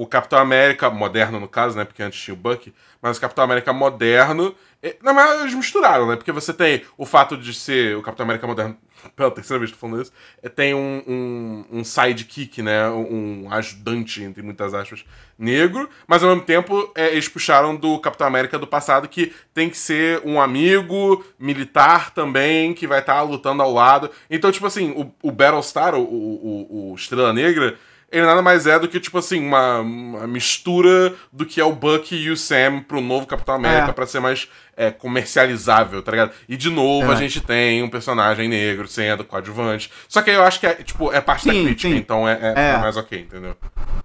O 0.00 0.06
Capitão 0.06 0.38
América, 0.38 0.88
moderno 0.88 1.38
no 1.38 1.46
caso, 1.46 1.76
né? 1.76 1.84
Porque 1.84 2.02
antes 2.02 2.18
tinha 2.18 2.32
o 2.32 2.36
Bucky, 2.36 2.72
mas 3.02 3.18
o 3.18 3.20
Capitão 3.20 3.44
América 3.44 3.70
moderno. 3.70 4.54
Na 5.02 5.12
verdade, 5.12 5.42
eles 5.42 5.52
misturaram, 5.52 6.08
né? 6.08 6.16
Porque 6.16 6.32
você 6.32 6.54
tem 6.54 6.82
o 6.96 7.04
fato 7.04 7.36
de 7.36 7.52
ser 7.52 7.98
o 7.98 8.02
Capitão 8.02 8.24
América 8.24 8.46
moderno, 8.46 8.78
pela 9.14 9.30
terceira 9.30 9.58
vez 9.58 9.70
que 9.70 9.76
tô 9.76 9.80
falando 9.86 10.00
isso, 10.00 10.10
é, 10.42 10.48
tem 10.48 10.72
um, 10.72 11.02
um, 11.06 11.64
um 11.80 11.84
sidekick, 11.84 12.62
né? 12.62 12.88
Um 12.88 13.52
ajudante, 13.52 14.22
entre 14.22 14.42
muitas 14.42 14.72
aspas, 14.72 15.04
negro, 15.38 15.86
mas 16.08 16.22
ao 16.22 16.30
mesmo 16.30 16.46
tempo 16.46 16.90
é, 16.96 17.08
eles 17.08 17.28
puxaram 17.28 17.76
do 17.76 17.98
Capitão 17.98 18.26
América 18.26 18.58
do 18.58 18.66
passado 18.66 19.06
que 19.06 19.34
tem 19.52 19.68
que 19.68 19.76
ser 19.76 20.22
um 20.24 20.40
amigo 20.40 21.22
militar 21.38 22.10
também, 22.14 22.72
que 22.72 22.86
vai 22.86 23.00
estar 23.00 23.20
lutando 23.20 23.62
ao 23.62 23.70
lado. 23.70 24.10
Então, 24.30 24.50
tipo 24.50 24.64
assim, 24.64 24.92
o, 24.92 25.12
o 25.22 25.30
Battlestar, 25.30 25.94
o, 25.94 26.00
o, 26.00 26.92
o 26.92 26.94
Estrela 26.94 27.34
Negra, 27.34 27.76
ele 28.10 28.26
nada 28.26 28.42
mais 28.42 28.66
é 28.66 28.78
do 28.78 28.88
que, 28.88 28.98
tipo 29.00 29.18
assim, 29.18 29.44
uma, 29.46 29.78
uma 29.80 30.26
mistura 30.26 31.14
do 31.32 31.46
que 31.46 31.60
é 31.60 31.64
o 31.64 31.72
Bucky 31.72 32.16
e 32.16 32.30
o 32.30 32.36
Sam 32.36 32.80
pro 32.86 33.00
novo 33.00 33.26
Capitão 33.26 33.54
América 33.54 33.90
É. 33.90 33.92
pra 33.92 34.06
ser 34.06 34.20
mais 34.20 34.48
é, 34.76 34.90
comercializável, 34.90 36.02
tá 36.02 36.10
ligado? 36.10 36.32
E 36.48 36.56
de 36.56 36.70
novo 36.70 37.10
É. 37.10 37.14
a 37.14 37.16
gente 37.18 37.40
tem 37.40 37.82
um 37.82 37.88
personagem 37.88 38.48
negro 38.48 38.88
sendo 38.88 39.24
coadjuvante. 39.24 39.90
Só 40.08 40.22
que 40.22 40.30
aí 40.30 40.36
eu 40.36 40.42
acho 40.42 40.58
que 40.60 40.66
é, 40.66 40.74
tipo, 40.74 41.12
é 41.12 41.20
parte 41.20 41.46
da 41.46 41.52
Sim, 41.52 41.64
crítica, 41.64 41.88
sim. 41.92 41.96
então 41.98 42.28
é, 42.28 42.32
é- 42.32 42.54
É. 42.56 42.70
é 42.74 42.78
mais 42.78 42.96
ok, 42.96 43.20
entendeu? 43.20 43.56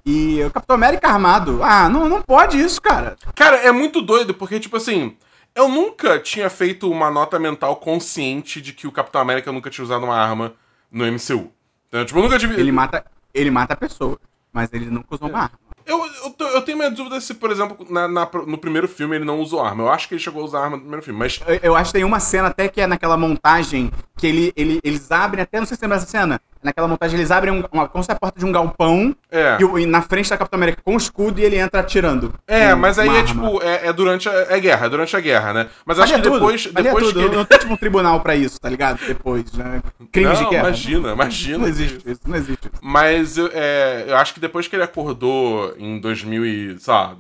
E 0.06 0.44
o 0.44 0.52
Capitão 0.52 0.76
América 0.76 1.08
armado. 1.08 1.62
Ah, 1.64 1.90
não, 1.90 2.08
não 2.10 2.22
pode 2.22 2.60
isso, 2.60 2.82
cara. 2.82 3.16
Cara, 3.36 3.58
é 3.58 3.72
muito 3.72 4.02
doido, 4.02 4.34
porque, 4.34 4.60
tipo 4.60 4.78
assim, 4.78 5.16
eu 5.56 5.68
nunca 5.70 6.20
tinha 6.20 6.50
feito 6.50 6.92
uma 6.92 7.10
nota 7.10 7.40
mental 7.40 7.78
consciente 7.78 8.62
de 8.62 8.74
que 8.74 8.86
o 8.86 8.92
Capitão 8.92 9.22
América 9.22 9.52
nunca 9.52 9.70
tinha 9.70 9.84
usado 9.86 10.04
uma 10.04 10.16
arma 10.16 10.54
no 10.92 11.06
MCU. 11.06 11.52
Então, 11.88 12.04
tipo, 12.06 12.20
eu 12.20 12.24
nunca 12.24 12.38
tive. 12.38 12.60
Ele 12.60 12.72
mata, 12.72 13.06
ele 13.36 13.52
mata 13.52 13.76
pessoas, 13.76 14.18
mas 14.52 14.72
ele 14.74 14.86
nunca 14.90 15.14
usou 15.14 15.30
uma 15.30 15.40
arma. 15.44 15.60
Eu, 15.86 16.04
eu, 16.24 16.32
tô- 16.32 16.48
eu 16.48 16.62
tenho 16.64 16.80
minha 16.80 16.90
dúvida 16.90 17.22
se, 17.22 17.36
por 17.36 17.52
exemplo, 17.52 17.86
na, 17.92 18.08
na- 18.08 18.28
no 18.48 18.58
primeiro 18.58 18.88
filme 18.88 19.16
ele 19.18 19.26
não 19.26 19.40
usou 19.40 19.64
arma. 19.64 19.84
Eu 19.84 19.90
acho 19.92 20.08
que 20.08 20.16
ele 20.16 20.22
chegou 20.22 20.42
a 20.42 20.46
usar 20.46 20.62
arma 20.64 20.78
no 20.78 20.82
primeiro 20.82 21.04
filme, 21.06 21.20
mas. 21.20 21.40
Eu, 21.46 21.60
eu 21.62 21.76
acho 21.76 21.92
que 21.92 22.00
tem 22.00 22.04
uma 22.04 22.20
cena 22.20 22.48
até 22.48 22.68
que 22.68 22.82
é 22.82 22.88
naquela 22.88 23.16
montagem 23.16 23.92
que 24.18 24.26
ele, 24.26 24.54
ele, 24.56 24.80
eles 24.84 25.12
abrem, 25.12 25.44
até 25.44 25.60
não 25.60 25.66
sei 25.66 25.76
se 25.76 25.84
lembra 25.84 25.98
dessa 25.98 26.10
cena. 26.10 26.40
Naquela 26.64 26.88
montagem 26.88 27.20
eles 27.20 27.30
abrem 27.30 27.54
um, 27.54 27.64
uma, 27.72 27.88
como 27.88 28.04
se 28.04 28.12
a 28.12 28.16
porta 28.16 28.40
de 28.40 28.46
um 28.46 28.52
galpão 28.52 29.16
É. 29.32 29.58
e, 29.60 29.82
e 29.82 29.86
na 29.86 30.02
frente 30.02 30.30
da 30.30 30.38
Capitão 30.38 30.58
América 30.58 30.82
com 30.84 30.96
o 30.96 30.98
escudo 30.98 31.40
e 31.40 31.44
ele 31.44 31.58
entra 31.58 31.82
atirando. 31.82 32.34
É, 32.48 32.72
com 32.72 32.78
mas 32.78 32.98
aí 32.98 33.08
é 33.10 33.20
arma. 33.20 33.26
tipo, 33.26 33.62
é, 33.62 33.88
é 33.88 33.94
durante 33.94 34.28
a 34.28 34.32
é 34.34 34.60
guerra, 34.60 34.86
é 34.86 34.90
durante 34.90 35.16
a 35.16 35.20
guerra, 35.20 35.54
né? 35.54 35.68
Mas 35.86 36.00
acho 36.00 36.14
Ali 36.14 36.22
que 36.24 36.28
é 36.28 36.32
tudo, 36.32 36.40
depois, 36.40 36.66
depois 36.66 37.14
que 37.14 37.20
ele. 37.20 37.36
Não 37.36 37.46
tem 37.46 37.60
tipo 37.60 37.74
um 37.74 37.78
tribunal 37.78 38.20
pra 38.22 38.36
isso, 38.36 38.60
tá 38.60 38.70
ligado? 38.70 39.00
Depois, 39.06 39.52
né? 39.54 39.82
Crimes 40.12 40.40
não, 40.40 40.46
de 40.46 40.50
guerra. 40.50 40.68
imagina, 40.70 41.12
imagina. 41.12 41.58
Não 41.60 41.68
existe 41.68 42.10
isso, 42.10 42.22
não 42.26 42.36
existe 42.36 42.68
isso. 42.68 42.82
Mas 42.82 43.38
eu, 43.38 43.50
é, 43.54 44.06
eu 44.08 44.18
acho 44.18 44.34
que 44.34 44.40
depois 44.40 44.68
que 44.68 44.76
ele 44.76 44.84
acordou 44.84 45.76
em 45.78 46.00
2000 46.00 46.46
e, 46.46 46.80
sei 46.80 46.94
lá, 46.94 47.16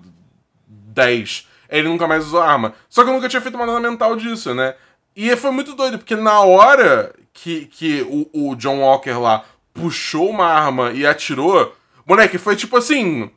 10, 0.68 1.48
ele 1.70 1.88
nunca 1.88 2.08
mais 2.08 2.26
usou 2.26 2.42
arma. 2.42 2.74
Só 2.90 3.04
que 3.04 3.10
eu 3.10 3.14
nunca 3.14 3.28
tinha 3.30 3.42
feito 3.42 3.56
uma 3.56 3.66
nota 3.66 3.80
mental 3.80 4.16
disso, 4.16 4.54
né? 4.56 4.74
E 5.16 5.36
foi 5.36 5.52
muito 5.52 5.74
doido, 5.74 5.98
porque 5.98 6.16
na 6.16 6.42
hora 6.42 7.14
que, 7.34 7.66
que 7.68 8.02
o, 8.34 8.52
o 8.52 8.56
John 8.56 8.80
Walker 8.80 9.12
lá 9.20 9.44
puxou 9.74 10.30
uma 10.30 10.46
arma 10.48 10.92
e 10.92 11.06
atirou, 11.06 11.74
moleque, 12.06 12.38
foi 12.38 12.56
tipo 12.56 12.76
assim... 12.78 13.30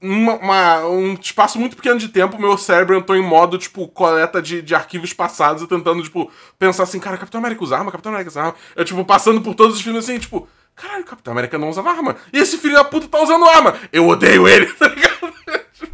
uma- 0.00 0.34
uma- 0.34 0.86
um 0.86 1.14
espaço 1.14 1.58
muito 1.58 1.76
pequeno 1.76 1.98
de 1.98 2.08
tempo, 2.08 2.40
meu 2.40 2.56
cérebro 2.56 2.96
entrou 2.96 3.16
em 3.16 3.22
modo, 3.22 3.58
tipo, 3.58 3.86
coleta 3.88 4.40
de, 4.40 4.62
de 4.62 4.74
arquivos 4.74 5.12
passados 5.12 5.62
e 5.62 5.66
tentando, 5.66 6.02
tipo, 6.02 6.30
pensar 6.58 6.84
assim, 6.84 6.98
cara, 7.00 7.18
Capitão 7.18 7.38
América 7.40 7.62
usa 7.64 7.76
arma, 7.76 7.90
Capitão 7.92 8.10
América 8.12 8.30
usa 8.30 8.40
arma. 8.40 8.54
Eu, 8.74 8.84
tipo, 8.84 9.04
passando 9.04 9.40
por 9.42 9.54
todos 9.54 9.76
os 9.76 9.82
filmes 9.82 10.04
assim, 10.04 10.18
tipo, 10.18 10.48
caralho, 10.74 11.04
Capitão 11.04 11.32
América 11.32 11.58
não 11.58 11.68
usava 11.68 11.90
arma. 11.90 12.16
E 12.32 12.38
esse 12.38 12.56
filho 12.56 12.74
da 12.74 12.84
puta 12.84 13.08
tá 13.08 13.22
usando 13.22 13.44
arma. 13.44 13.74
Eu 13.92 14.08
odeio 14.08 14.48
ele, 14.48 14.66
tá 14.74 14.88
ligado? 14.88 15.10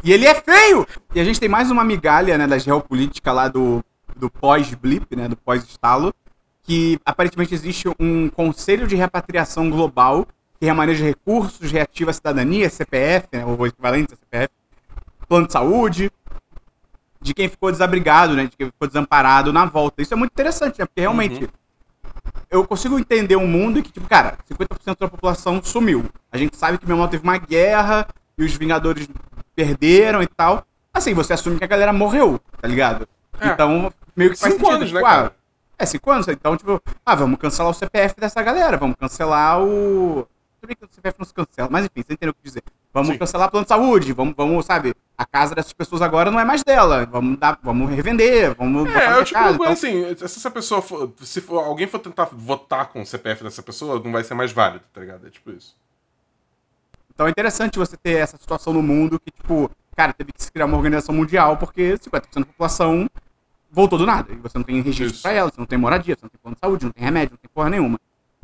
E 0.05 0.13
ele 0.13 0.27
é 0.27 0.35
feio! 0.35 0.87
E 1.15 1.19
a 1.21 1.25
gente 1.25 1.41
tem 1.41 1.49
mais 1.49 1.71
uma 1.71 1.83
migalha, 1.85 2.39
né, 2.39 2.47
da 2.47 2.59
geopolítica 2.59 3.33
lá 3.33 3.49
do, 3.49 3.83
do 4.17 4.31
pós-blip, 4.31 5.15
né, 5.15 5.29
do 5.29 5.37
pós-estalo, 5.37 6.13
que 6.63 6.99
aparentemente 7.05 7.55
existe 7.55 7.89
um 8.01 8.29
conselho 8.29 8.87
de 8.87 8.97
repatriação 8.97 9.71
global 9.71 10.27
que 10.59 10.67
remaneja 10.67 11.05
recursos, 11.05 11.71
reativa 11.71 12.11
a 12.11 12.15
cidadania, 12.15 12.71
CPF, 12.71 13.29
né, 13.33 13.45
o 13.45 13.67
equivalente 13.67 14.15
a 14.15 14.17
CPF, 14.17 14.49
plano 15.29 15.47
de 15.47 15.53
saúde, 15.53 16.11
de 17.21 17.35
quem 17.35 17.49
ficou 17.49 17.71
desabrigado, 17.71 18.35
né, 18.35 18.47
de 18.47 18.57
quem 18.57 18.67
ficou 18.67 18.89
desamparado 18.89 19.53
na 19.53 19.65
volta. 19.65 20.03
Isso 20.03 20.15
é 20.15 20.17
muito 20.17 20.33
interessante, 20.33 20.79
né, 20.79 20.87
porque 20.87 21.01
realmente 21.01 21.49
eu 22.51 22.67
consigo 22.67 22.99
entender 22.99 23.37
um 23.37 23.47
mundo 23.47 23.79
em 23.79 23.83
que, 23.83 23.93
tipo, 23.93 24.09
cara, 24.09 24.39
50% 24.51 24.99
da 24.99 25.09
população 25.09 25.63
sumiu. 25.63 26.05
A 26.31 26.39
gente 26.39 26.57
sabe 26.57 26.79
que 26.79 26.87
meu 26.87 26.97
irmão 26.97 27.09
teve 27.09 27.23
uma 27.23 27.39
guerra 27.39 28.07
e 28.39 28.45
os 28.45 28.55
Vingadores 28.55 29.09
perderam 29.55 30.23
e 30.23 30.27
tal. 30.27 30.65
Assim, 30.93 31.13
você 31.13 31.33
assume 31.33 31.59
que 31.59 31.65
a 31.65 31.69
galera 31.69 31.93
morreu, 31.93 32.41
tá 32.61 32.69
ligado? 32.69 33.09
É. 33.41 33.49
Então, 33.49 33.93
meio 34.17 34.31
que 34.31 34.39
faz 34.39 34.55
Cinco 34.55 34.71
anos, 34.71 34.89
tipo, 34.89 35.01
né, 35.01 35.07
ah, 35.07 35.11
cara? 35.11 35.37
É, 35.79 35.87
cinco 35.87 36.11
anos. 36.11 36.27
Então, 36.29 36.57
tipo, 36.57 36.83
ah, 37.05 37.15
vamos 37.15 37.39
cancelar 37.39 37.71
o 37.71 37.75
CPF 37.75 38.15
dessa 38.19 38.43
galera, 38.43 38.77
vamos 38.77 38.97
cancelar 38.97 39.63
o. 39.63 40.27
Tudo 40.61 40.69
bem 40.69 40.77
que 40.77 40.85
o 40.85 40.89
CPF 40.91 41.19
não 41.19 41.27
se 41.27 41.35
cancela, 41.35 41.69
mas 41.71 41.85
enfim, 41.85 42.03
você 42.03 42.15
entendeu 42.15 42.31
o 42.31 42.35
que 42.35 42.43
dizer. 42.43 42.63
Vamos 42.93 43.11
Sim. 43.11 43.19
cancelar 43.19 43.51
plano 43.51 43.67
de 43.67 43.69
saúde, 43.69 44.13
vamos, 44.15 44.35
vamos, 44.35 44.65
sabe, 44.65 44.95
a 45.19 45.27
casa 45.27 45.55
dessas 45.55 45.75
pessoas 45.75 46.01
agora 46.01 46.31
não 46.31 46.41
é 46.41 46.47
mais 46.47 46.65
dela. 46.65 47.05
Vamos 47.05 47.39
dar, 47.39 47.59
vamos 47.63 47.91
revender, 47.91 48.55
vamos 48.55 48.89
É, 48.91 49.19
eu 49.19 49.25
tipo, 49.25 49.39
casa. 49.39 49.55
Então, 49.55 49.67
assim, 49.67 50.17
se 50.17 50.25
essa 50.25 50.51
pessoa 50.51 50.81
for, 50.81 51.13
se 51.21 51.43
for, 51.43 51.59
alguém 51.59 51.87
for 51.87 51.99
tentar 51.99 52.31
votar 52.33 52.87
com 52.87 53.03
o 53.03 53.07
CPF 53.07 53.45
dessa 53.45 53.63
pessoa, 53.63 54.01
não 54.03 54.13
vai 54.13 54.25
ser 54.25 54.33
mais 54.33 54.51
válido, 54.51 54.85
tá 54.95 55.01
ligado? 55.03 55.27
É 55.27 55.31
tipo 55.31 55.51
isso. 55.51 55.77
Então 57.13 57.27
é 57.27 57.31
interessante 57.31 57.79
você 57.79 57.97
ter 57.97 58.19
essa 58.19 58.37
situação 58.39 58.73
no 58.73 58.83
mundo 58.83 59.21
que, 59.21 59.31
tipo, 59.31 59.71
cara, 59.95 60.15
teve 60.15 60.33
que 60.33 60.43
se 60.43 60.51
criar 60.51 60.65
uma 60.65 60.77
organização 60.77 61.15
mundial 61.15 61.57
porque 61.59 61.99
50% 61.99 62.41
da 62.41 62.45
população 62.47 63.09
voltou 63.71 63.99
do 63.99 64.07
nada. 64.07 64.33
E 64.33 64.37
você 64.37 64.57
não 64.57 64.65
tem 64.65 64.81
registro 64.81 65.15
Isso. 65.15 65.23
pra 65.23 65.33
ela, 65.33 65.51
você 65.51 65.59
não 65.59 65.67
tem 65.67 65.79
moradia, 65.79 66.15
você 66.15 66.25
não 66.25 66.31
tem 66.31 66.41
plano 66.41 66.55
de 66.55 66.61
saúde, 66.61 66.85
não 66.85 66.93
tem 66.93 67.05
remédio, 67.05 67.33
não 67.33 67.39
tem 67.39 67.51
porra 67.53 67.71
nenhuma. 67.71 67.99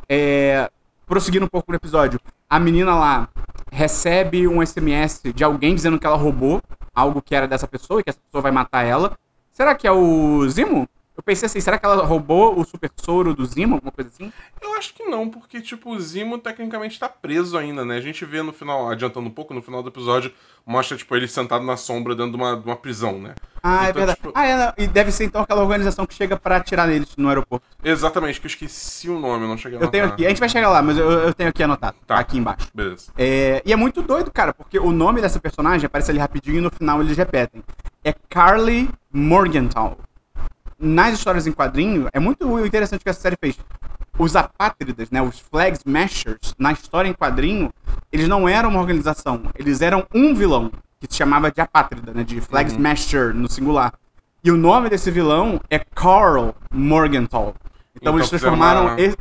É, 0.09 0.71
prosseguindo 1.07 1.45
um 1.45 1.49
pouco 1.49 1.71
no 1.71 1.77
episódio, 1.77 2.21
a 2.49 2.59
menina 2.59 2.95
lá 2.95 3.29
recebe 3.71 4.47
um 4.47 4.65
SMS 4.65 5.23
de 5.35 5.43
alguém 5.43 5.75
dizendo 5.75 5.99
que 5.99 6.07
ela 6.07 6.17
roubou 6.17 6.63
algo 6.95 7.23
que 7.23 7.35
era 7.35 7.49
dessa 7.49 7.67
pessoa 7.67 8.01
e 8.01 8.05
que 8.05 8.11
essa 8.11 8.21
pessoa 8.21 8.43
vai 8.43 8.53
matar 8.53 8.83
ela. 8.83 9.17
Será 9.51 9.75
que 9.75 9.87
é 9.87 9.93
o 9.93 10.49
Zimo? 10.49 10.89
Eu 11.15 11.23
pensei 11.23 11.45
assim, 11.47 11.61
será 11.61 11.79
que 11.79 11.85
ela 11.85 12.05
roubou 12.07 12.59
o 12.59 12.65
super 12.65 12.91
soro 12.97 13.35
do 13.35 13.45
Zimo, 13.45 13.75
alguma 13.75 13.93
coisa 13.93 14.11
assim? 14.15 14.33
Eu 14.63 14.75
acho 14.75 14.95
que 14.95 15.05
não, 15.05 15.29
porque, 15.29 15.61
tipo, 15.61 15.91
o 15.91 16.01
Zimo 16.01 16.39
tecnicamente 16.39 16.99
tá 16.99 17.07
preso 17.09 17.59
ainda, 17.59 17.85
né? 17.85 17.97
A 17.99 18.01
gente 18.01 18.25
vê 18.25 18.41
no 18.43 18.53
final, 18.53 18.89
adiantando 18.89 19.27
um 19.29 19.31
pouco, 19.31 19.53
no 19.53 19.61
final 19.61 19.83
do 19.83 19.91
episódio, 19.91 20.33
mostra, 20.65 20.97
tipo, 20.97 21.15
ele 21.15 21.29
sentado 21.29 21.65
na 21.67 21.77
sombra 21.77 22.15
dentro 22.15 22.31
de 22.33 22.37
uma, 22.39 22.57
de 22.57 22.65
uma 22.65 22.77
prisão, 22.77 23.19
né? 23.21 23.35
Ah, 23.63 23.87
é 23.87 23.91
Então, 23.91 23.95
verdade. 24.01 24.19
tipo- 24.21 24.33
Ah, 24.35 24.47
é, 24.47 24.57
não, 24.57 24.73
e 24.79 24.87
deve 24.87 25.13
ser 25.13 25.25
então 25.25 25.43
aquela 25.43 25.61
organização 25.63 26.07
que 26.07 26.15
chega 26.15 26.37
pra 26.37 26.57
atirar 26.57 26.89
neles 26.89 27.15
no 27.17 27.29
aeroporto. 27.29 27.67
Exatamente, 27.85 28.41
que 28.41 28.47
eu 28.47 28.51
esqueci 28.51 29.11
o 29.11 29.21
nome, 29.21 29.45
eu 29.45 29.49
não 29.49 29.59
cheguei 29.59 29.79
a 29.79 29.83
Eu 29.83 29.89
tenho 29.89 30.07
aqui, 30.07 30.25
a 30.25 30.31
gente 30.31 30.41
vai 30.41 30.49
chegar 30.49 30.71
lá, 30.71 30.81
mas 30.81 30.97
eu, 30.97 31.11
eu 31.11 31.35
tenho 31.35 31.51
aqui 31.51 31.63
anotado, 31.63 31.97
Tá. 32.07 32.15
tá 32.15 32.21
aqui 32.21 32.39
embaixo. 32.39 32.69
Beleza. 32.75 33.13
É, 33.19 33.63
e 33.67 33.73
é 33.73 33.77
muito 33.77 34.01
doido, 34.01 34.31
cara, 34.33 34.55
porque 34.55 34.79
o 34.79 34.91
nome 34.91 35.21
dessa 35.21 35.39
personagem 35.39 35.85
aparece 35.87 36.11
ali 36.11 36.19
rapidinho 36.19 36.57
e 36.57 36.61
no 36.63 36.71
final 36.71 37.03
eles 37.03 37.17
repetem. 37.19 37.63
É 38.03 38.15
Carly 38.31 38.89
Morgenthau. 39.13 39.99
Nas 40.85 41.15
histórias 41.15 41.47
em 41.47 41.53
quadrinho, 41.53 42.09
é 42.13 42.19
muito 42.19 42.59
interessante 42.67 43.01
o 43.01 43.05
que 43.05 43.09
essa 43.11 43.21
série 43.21 43.37
fez. 43.41 43.57
Os 44.19 44.35
apátridas, 44.35 45.11
né, 45.11 45.23
os 45.23 45.39
Flag 45.39 45.77
Smashers, 45.79 46.55
na 46.59 46.73
história 46.73 47.09
em 47.09 47.13
quadrinho, 47.13 47.73
eles 48.11 48.27
não 48.29 48.49
eram 48.49 48.69
uma 48.71 48.81
organização, 48.81 49.43
eles 49.57 49.81
eram 49.81 50.05
um 50.13 50.35
vilão, 50.35 50.73
que 51.01 51.07
se 51.09 51.17
chamava 51.17 51.51
de 51.53 51.61
apátrida, 51.61 52.13
né, 52.13 52.25
de 52.25 52.41
Flag 52.41 52.71
Uhum. 52.71 52.77
Smasher 52.77 53.33
no 53.33 53.49
singular. 53.49 53.93
E 54.43 54.51
o 54.51 54.57
nome 54.57 54.89
desse 54.91 55.09
vilão 55.11 55.61
é 55.71 55.79
Carl 55.79 56.51
Morgenthau. 56.75 57.55
Então, 57.95 58.15
Então 58.15 58.17
eles 58.17 58.29
transformaram... 58.29 58.87
uma- 58.87 59.01
esse- 59.01 59.17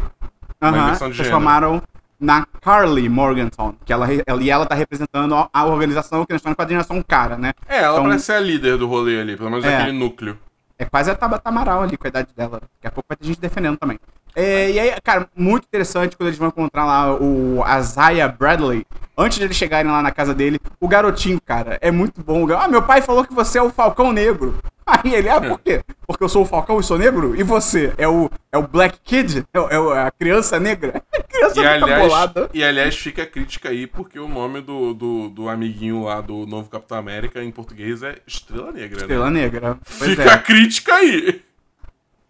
transformaram 1.13 1.82
na 2.19 2.45
Carly 2.62 3.08
Morgenthau, 3.10 3.76
que 3.86 3.91
ela, 3.93 4.08
ela, 4.26 4.41
e 4.43 4.50
ela 4.50 4.65
tá 4.65 4.76
representando 4.76 5.34
a, 5.36 5.50
a 5.54 5.65
organização 5.65 6.26
que 6.26 6.34
na 6.34 6.38
história 6.38 6.54
em 6.54 6.56
quadrinho 6.56 6.80
é 6.80 6.84
só 6.84 6.93
um 6.93 7.02
cara, 7.02 7.36
né? 7.38 7.54
É, 7.67 7.80
ela 7.84 7.93
Então- 7.93 8.04
parece 8.06 8.26
ser 8.26 8.34
a 8.34 8.39
líder 8.39 8.78
do 8.78 8.88
rolê 8.88 9.19
ali, 9.21 9.36
pelo 9.38 9.50
menos 9.50 9.63
É. 9.65 9.78
daquele 9.78 9.97
núcleo. 9.97 10.38
É 10.82 10.86
quase 10.86 11.12
a 11.12 11.15
Tabata 11.15 11.48
Amaral 11.48 11.84
ali 11.84 11.96
com 11.96 12.08
a 12.08 12.10
idade 12.10 12.34
dela. 12.36 12.60
Daqui 12.60 12.88
a 12.88 12.91
pouco 12.91 13.08
vai 13.08 13.15
ter 13.15 13.28
gente 13.28 13.39
defendendo 13.39 13.78
também. 13.78 14.00
É, 14.36 14.72
e 14.72 14.80
aí, 14.80 14.94
cara, 15.04 15.28
muito 15.36 15.65
interessante 15.65 16.15
quando 16.15 16.28
eles 16.28 16.39
vão 16.39 16.48
encontrar 16.48 16.86
lá 16.86 17.13
o 17.13 17.63
Isaiah 17.80 18.28
Bradley. 18.28 18.86
Antes 19.17 19.38
de 19.38 19.44
eles 19.46 19.58
chegarem 19.58 19.91
lá 19.91 20.02
na 20.02 20.12
casa 20.12 20.34
dele, 20.34 20.60
o 20.80 20.88
garotinho, 20.88 21.39
cara, 21.41 21.78
é 21.82 21.91
muito 21.91 22.24
bom. 22.24 22.50
Ah, 22.54 22.67
meu 22.67 22.82
pai 22.82 23.02
falou 23.02 23.26
que 23.26 23.34
você 23.34 23.58
é 23.58 23.62
o 23.62 23.70
Falcão 23.70 24.12
Negro. 24.12 24.58
Aí 24.86 25.13
ele, 25.13 25.30
ah, 25.30 25.39
por 25.39 25.60
quê? 25.60 25.82
Porque 26.08 26.24
eu 26.24 26.28
sou 26.30 26.41
o 26.41 26.46
Falcão 26.46 26.80
e 26.80 26.84
sou 26.84 26.98
negro? 26.98 27.34
E 27.36 27.44
você? 27.44 27.94
É 27.98 28.08
o, 28.08 28.30
é 28.52 28.58
o 28.58 28.67
Black 28.67 29.00
Kid? 29.04 29.46
É, 29.54 29.60
o- 29.60 29.70
é 29.94 29.98
é 29.98 30.02
a 30.08 30.12
criança 30.12 30.60
negra? 30.60 31.02
A 31.13 31.24
criança 31.24 31.62
E 31.62 31.65
aliás, 31.65 32.02
bolada. 32.02 32.50
e 32.54 32.63
aliás, 32.63 32.96
fica 32.98 33.24
a 33.24 33.26
crítica 33.26 33.70
aí, 33.70 33.88
porque 33.88 34.20
o 34.20 34.28
nome 34.28 34.60
do, 34.60 34.94
do, 34.94 35.30
do 35.30 35.50
amiguinho 35.50 36.04
lá 36.04 36.20
do 36.20 36.46
novo 36.46 36.70
Capitão 36.70 36.98
América 36.98 37.41
em 37.41 37.50
português 37.52 38.04
é 38.04 38.17
Estrela 38.28 38.72
Negra, 38.72 38.98
né? 38.98 39.02
Estrela 39.04 39.30
Negra. 39.30 39.78
Pois 39.98 40.10
Fica 40.12 40.24
é. 40.24 40.30
a 40.30 40.38
crítica 40.38 40.94
aí. 40.94 41.41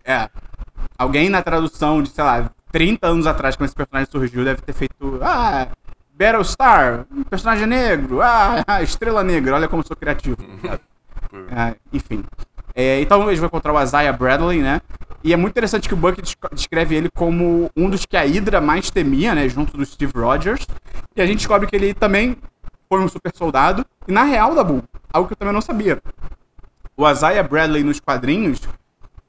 É. 0.05 0.29
Alguém 0.97 1.29
na 1.29 1.41
tradução 1.41 2.01
de, 2.01 2.09
sei 2.09 2.23
lá, 2.23 2.51
30 2.71 3.07
anos 3.07 3.27
atrás, 3.27 3.55
quando 3.55 3.67
esse 3.67 3.75
personagem 3.75 4.09
surgiu, 4.11 4.43
deve 4.43 4.61
ter 4.61 4.73
feito. 4.73 5.19
Ah, 5.21 5.67
Battlestar, 6.13 7.05
personagem 7.29 7.65
negro, 7.65 8.21
ah, 8.21 8.63
estrela 8.83 9.23
negra, 9.23 9.55
olha 9.55 9.67
como 9.67 9.81
eu 9.81 9.87
sou 9.87 9.95
criativo. 9.95 10.37
ah, 11.51 11.73
enfim. 11.91 12.23
É, 12.75 13.01
então 13.01 13.27
eles 13.27 13.39
vão 13.39 13.47
encontrar 13.47 13.73
o 13.73 13.81
Isaiah 13.81 14.13
Bradley, 14.13 14.61
né? 14.61 14.81
E 15.23 15.33
é 15.33 15.37
muito 15.37 15.51
interessante 15.51 15.87
que 15.87 15.93
o 15.93 15.97
Buck 15.97 16.21
descreve 16.53 16.95
ele 16.95 17.09
como 17.15 17.69
um 17.75 17.89
dos 17.89 18.05
que 18.05 18.17
a 18.17 18.21
Hydra 18.21 18.59
mais 18.59 18.89
temia, 18.89 19.35
né? 19.35 19.47
Junto 19.47 19.77
do 19.77 19.85
Steve 19.85 20.13
Rogers. 20.15 20.65
E 21.15 21.21
a 21.21 21.25
gente 21.25 21.37
descobre 21.37 21.67
que 21.67 21.75
ele 21.75 21.93
também 21.93 22.37
foi 22.89 22.99
um 22.99 23.07
super 23.07 23.31
soldado. 23.35 23.85
E 24.07 24.11
na 24.11 24.23
real, 24.23 24.55
Dabu, 24.55 24.83
algo 25.13 25.27
que 25.27 25.33
eu 25.33 25.37
também 25.37 25.53
não 25.53 25.61
sabia. 25.61 26.01
O 26.97 27.09
Isaiah 27.09 27.43
Bradley 27.43 27.83
nos 27.83 27.99
quadrinhos, 27.99 28.61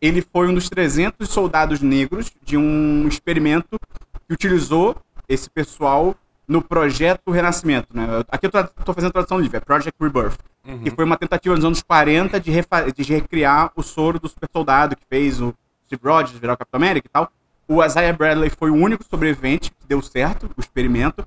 ele 0.02 0.20
foi 0.20 0.48
um 0.48 0.54
dos 0.54 0.68
300 0.68 1.28
soldados 1.28 1.80
negros 1.80 2.32
de 2.44 2.56
um 2.56 3.06
experimento 3.06 3.78
que 4.26 4.34
utilizou 4.34 4.96
esse 5.28 5.48
pessoal 5.48 6.16
no 6.48 6.60
projeto 6.60 7.30
Renascimento, 7.30 7.86
né? 7.94 8.04
Aqui 8.28 8.46
eu 8.46 8.50
tô, 8.50 8.92
fazendo 8.92 9.12
tradução 9.12 9.38
livre, 9.38 9.58
é 9.58 9.60
Project 9.60 9.96
Rebirth. 10.02 10.36
Uhum. 10.66 10.80
Que 10.80 10.90
foi 10.90 11.04
uma 11.04 11.16
tentativa 11.16 11.54
nos 11.54 11.64
anos 11.64 11.82
40 11.82 12.40
de, 12.40 12.50
de 12.96 13.12
recriar 13.12 13.70
o 13.76 13.82
soro 13.82 14.18
do 14.18 14.28
super 14.28 14.48
soldado 14.52 14.96
que 14.96 15.02
fez 15.08 15.40
o 15.40 15.54
Steve 15.86 16.02
Rogers 16.04 16.38
virar 16.38 16.54
o 16.54 16.56
Capitão 16.56 16.78
América 16.78 17.06
e 17.06 17.10
tal. 17.10 17.30
O 17.68 17.82
Isaiah 17.82 18.12
Bradley 18.12 18.50
foi 18.50 18.70
o 18.70 18.74
único 18.74 19.04
sobrevivente 19.08 19.70
que 19.70 19.86
deu 19.86 20.02
certo, 20.02 20.50
o 20.56 20.60
experimento. 20.60 21.24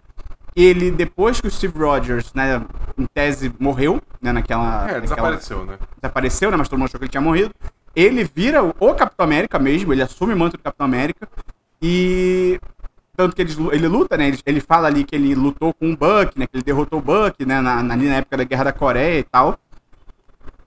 Ele, 0.54 0.92
depois 0.92 1.40
que 1.42 1.48
o 1.48 1.52
Steve 1.52 1.78
Rogers, 1.80 2.34
né, 2.34 2.62
em 2.98 3.06
tese, 3.06 3.54
morreu, 3.58 4.02
né, 4.22 4.32
naquela... 4.32 4.90
É, 4.90 5.02
desapareceu, 5.02 5.60
naquela, 5.60 5.78
né? 5.78 5.88
Desapareceu, 6.02 6.52
né, 6.52 6.58
mas 6.58 6.70
todo 6.70 6.80
mundo 6.80 6.88
achou 6.88 7.00
que 7.00 7.06
ele 7.06 7.12
tinha 7.12 7.22
morrido. 7.22 7.54
Ele 7.96 8.24
vira 8.24 8.64
o 8.64 8.94
Capitão 8.94 9.24
América 9.24 9.58
mesmo, 9.58 9.94
ele 9.94 10.02
assume 10.02 10.34
o 10.34 10.38
manto 10.38 10.58
do 10.58 10.64
Capitão 10.64 10.86
América. 10.86 11.28
E 11.82 12.60
tanto 13.16 13.36
que 13.36 13.42
ele, 13.42 13.54
ele 13.72 13.88
luta, 13.88 14.18
né? 14.18 14.28
Ele, 14.28 14.40
ele 14.46 14.60
fala 14.60 14.88
ali 14.88 15.04
que 15.04 15.16
ele 15.16 15.34
lutou 15.34 15.74
com 15.74 15.92
o 15.92 15.98
Buck, 15.98 16.38
né? 16.38 16.46
Que 16.48 16.58
ele 16.58 16.64
derrotou 16.64 17.00
o 17.00 17.02
Buck, 17.02 17.46
né? 17.46 17.62
Na, 17.62 17.82
na, 17.82 17.96
na 17.96 18.16
época 18.16 18.38
da 18.38 18.44
Guerra 18.44 18.66
da 18.66 18.74
Coreia 18.74 19.20
e 19.20 19.24
tal. 19.24 19.58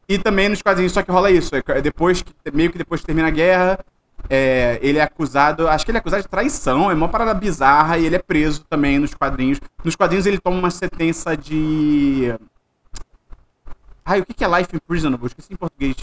E 0.08 0.18
também 0.18 0.48
nos 0.48 0.62
quadrinhos, 0.62 0.92
só 0.92 1.02
que 1.02 1.10
rola 1.10 1.30
isso. 1.30 1.54
É, 1.54 1.82
depois 1.82 2.22
que, 2.22 2.32
meio 2.52 2.72
que 2.72 2.78
depois 2.78 3.00
que 3.02 3.06
termina 3.06 3.28
a 3.28 3.30
guerra, 3.30 3.78
é, 4.30 4.78
ele 4.82 4.98
é 4.98 5.02
acusado. 5.02 5.68
Acho 5.68 5.84
que 5.84 5.90
ele 5.90 5.98
é 5.98 6.00
acusado 6.00 6.22
de 6.22 6.28
traição, 6.28 6.90
é 6.90 6.94
uma 6.94 7.08
parada 7.08 7.34
bizarra, 7.34 7.98
e 7.98 8.06
ele 8.06 8.16
é 8.16 8.18
preso 8.18 8.64
também 8.70 8.98
nos 8.98 9.14
quadrinhos. 9.14 9.60
Nos 9.84 9.94
quadrinhos 9.94 10.24
ele 10.24 10.38
toma 10.38 10.56
uma 10.56 10.70
sentença 10.70 11.36
de. 11.36 12.34
Ai, 14.02 14.20
o 14.20 14.24
que 14.24 14.42
é 14.42 14.48
Life 14.58 14.74
Imprisonable? 14.74 15.26
Esqueci 15.26 15.52
em 15.52 15.56
português. 15.56 15.96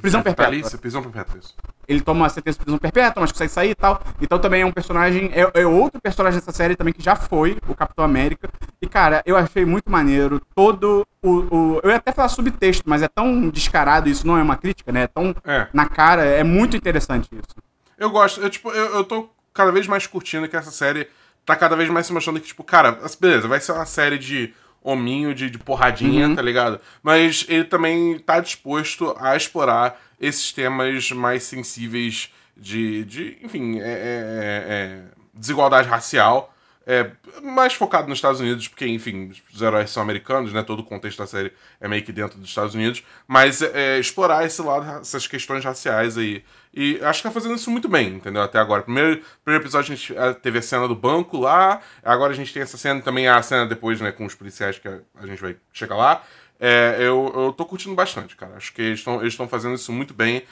Prisão 0.00 0.22
perpétua. 0.22 0.78
Prisão 0.78 1.02
perpétua, 1.02 1.38
isso. 1.38 1.54
Ele 1.86 2.00
toma 2.00 2.28
sentença 2.28 2.58
de 2.58 2.64
prisão 2.64 2.78
perpétua, 2.78 3.20
mas 3.20 3.30
consegue 3.30 3.52
sair 3.52 3.70
e 3.70 3.74
tal. 3.74 4.02
Então 4.20 4.38
também 4.38 4.62
é 4.62 4.66
um 4.66 4.72
personagem. 4.72 5.30
É, 5.32 5.60
é, 5.60 5.66
outro 5.66 6.00
personagem 6.00 6.40
dessa 6.40 6.50
série 6.50 6.74
também 6.74 6.92
que 6.92 7.02
já 7.02 7.14
foi 7.14 7.56
o 7.68 7.74
Capitão 7.74 8.04
América. 8.04 8.48
E, 8.82 8.88
cara, 8.88 9.22
eu 9.24 9.36
achei 9.36 9.64
muito 9.64 9.90
maneiro 9.90 10.40
todo 10.54 11.06
o. 11.22 11.30
o 11.30 11.80
eu 11.84 11.90
ia 11.90 11.96
até 11.96 12.10
falar 12.10 12.28
subtexto, 12.28 12.82
mas 12.86 13.02
é 13.02 13.08
tão 13.08 13.48
descarado, 13.48 14.08
isso 14.08 14.26
não 14.26 14.36
é 14.36 14.42
uma 14.42 14.56
crítica, 14.56 14.90
né? 14.90 15.02
É 15.02 15.06
tão 15.06 15.34
é. 15.44 15.68
na 15.72 15.86
cara. 15.86 16.24
É 16.24 16.42
muito 16.42 16.76
interessante 16.76 17.28
isso. 17.32 17.54
Eu 17.96 18.10
gosto. 18.10 18.40
Eu, 18.40 18.50
tipo, 18.50 18.70
eu, 18.70 18.96
eu 18.96 19.04
tô 19.04 19.30
cada 19.54 19.70
vez 19.70 19.86
mais 19.86 20.06
curtindo 20.06 20.48
que 20.48 20.56
essa 20.56 20.72
série 20.72 21.08
tá 21.44 21.54
cada 21.54 21.76
vez 21.76 21.88
mais 21.88 22.06
se 22.06 22.12
mostrando 22.12 22.40
que, 22.40 22.48
tipo, 22.48 22.64
cara, 22.64 22.98
beleza, 23.20 23.46
vai 23.46 23.60
ser 23.60 23.70
uma 23.70 23.86
série 23.86 24.18
de 24.18 24.52
hominho 24.86 25.34
de, 25.34 25.50
de 25.50 25.58
porradinha, 25.58 26.28
uhum. 26.28 26.36
tá 26.36 26.42
ligado? 26.42 26.80
Mas 27.02 27.44
ele 27.48 27.64
também 27.64 28.18
tá 28.20 28.38
disposto 28.38 29.16
a 29.18 29.36
explorar 29.36 30.00
esses 30.20 30.52
temas 30.52 31.10
mais 31.10 31.42
sensíveis 31.42 32.32
de, 32.56 33.04
de 33.04 33.38
enfim, 33.42 33.80
é, 33.80 33.82
é, 33.82 33.88
é, 33.88 34.64
é 34.68 35.02
desigualdade 35.34 35.88
racial. 35.88 36.54
É, 36.88 37.10
mais 37.42 37.74
focado 37.74 38.08
nos 38.08 38.18
Estados 38.18 38.40
Unidos, 38.40 38.68
porque, 38.68 38.86
enfim, 38.86 39.32
os 39.52 39.60
heróis 39.60 39.90
são 39.90 40.00
americanos, 40.00 40.52
né? 40.52 40.62
Todo 40.62 40.80
o 40.80 40.84
contexto 40.84 41.18
da 41.18 41.26
série 41.26 41.52
é 41.80 41.88
meio 41.88 42.04
que 42.04 42.12
dentro 42.12 42.38
dos 42.38 42.48
Estados 42.48 42.76
Unidos. 42.76 43.02
Mas 43.26 43.60
é, 43.60 43.98
explorar 43.98 44.46
esse 44.46 44.62
lado, 44.62 45.00
essas 45.00 45.26
questões 45.26 45.64
raciais 45.64 46.16
aí. 46.16 46.44
E 46.72 47.00
acho 47.02 47.22
que 47.22 47.28
tá 47.28 47.34
fazendo 47.34 47.56
isso 47.56 47.72
muito 47.72 47.88
bem, 47.88 48.14
entendeu? 48.14 48.40
Até 48.40 48.60
agora. 48.60 48.82
Primeiro, 48.82 49.20
primeiro 49.42 49.64
episódio 49.64 49.92
a 49.92 49.96
gente 49.96 50.14
teve 50.42 50.60
a 50.60 50.62
cena 50.62 50.86
do 50.86 50.94
banco 50.94 51.38
lá. 51.38 51.80
Agora 52.04 52.32
a 52.32 52.36
gente 52.36 52.52
tem 52.52 52.62
essa 52.62 52.76
cena 52.76 53.00
também, 53.00 53.26
a 53.26 53.42
cena 53.42 53.66
depois, 53.66 54.00
né, 54.00 54.12
com 54.12 54.24
os 54.24 54.36
policiais 54.36 54.78
que 54.78 54.86
a, 54.86 55.26
gente 55.26 55.42
vai 55.42 55.56
chegar 55.72 55.96
lá. 55.96 56.22
É, 56.60 56.98
eu, 57.00 57.32
eu 57.34 57.52
tô 57.52 57.64
curtindo 57.64 57.96
bastante, 57.96 58.36
cara. 58.36 58.56
Acho 58.56 58.72
que 58.72 58.82
eles 58.82 59.04
estão 59.24 59.48
fazendo 59.48 59.74
isso 59.74 59.92
muito 59.92 60.14
bem. 60.14 60.44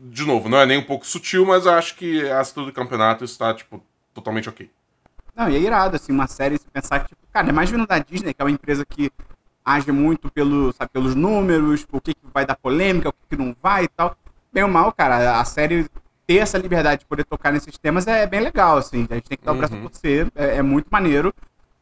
De 0.00 0.24
novo, 0.24 0.48
não 0.48 0.58
é 0.58 0.64
nem 0.64 0.78
um 0.78 0.84
pouco 0.84 1.06
sutil, 1.06 1.44
mas 1.44 1.66
acho 1.66 1.96
que 1.96 2.26
a 2.30 2.38
altura 2.38 2.66
do 2.66 2.72
campeonato 2.72 3.24
está, 3.24 3.52
tipo, 3.52 3.84
totalmente 4.14 4.48
ok. 4.48 4.70
Não, 5.34 5.48
e 5.48 5.56
é 5.56 5.58
irado, 5.58 5.96
assim, 5.96 6.12
uma 6.12 6.26
série, 6.26 6.58
se 6.58 6.66
pensar 6.70 7.00
que, 7.00 7.08
tipo, 7.08 7.20
cara, 7.32 7.48
é 7.48 7.52
mais 7.52 7.70
vindo 7.70 7.86
da 7.86 7.98
Disney, 7.98 8.34
que 8.34 8.42
é 8.42 8.44
uma 8.44 8.50
empresa 8.50 8.84
que 8.84 9.10
age 9.64 9.90
muito 9.90 10.30
pelo, 10.30 10.72
sabe, 10.72 10.90
pelos 10.92 11.14
números, 11.14 11.86
o 11.90 12.00
que, 12.00 12.14
que 12.14 12.20
vai 12.32 12.44
dar 12.44 12.56
polêmica, 12.56 13.08
o 13.08 13.12
que, 13.12 13.18
que 13.30 13.36
não 13.36 13.56
vai 13.62 13.84
e 13.84 13.88
tal. 13.88 14.16
Bem 14.52 14.64
ou 14.64 14.68
mal, 14.68 14.92
cara, 14.92 15.40
a 15.40 15.44
série 15.44 15.88
ter 16.26 16.36
essa 16.36 16.58
liberdade 16.58 17.00
de 17.00 17.06
poder 17.06 17.24
tocar 17.24 17.52
nesses 17.52 17.78
temas 17.78 18.06
é 18.06 18.26
bem 18.26 18.40
legal, 18.40 18.76
assim. 18.76 19.06
A 19.10 19.14
gente 19.14 19.28
tem 19.28 19.38
que 19.38 19.44
dar 19.44 19.52
o 19.52 19.56
braço 19.56 19.74
uhum. 19.74 19.82
por 19.82 19.92
você, 19.92 20.26
é, 20.34 20.56
é, 20.56 20.62
muito 20.62 20.88
maneiro. 20.90 21.32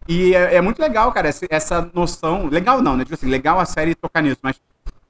E 0.08 0.34
é, 0.34 0.56
é, 0.56 0.60
muito 0.60 0.80
legal, 0.80 1.10
cara, 1.12 1.28
essa, 1.28 1.46
essa 1.50 1.90
noção. 1.92 2.46
Legal 2.46 2.80
não, 2.80 2.96
né? 2.96 3.04
Tipo 3.04 3.14
assim, 3.14 3.28
legal 3.28 3.58
a 3.58 3.64
série 3.64 3.94
tocar 3.94 4.22
nisso, 4.22 4.38
mas 4.42 4.60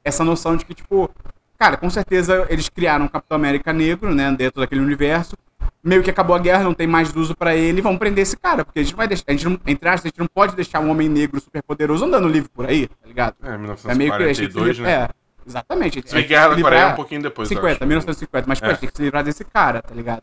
essa 0.03 0.25
noção 0.25 0.57
de 0.57 0.65
que, 0.65 0.75
tipo, 0.75 1.11
cara, 1.59 1.77
com 1.77 1.91
certeza 1.91 2.47
eles 2.49 2.69
criaram 2.69 3.05
um 3.05 3.09
Capitão 3.09 3.37
América 3.37 3.73
negro, 3.73 4.15
né, 4.15 4.33
dentro 4.33 4.61
daquele 4.61 4.81
universo 4.81 5.37
meio 5.83 6.03
que 6.03 6.11
acabou 6.11 6.37
a 6.37 6.39
guerra, 6.39 6.63
não 6.63 6.75
tem 6.75 6.87
mais 6.87 7.15
uso 7.15 7.37
para 7.37 7.55
ele, 7.55 7.81
vão 7.81 7.97
prender 7.97 8.23
esse 8.23 8.37
cara, 8.37 8.65
porque 8.65 8.81
a 8.81 8.83
gente 8.83 8.93
não 8.93 8.99
vai 8.99 9.09
deixar, 9.09 9.25
a 9.29 9.33
gente 9.33 9.45
não, 9.47 9.59
entre 9.67 9.89
aspas, 9.89 10.07
a 10.07 10.09
gente 10.09 10.19
não 10.19 10.27
pode 10.27 10.55
deixar 10.55 10.81
um 10.81 10.91
homem 10.91 11.09
negro 11.09 11.41
super 11.41 11.63
poderoso 11.63 12.05
andando 12.05 12.29
livre 12.29 12.51
por 12.51 12.67
aí, 12.67 12.87
tá 12.87 13.07
ligado? 13.07 13.35
É, 13.43 13.57
1942, 13.57 14.55
é 14.55 14.63
meio 14.63 14.75
que 14.75 14.81
né? 14.83 14.93
É, 14.93 15.09
exatamente. 15.47 16.05
A, 16.13 16.19
a 16.19 16.23
Guerra 16.23 16.49
da 16.49 16.63
Coreia 16.63 16.81
é 16.81 16.87
um 16.87 16.95
pouquinho 16.95 17.23
depois, 17.23 17.49
50, 17.49 17.87
1950, 17.87 18.47
mas, 18.47 18.59
é. 18.59 18.61
pô, 18.61 18.67
a 18.67 18.71
gente 18.71 18.81
tem 18.81 18.91
que 18.91 18.97
se 18.97 19.03
livrar 19.03 19.25
desse 19.25 19.45
cara, 19.45 19.81
tá 19.83 19.95
ligado? 19.95 20.23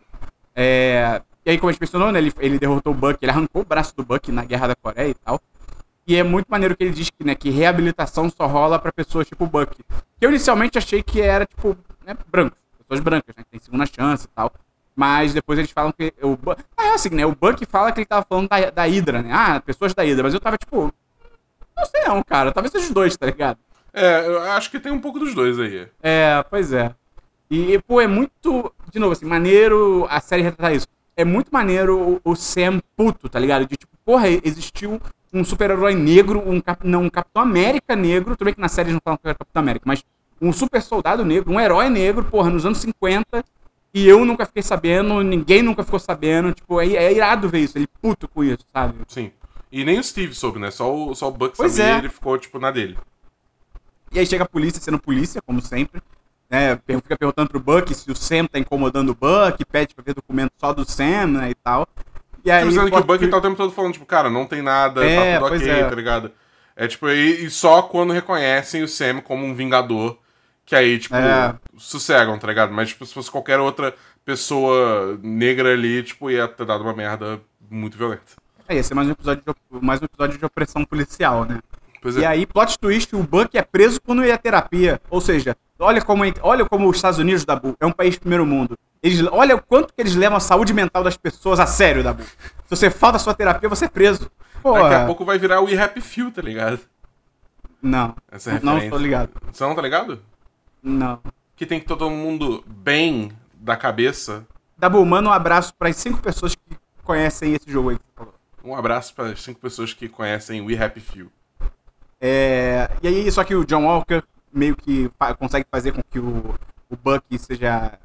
É, 0.55 1.21
e 1.45 1.51
aí, 1.51 1.57
como 1.57 1.69
a 1.69 1.71
gente 1.71 1.81
mencionou, 1.81 2.11
né, 2.11 2.19
ele, 2.19 2.33
ele 2.39 2.59
derrotou 2.59 2.93
o 2.93 2.95
Buck, 2.95 3.17
ele 3.21 3.31
arrancou 3.31 3.61
o 3.61 3.65
braço 3.65 3.95
do 3.95 4.03
Buck 4.03 4.31
na 4.31 4.43
Guerra 4.43 4.67
da 4.67 4.75
Coreia 4.75 5.09
e 5.09 5.13
tal. 5.13 5.41
E 6.05 6.15
é 6.15 6.23
muito 6.23 6.47
maneiro 6.47 6.75
que 6.75 6.83
ele 6.83 6.91
diz 6.91 7.09
que, 7.09 7.23
né, 7.23 7.35
que 7.35 7.49
reabilitação 7.49 8.29
só 8.29 8.47
rola 8.47 8.77
para 8.77 8.91
pessoas 8.91 9.27
tipo 9.27 9.45
o 9.45 9.47
Buck. 9.47 9.75
Que 9.75 10.25
eu 10.25 10.29
inicialmente 10.29 10.77
achei 10.77 11.01
que 11.01 11.21
era, 11.21 11.45
tipo, 11.45 11.77
né, 12.05 12.15
brancos, 12.29 12.59
pessoas 12.79 12.99
brancas, 12.99 13.35
né, 13.35 13.43
que 13.43 13.49
tem 13.49 13.59
segunda 13.59 13.85
chance 13.85 14.25
e 14.25 14.27
tal. 14.35 14.51
Mas 14.97 15.31
depois 15.31 15.59
eles 15.59 15.69
falam 15.69 15.91
que. 15.91 16.11
O, 16.23 16.35
ah, 16.75 16.87
é 16.87 16.93
assim, 16.95 17.09
né? 17.09 17.23
O 17.23 17.35
Buck 17.35 17.63
fala 17.67 17.91
que 17.91 17.99
ele 17.99 18.05
tava 18.07 18.25
falando 18.27 18.49
da, 18.49 18.71
da 18.71 18.83
Hydra, 18.83 19.21
né? 19.21 19.29
Ah, 19.31 19.61
pessoas 19.63 19.93
da 19.93 20.01
Hydra. 20.01 20.23
Mas 20.23 20.33
eu 20.33 20.39
tava 20.39 20.57
tipo. 20.57 20.91
Não 21.77 21.85
sei 21.85 22.01
não, 22.01 22.23
cara. 22.23 22.51
Talvez 22.51 22.71
seja 22.71 22.87
os 22.87 22.91
dois, 22.91 23.15
tá 23.15 23.27
ligado? 23.27 23.59
É, 23.93 24.25
eu 24.25 24.41
acho 24.53 24.71
que 24.71 24.79
tem 24.79 24.91
um 24.91 24.99
pouco 24.99 25.19
dos 25.19 25.35
dois 25.35 25.59
aí. 25.59 25.87
É, 26.01 26.43
pois 26.49 26.73
é. 26.73 26.95
E, 27.51 27.79
pô, 27.87 28.01
é 28.01 28.07
muito. 28.07 28.73
De 28.91 28.97
novo, 28.97 29.13
assim, 29.13 29.27
maneiro 29.27 30.07
a 30.09 30.19
série 30.19 30.41
retratar 30.41 30.73
isso. 30.73 30.87
É 31.15 31.23
muito 31.23 31.49
maneiro 31.51 32.19
o, 32.25 32.31
o 32.31 32.35
Sam 32.35 32.79
puto, 32.95 33.29
tá 33.29 33.37
ligado? 33.37 33.67
De 33.67 33.77
tipo, 33.77 33.95
porra, 34.03 34.27
existiu 34.27 34.99
um 35.31 35.43
super-herói 35.43 35.93
negro, 35.93 36.41
um, 36.43 36.59
cap, 36.59 36.87
não, 36.87 37.03
um 37.03 37.09
Capitão 37.09 37.43
América 37.43 37.95
negro. 37.95 38.35
Tudo 38.35 38.45
bem 38.45 38.55
que 38.55 38.61
na 38.61 38.67
série 38.67 38.87
eles 38.87 38.95
não 38.95 39.01
falam 39.03 39.17
que 39.17 39.27
era 39.27 39.37
Capitão 39.37 39.61
América, 39.61 39.83
mas 39.87 40.03
um 40.41 40.51
super 40.51 40.81
soldado 40.81 41.23
negro, 41.23 41.51
um 41.51 41.59
herói 41.59 41.87
negro, 41.87 42.23
porra, 42.23 42.49
nos 42.49 42.65
anos 42.65 42.79
50 42.79 43.45
e 43.93 44.07
eu 44.07 44.23
nunca 44.25 44.45
fiquei 44.45 44.63
sabendo, 44.63 45.23
ninguém 45.23 45.61
nunca 45.61 45.83
ficou 45.83 45.99
sabendo. 45.99 46.53
Tipo, 46.53 46.79
é, 46.81 46.87
é 46.87 47.13
irado 47.13 47.49
ver 47.49 47.59
isso, 47.59 47.77
ele 47.77 47.87
puto 48.01 48.27
com 48.27 48.43
isso, 48.43 48.65
sabe? 48.73 48.95
Sim. 49.07 49.31
E 49.71 49.83
nem 49.83 49.99
o 49.99 50.03
Steve 50.03 50.33
soube, 50.33 50.59
né? 50.59 50.71
Só 50.71 50.93
o, 50.93 51.13
só 51.15 51.27
o 51.27 51.31
Buck 51.31 51.55
pois 51.57 51.73
sabia 51.73 51.95
é. 51.95 51.97
ele 51.97 52.09
ficou, 52.09 52.37
tipo, 52.37 52.59
na 52.59 52.71
dele. 52.71 52.97
E 54.11 54.19
aí 54.19 54.25
chega 54.25 54.43
a 54.43 54.47
polícia 54.47 54.81
sendo 54.81 54.99
polícia, 54.99 55.41
como 55.41 55.61
sempre. 55.61 56.01
Né? 56.49 56.79
Fica 57.01 57.17
perguntando 57.17 57.49
pro 57.49 57.59
Buck 57.59 57.93
se 57.93 58.09
o 58.09 58.15
Sam 58.15 58.45
tá 58.45 58.57
incomodando 58.57 59.09
o 59.09 59.15
Buck, 59.15 59.63
pede 59.65 59.93
pra 59.93 60.03
ver 60.03 60.13
documento 60.13 60.53
só 60.57 60.73
do 60.73 60.89
Sam, 60.89 61.27
né? 61.27 61.49
E 61.49 61.55
tal. 61.55 61.87
E 62.45 62.51
aí. 62.51 62.69
Tipo, 62.69 62.89
que 62.89 62.95
o 62.95 63.03
Buck 63.03 63.27
tá 63.27 63.37
o 63.37 63.41
tempo 63.41 63.55
todo 63.55 63.73
falando, 63.73 63.93
tipo, 63.93 64.05
cara, 64.05 64.29
não 64.29 64.45
tem 64.45 64.61
nada, 64.61 65.01
tá 65.01 65.07
é, 65.07 65.39
tá 65.39 65.45
tudo 65.49 65.55
ok, 65.57 65.69
é. 65.69 65.89
tá 65.89 65.95
ligado? 65.95 66.31
É 66.75 66.87
tipo, 66.87 67.09
e, 67.09 67.45
e, 67.45 67.49
só 67.49 67.81
quando 67.81 68.13
reconhecem 68.13 68.83
o 68.83 68.87
Sam 68.87 69.19
como 69.19 69.45
um 69.45 69.53
vingador 69.53 70.17
que 70.67 70.75
aí, 70.75 70.99
tipo, 70.99 71.15
é. 71.15 71.55
sossegam, 71.77 72.37
tá 72.37 72.45
ligado? 72.45 72.73
Mas, 72.73 72.89
tipo, 72.89 73.05
se 73.05 73.13
fosse 73.13 73.31
qualquer 73.31 73.57
outra 73.57 73.95
pessoa 74.25 75.17
negra 75.23 75.71
ali, 75.71 76.03
tipo, 76.03 76.29
ia 76.29 76.45
ter 76.45 76.65
dado 76.65 76.83
uma 76.83 76.93
merda 76.93 77.39
muito 77.71 77.97
violenta. 77.97 78.33
É, 78.67 78.75
ia 78.75 78.83
ser 78.83 78.93
mais 78.93 79.07
um 79.07 79.11
episódio 79.11 79.43
de, 79.47 79.55
mais 79.81 80.01
um 80.01 80.05
episódio 80.05 80.37
de 80.37 80.45
opressão 80.45 80.83
policial, 80.83 81.45
né? 81.45 81.59
Pois 82.01 82.17
é. 82.17 82.19
E 82.19 82.25
aí, 82.25 82.45
plot 82.45 82.77
twist, 82.77 83.15
o 83.15 83.23
Buck 83.23 83.57
é 83.57 83.61
preso 83.61 84.01
quando 84.01 84.25
ia 84.25 84.35
à 84.35 84.37
terapia. 84.37 85.01
Ou 85.09 85.21
seja, 85.21 85.55
olha 85.79 86.01
como, 86.01 86.23
olha 86.41 86.65
como 86.65 86.89
os 86.89 86.97
Estados 86.97 87.17
Unidos, 87.17 87.45
Dabu, 87.45 87.73
é 87.79 87.85
um 87.85 87.93
país 87.93 88.15
de 88.15 88.19
primeiro 88.19 88.45
mundo. 88.45 88.77
Eles, 89.01 89.25
olha 89.31 89.55
o 89.55 89.63
quanto 89.63 89.93
que 89.93 90.01
eles 90.01 90.15
levam 90.15 90.35
a 90.35 90.41
saúde 90.41 90.73
mental 90.73 91.01
das 91.01 91.15
pessoas 91.15 91.61
a 91.61 91.65
sério, 91.65 92.03
Dabu. 92.03 92.23
Se 92.23 92.69
você 92.69 92.89
falta 92.89 93.15
a 93.15 93.19
sua 93.19 93.33
terapia, 93.33 93.69
você 93.69 93.85
é 93.85 93.89
preso. 93.89 94.29
Porra. 94.61 94.81
Daqui 94.81 94.95
a 94.95 95.05
pouco 95.05 95.23
vai 95.23 95.39
virar 95.39 95.61
o 95.61 95.81
Happy 95.81 96.01
Few, 96.01 96.29
tá 96.29 96.41
ligado? 96.41 96.81
Não. 97.81 98.13
Essa 98.29 98.59
não, 98.61 98.77
não 98.81 98.89
tô 98.89 98.97
ligado. 98.97 99.29
Você 99.49 99.63
não 99.63 99.73
tá 99.73 99.81
ligado? 99.81 100.19
Não. 100.81 101.21
Que 101.55 101.65
tem 101.65 101.79
que 101.79 101.85
todo 101.85 102.09
mundo 102.09 102.63
bem 102.67 103.31
da 103.53 103.75
cabeça 103.75 104.45
Dabu, 104.77 105.03
manda 105.03 105.27
um 105.27 105.33
abraço 105.33 105.73
para 105.73 105.89
as 105.89 105.95
cinco 105.95 106.21
pessoas 106.21 106.53
que 106.53 106.77
conhecem 107.03 107.53
esse 107.53 107.71
jogo 107.71 107.89
aí 107.89 107.97
que 107.97 108.03
você 108.03 108.13
falou. 108.15 108.33
Um 108.63 108.75
abraço 108.75 109.13
para 109.15 109.29
as 109.31 109.41
cinco 109.41 109.59
pessoas 109.59 109.91
que 109.91 110.07
conhecem 110.07 110.61
We 110.61 110.77
Happy 110.77 110.99
Few. 110.99 111.31
É, 112.21 112.87
e 113.01 113.07
aí, 113.07 113.31
só 113.31 113.43
que 113.43 113.55
o 113.55 113.65
John 113.65 113.85
Walker 113.85 114.21
meio 114.53 114.75
que 114.75 115.09
consegue 115.39 115.65
fazer 115.71 115.93
com 115.93 116.01
que 116.03 116.19
o, 116.19 116.53
o 116.89 116.95
Buck 116.95 117.23
seja 117.39 117.97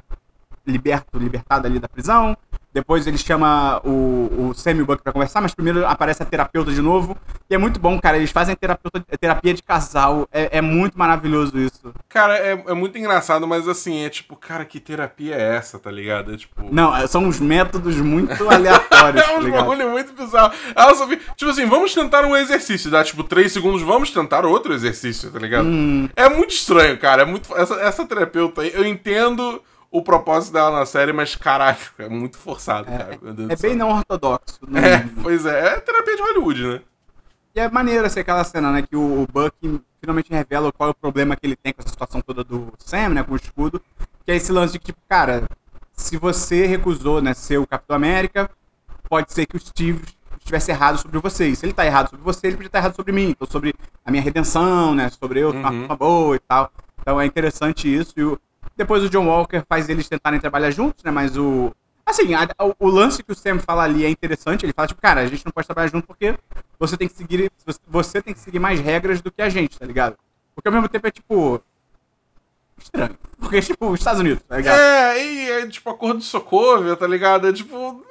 liberto, 0.66 1.18
libertado 1.18 1.66
ali 1.66 1.78
da 1.78 1.88
prisão. 1.88 2.34
Depois 2.72 3.06
ele 3.06 3.18
chama 3.18 3.80
o, 3.84 4.48
o 4.50 4.54
Sam 4.54 4.82
o 4.82 4.86
Buck 4.86 5.02
pra 5.02 5.12
conversar, 5.12 5.40
mas 5.40 5.54
primeiro 5.54 5.86
aparece 5.86 6.22
a 6.22 6.26
terapeuta 6.26 6.72
de 6.72 6.80
novo. 6.80 7.16
E 7.50 7.54
é 7.54 7.58
muito 7.58 7.78
bom, 7.78 8.00
cara. 8.00 8.16
Eles 8.16 8.30
fazem 8.30 8.56
terapia 9.20 9.52
de 9.54 9.62
casal. 9.62 10.26
É, 10.32 10.58
é 10.58 10.60
muito 10.62 10.98
maravilhoso 10.98 11.58
isso. 11.58 11.92
Cara, 12.08 12.38
é, 12.38 12.52
é 12.52 12.74
muito 12.74 12.96
engraçado, 12.96 13.46
mas 13.46 13.68
assim, 13.68 14.04
é 14.04 14.08
tipo, 14.08 14.36
cara, 14.36 14.64
que 14.64 14.80
terapia 14.80 15.34
é 15.34 15.56
essa, 15.56 15.78
tá 15.78 15.90
ligado? 15.90 16.32
É 16.32 16.36
tipo. 16.36 16.66
Não, 16.72 16.96
é- 16.96 17.06
são 17.06 17.24
uns 17.24 17.38
métodos 17.38 17.96
muito 17.96 18.48
aleatórios, 18.48 19.22
tá 19.24 19.32
É 19.32 19.38
um 19.38 19.50
bagulho 19.50 19.90
muito 19.90 20.14
bizarro. 20.14 20.54
Ela 20.74 20.94
só 20.94 21.06
tipo 21.06 21.50
assim, 21.50 21.66
vamos 21.66 21.92
tentar 21.92 22.24
um 22.24 22.34
exercício. 22.34 22.90
Dá 22.90 23.04
tipo 23.04 23.22
3 23.22 23.52
segundos, 23.52 23.82
vamos 23.82 24.10
tentar 24.10 24.46
outro 24.46 24.72
exercício, 24.72 25.30
tá 25.30 25.38
ligado? 25.38 25.66
Hum. 25.66 26.08
É 26.16 26.28
muito 26.28 26.50
estranho, 26.50 26.96
cara. 26.98 27.22
É 27.22 27.24
muito, 27.24 27.54
essa, 27.54 27.74
essa 27.74 28.06
terapeuta 28.06 28.62
aí, 28.62 28.72
eu 28.74 28.86
entendo 28.86 29.60
o 29.92 30.02
propósito 30.02 30.54
dela 30.54 30.78
na 30.80 30.86
série, 30.86 31.12
mas 31.12 31.36
caralho, 31.36 31.76
é 31.98 32.08
muito 32.08 32.38
forçado, 32.38 32.86
cara. 32.86 33.14
É 33.22 33.32
do 33.32 33.46
céu. 33.48 33.56
bem 33.70 33.76
não 33.76 33.90
ortodoxo. 33.90 34.58
Não- 34.66 34.80
É, 34.80 35.06
pois 35.22 35.44
é, 35.46 35.74
é 35.76 35.80
terapia 35.80 36.16
de 36.16 36.22
Hollywood, 36.22 36.66
né? 36.66 36.80
E 37.54 37.60
é 37.60 37.70
maneiro 37.70 38.06
assim, 38.06 38.20
aquela 38.20 38.42
cena, 38.44 38.72
né? 38.72 38.82
Que 38.82 38.96
o, 38.96 39.22
o 39.22 39.26
Buck 39.30 39.54
finalmente 40.00 40.30
revela 40.32 40.72
qual 40.72 40.88
é 40.88 40.92
o 40.92 40.94
problema 40.94 41.36
que 41.36 41.46
ele 41.46 41.54
tem 41.56 41.72
com 41.72 41.82
essa 41.82 41.90
situação 41.90 42.20
toda 42.22 42.42
do 42.42 42.72
Sam, 42.78 43.10
né? 43.10 43.22
Com 43.22 43.34
o 43.34 43.36
escudo. 43.36 43.80
Que 44.24 44.32
é 44.32 44.36
esse 44.36 44.50
lance 44.50 44.72
de 44.72 44.78
que, 44.78 44.86
tipo, 44.86 44.98
cara, 45.06 45.44
se 45.92 46.16
você 46.16 46.64
recusou, 46.66 47.20
né, 47.20 47.34
ser 47.34 47.58
o 47.58 47.66
Capitão 47.66 47.94
América, 47.94 48.48
pode 49.10 49.30
ser 49.32 49.44
que 49.44 49.56
o 49.56 49.60
Steve 49.60 50.02
estivesse 50.38 50.70
errado 50.70 50.96
sobre 50.98 51.18
você. 51.18 51.48
E 51.48 51.54
se 51.56 51.66
ele 51.66 51.74
tá 51.74 51.84
errado 51.84 52.08
sobre 52.08 52.24
você, 52.24 52.46
ele 52.46 52.56
podia 52.56 52.68
estar 52.68 52.78
errado 52.78 52.96
sobre 52.96 53.12
mim. 53.12 53.28
Então, 53.30 53.46
sobre 53.46 53.74
a 54.04 54.10
minha 54.10 54.22
redenção, 54.22 54.94
né? 54.94 55.10
Sobre 55.10 55.40
eu, 55.40 55.50
uma 55.50 55.70
Uhum. 55.70 55.80
pessoa 55.80 55.96
boa 55.96 56.36
e 56.36 56.38
tal. 56.38 56.72
Então 57.00 57.20
é 57.20 57.26
interessante 57.26 57.92
isso. 57.94 58.14
E 58.16 58.22
o- 58.24 58.38
depois 58.76 59.02
o 59.04 59.08
John 59.10 59.26
Walker 59.26 59.62
faz 59.68 59.88
eles 59.88 60.08
tentarem 60.08 60.40
trabalhar 60.40 60.70
juntos, 60.70 61.02
né? 61.04 61.10
Mas 61.10 61.36
o. 61.36 61.72
Assim, 62.04 62.34
a- 62.34 62.48
o, 62.80 62.88
lance 62.88 63.22
que 63.22 63.30
o 63.30 63.34
Sam 63.34 63.58
fala 63.60 63.84
ali 63.84 64.04
é 64.04 64.10
interessante. 64.10 64.66
Ele 64.66 64.72
fala, 64.72 64.88
tipo, 64.88 65.00
cara, 65.00 65.20
a 65.20 65.26
gente 65.26 65.44
não 65.44 65.52
pode 65.52 65.66
trabalhar 65.66 65.88
junto 65.88 66.06
porque 66.06 66.36
você 66.78 66.96
tem 66.96 67.08
que 67.08 67.14
seguir. 67.14 67.50
você- 67.86 68.20
tem 68.20 68.34
que 68.34 68.40
seguir 68.40 68.58
mais 68.58 68.80
regras 68.80 69.20
do 69.20 69.30
que 69.30 69.40
a 69.42 69.48
gente, 69.48 69.78
tá 69.78 69.86
ligado? 69.86 70.16
Porque 70.54 70.68
ao 70.68 70.72
mesmo 70.74 70.88
tempo 70.88 71.06
é 71.06 71.10
tipo. 71.10 71.60
Estranho. 72.78 73.16
Porque, 73.38 73.60
tipo, 73.60 73.88
os 73.90 74.00
Estados 74.00 74.20
Unidos, 74.20 74.42
tá 74.48 74.56
ligado? 74.56 74.78
É, 74.78 75.24
e 75.24 75.50
é 75.50 75.66
tipo 75.68 75.88
acordo 75.90 76.18
de 76.18 76.24
Sokovia, 76.24 76.96
tá 76.96 77.06
ligado? 77.06 77.48
É 77.48 77.52
tipo. 77.52 78.04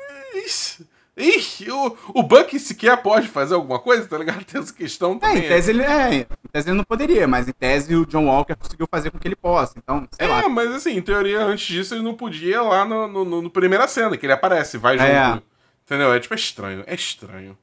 Ixi, 0.45 0.87
ixi, 1.21 1.69
o, 1.71 1.95
o 2.13 2.23
Buck 2.23 2.57
sequer 2.59 2.97
pode 3.01 3.27
fazer 3.27 3.53
alguma 3.53 3.79
coisa, 3.79 4.05
tá 4.07 4.17
ligado? 4.17 4.43
Tem 4.45 4.59
essa 4.61 4.73
questão 4.73 5.13
É, 5.13 5.19
também. 5.19 5.37
em 5.37 5.47
tese 5.47 5.69
ele 5.71 5.83
é. 5.83 6.13
Em 6.15 6.25
tese 6.51 6.69
ele 6.69 6.77
não 6.77 6.83
poderia, 6.83 7.27
mas 7.27 7.47
em 7.47 7.51
tese 7.51 7.95
o 7.95 8.05
John 8.05 8.25
Walker 8.25 8.55
conseguiu 8.55 8.87
fazer 8.89 9.11
com 9.11 9.19
que 9.19 9.27
ele 9.27 9.35
possa. 9.35 9.73
Então, 9.77 10.07
sei 10.11 10.27
lá. 10.27 10.43
É, 10.43 10.47
mas 10.47 10.71
assim, 10.71 10.97
em 10.97 11.01
teoria, 11.01 11.43
antes 11.43 11.65
disso, 11.67 11.93
ele 11.95 12.03
não 12.03 12.13
podia 12.15 12.61
lá 12.61 12.83
no, 12.85 13.07
no, 13.07 13.25
no- 13.25 13.41
no 13.43 13.49
primeira 13.49 13.87
cena, 13.87 14.17
que 14.17 14.25
ele 14.25 14.33
aparece, 14.33 14.77
vai 14.77 14.97
junto. 14.97 15.09
É. 15.09 15.41
Entendeu? 15.85 16.13
É 16.13 16.19
tipo, 16.19 16.33
é 16.33 16.37
estranho, 16.37 16.83
é 16.87 16.95
estranho. 16.95 17.57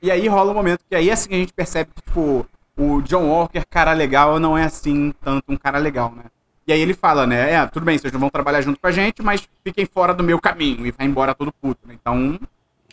E 0.00 0.10
aí 0.10 0.28
rola 0.28 0.50
um 0.52 0.54
momento 0.54 0.80
que 0.88 0.94
aí 0.94 1.10
assim 1.10 1.30
a 1.30 1.36
gente 1.38 1.52
percebe 1.52 1.90
que, 1.94 2.02
tipo, 2.02 2.46
o 2.76 3.00
John 3.02 3.26
Walker, 3.28 3.62
cara 3.68 3.92
legal, 3.92 4.38
não 4.38 4.56
é 4.56 4.64
assim 4.64 5.12
tanto 5.22 5.44
um 5.48 5.56
cara 5.56 5.78
legal, 5.78 6.12
né? 6.14 6.24
E 6.66 6.72
aí 6.72 6.80
ele 6.80 6.94
fala, 6.94 7.26
né? 7.26 7.52
É, 7.52 7.66
tudo 7.66 7.84
bem, 7.84 7.98
vocês 7.98 8.12
não 8.12 8.20
vão 8.20 8.30
trabalhar 8.30 8.60
junto 8.62 8.80
com 8.80 8.86
a 8.86 8.90
gente, 8.92 9.22
mas 9.22 9.46
fiquem 9.64 9.84
fora 9.86 10.14
do 10.14 10.22
meu 10.24 10.40
caminho 10.40 10.86
e 10.86 10.90
vai 10.90 11.06
embora 11.06 11.34
todo 11.34 11.52
puto, 11.52 11.86
né? 11.86 11.94
Então, 12.00 12.38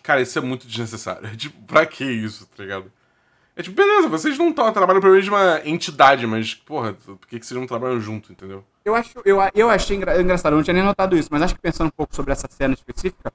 Cara, 0.04 0.22
isso 0.22 0.38
é 0.38 0.42
muito 0.42 0.68
desnecessário. 0.68 1.28
É 1.28 1.36
tipo, 1.36 1.62
pra 1.66 1.86
que 1.86 2.04
isso, 2.04 2.46
tá 2.48 2.64
ligado? 2.64 2.92
É 3.56 3.62
tipo, 3.62 3.76
beleza, 3.76 4.08
vocês 4.08 4.38
não 4.38 4.52
tão, 4.54 4.72
trabalham 4.72 5.02
pra 5.02 5.10
mesma 5.12 5.62
entidade, 5.66 6.26
mas, 6.26 6.54
porra, 6.54 6.94
por 6.94 7.28
que, 7.28 7.40
que 7.40 7.46
vocês 7.46 7.60
não 7.60 7.68
trabalham 7.68 8.00
junto, 8.00 8.32
entendeu? 8.32 8.64
eu 8.84 8.96
acho, 8.96 9.12
eu, 9.24 9.38
eu 9.54 9.70
achei 9.70 9.96
engra- 9.96 10.20
engraçado, 10.20 10.54
eu 10.54 10.58
não 10.58 10.64
tinha 10.64 10.74
nem 10.74 10.84
notado 10.84 11.16
isso, 11.16 11.30
mas 11.32 11.42
acho 11.44 11.54
que 11.54 11.62
pensando 11.62 11.88
um 11.88 11.92
pouco 11.96 12.16
sobre 12.16 12.32
essa 12.32 12.48
cena 12.50 12.74
específica, 12.74 13.32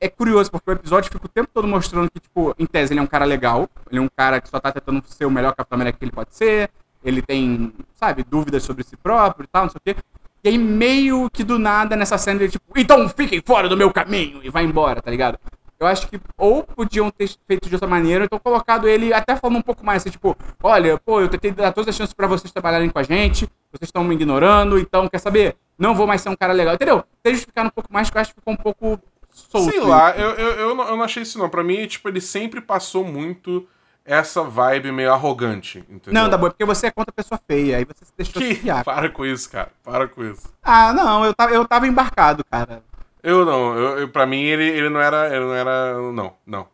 é 0.00 0.08
curioso, 0.08 0.50
porque 0.50 0.70
o 0.70 0.72
episódio 0.72 1.10
fica 1.10 1.26
o 1.26 1.28
tempo 1.28 1.48
todo 1.52 1.66
mostrando 1.66 2.10
que, 2.10 2.20
tipo, 2.20 2.54
em 2.58 2.66
tese 2.66 2.92
ele 2.92 3.00
é 3.00 3.02
um 3.02 3.06
cara 3.06 3.24
legal, 3.24 3.68
ele 3.90 3.98
é 3.98 4.02
um 4.02 4.08
cara 4.14 4.40
que 4.40 4.48
só 4.48 4.60
tá 4.60 4.70
tentando 4.72 5.02
ser 5.06 5.24
o 5.26 5.30
melhor 5.30 5.54
Capitão 5.54 5.76
América 5.76 5.98
que 5.98 6.04
ele 6.04 6.12
pode 6.12 6.34
ser, 6.34 6.70
ele 7.04 7.20
tem, 7.22 7.72
sabe, 7.94 8.22
dúvidas 8.24 8.62
sobre 8.62 8.84
si 8.84 8.96
próprio 8.96 9.44
e 9.44 9.48
tal, 9.48 9.64
não 9.64 9.70
sei 9.70 9.78
o 9.78 9.94
quê. 9.94 9.96
E 10.44 10.48
aí, 10.48 10.58
meio 10.58 11.28
que 11.30 11.42
do 11.42 11.58
nada, 11.58 11.96
nessa 11.96 12.16
cena, 12.16 12.40
ele, 12.42 12.52
tipo, 12.52 12.78
então 12.78 13.08
fiquem 13.08 13.42
fora 13.44 13.68
do 13.68 13.76
meu 13.76 13.92
caminho 13.92 14.40
e 14.44 14.48
vai 14.50 14.64
embora, 14.64 15.02
tá 15.02 15.10
ligado? 15.10 15.38
Eu 15.78 15.86
acho 15.86 16.08
que 16.08 16.18
ou 16.38 16.62
podiam 16.62 17.10
ter 17.10 17.28
feito 17.46 17.68
de 17.68 17.74
outra 17.74 17.88
maneira, 17.88 18.22
ou 18.22 18.24
então 18.24 18.38
colocado 18.38 18.88
ele 18.88 19.12
até 19.12 19.36
falando 19.36 19.58
um 19.58 19.62
pouco 19.62 19.84
mais, 19.84 20.02
assim, 20.02 20.10
tipo, 20.10 20.36
olha, 20.62 20.98
pô, 20.98 21.20
eu 21.20 21.28
tentei 21.28 21.50
dar 21.50 21.72
todas 21.72 21.88
as 21.88 21.96
chances 21.96 22.14
pra 22.14 22.26
vocês 22.26 22.50
trabalharem 22.50 22.88
com 22.88 22.98
a 22.98 23.02
gente, 23.02 23.46
vocês 23.70 23.88
estão 23.88 24.02
me 24.02 24.14
ignorando, 24.14 24.78
então, 24.78 25.08
quer 25.08 25.18
saber? 25.18 25.54
Não 25.78 25.94
vou 25.94 26.06
mais 26.06 26.22
ser 26.22 26.30
um 26.30 26.36
cara 26.36 26.54
legal, 26.54 26.74
entendeu? 26.74 27.04
Ter 27.22 27.32
justificado 27.32 27.68
um 27.68 27.72
pouco 27.72 27.92
mais, 27.92 28.08
que 28.08 28.16
eu 28.16 28.20
acho 28.22 28.30
que 28.30 28.40
ficou 28.40 28.54
um 28.54 28.56
pouco 28.56 28.98
solto. 29.30 29.70
Sei 29.70 29.80
lá, 29.80 30.16
eu, 30.16 30.30
eu, 30.30 30.50
eu, 30.52 30.74
não, 30.74 30.88
eu 30.88 30.96
não 30.96 31.04
achei 31.04 31.22
isso 31.22 31.38
não. 31.38 31.48
Pra 31.50 31.62
mim, 31.62 31.86
tipo, 31.86 32.08
ele 32.08 32.22
sempre 32.22 32.62
passou 32.62 33.04
muito 33.04 33.68
essa 34.02 34.42
vibe 34.42 34.92
meio 34.92 35.12
arrogante, 35.12 35.84
entendeu? 35.90 36.22
Não, 36.22 36.38
bom, 36.38 36.46
é 36.46 36.50
porque 36.50 36.64
você 36.64 36.86
é 36.86 36.90
contra 36.90 37.10
a 37.10 37.14
pessoa 37.14 37.40
feia, 37.46 37.76
aí 37.76 37.84
você 37.84 38.04
se 38.04 38.12
deixou 38.16 38.40
Que... 38.40 38.60
Para 38.84 39.10
com 39.10 39.26
isso, 39.26 39.50
cara. 39.50 39.70
Para 39.84 40.08
com 40.08 40.24
isso. 40.24 40.48
Ah, 40.62 40.92
não, 40.92 41.24
eu 41.24 41.34
tava, 41.34 41.52
eu 41.52 41.66
tava 41.66 41.86
embarcado, 41.86 42.44
cara. 42.44 42.82
Eu 43.26 43.44
não, 43.44 43.76
eu, 43.76 43.98
eu, 44.00 44.08
pra 44.08 44.24
mim 44.24 44.42
ele, 44.44 44.62
ele 44.68 44.88
não 44.88 45.00
era. 45.00 45.26
Ele 45.34 45.44
não 45.44 45.54
era. 45.54 45.94
Não, 46.12 46.36
não. 46.46 46.68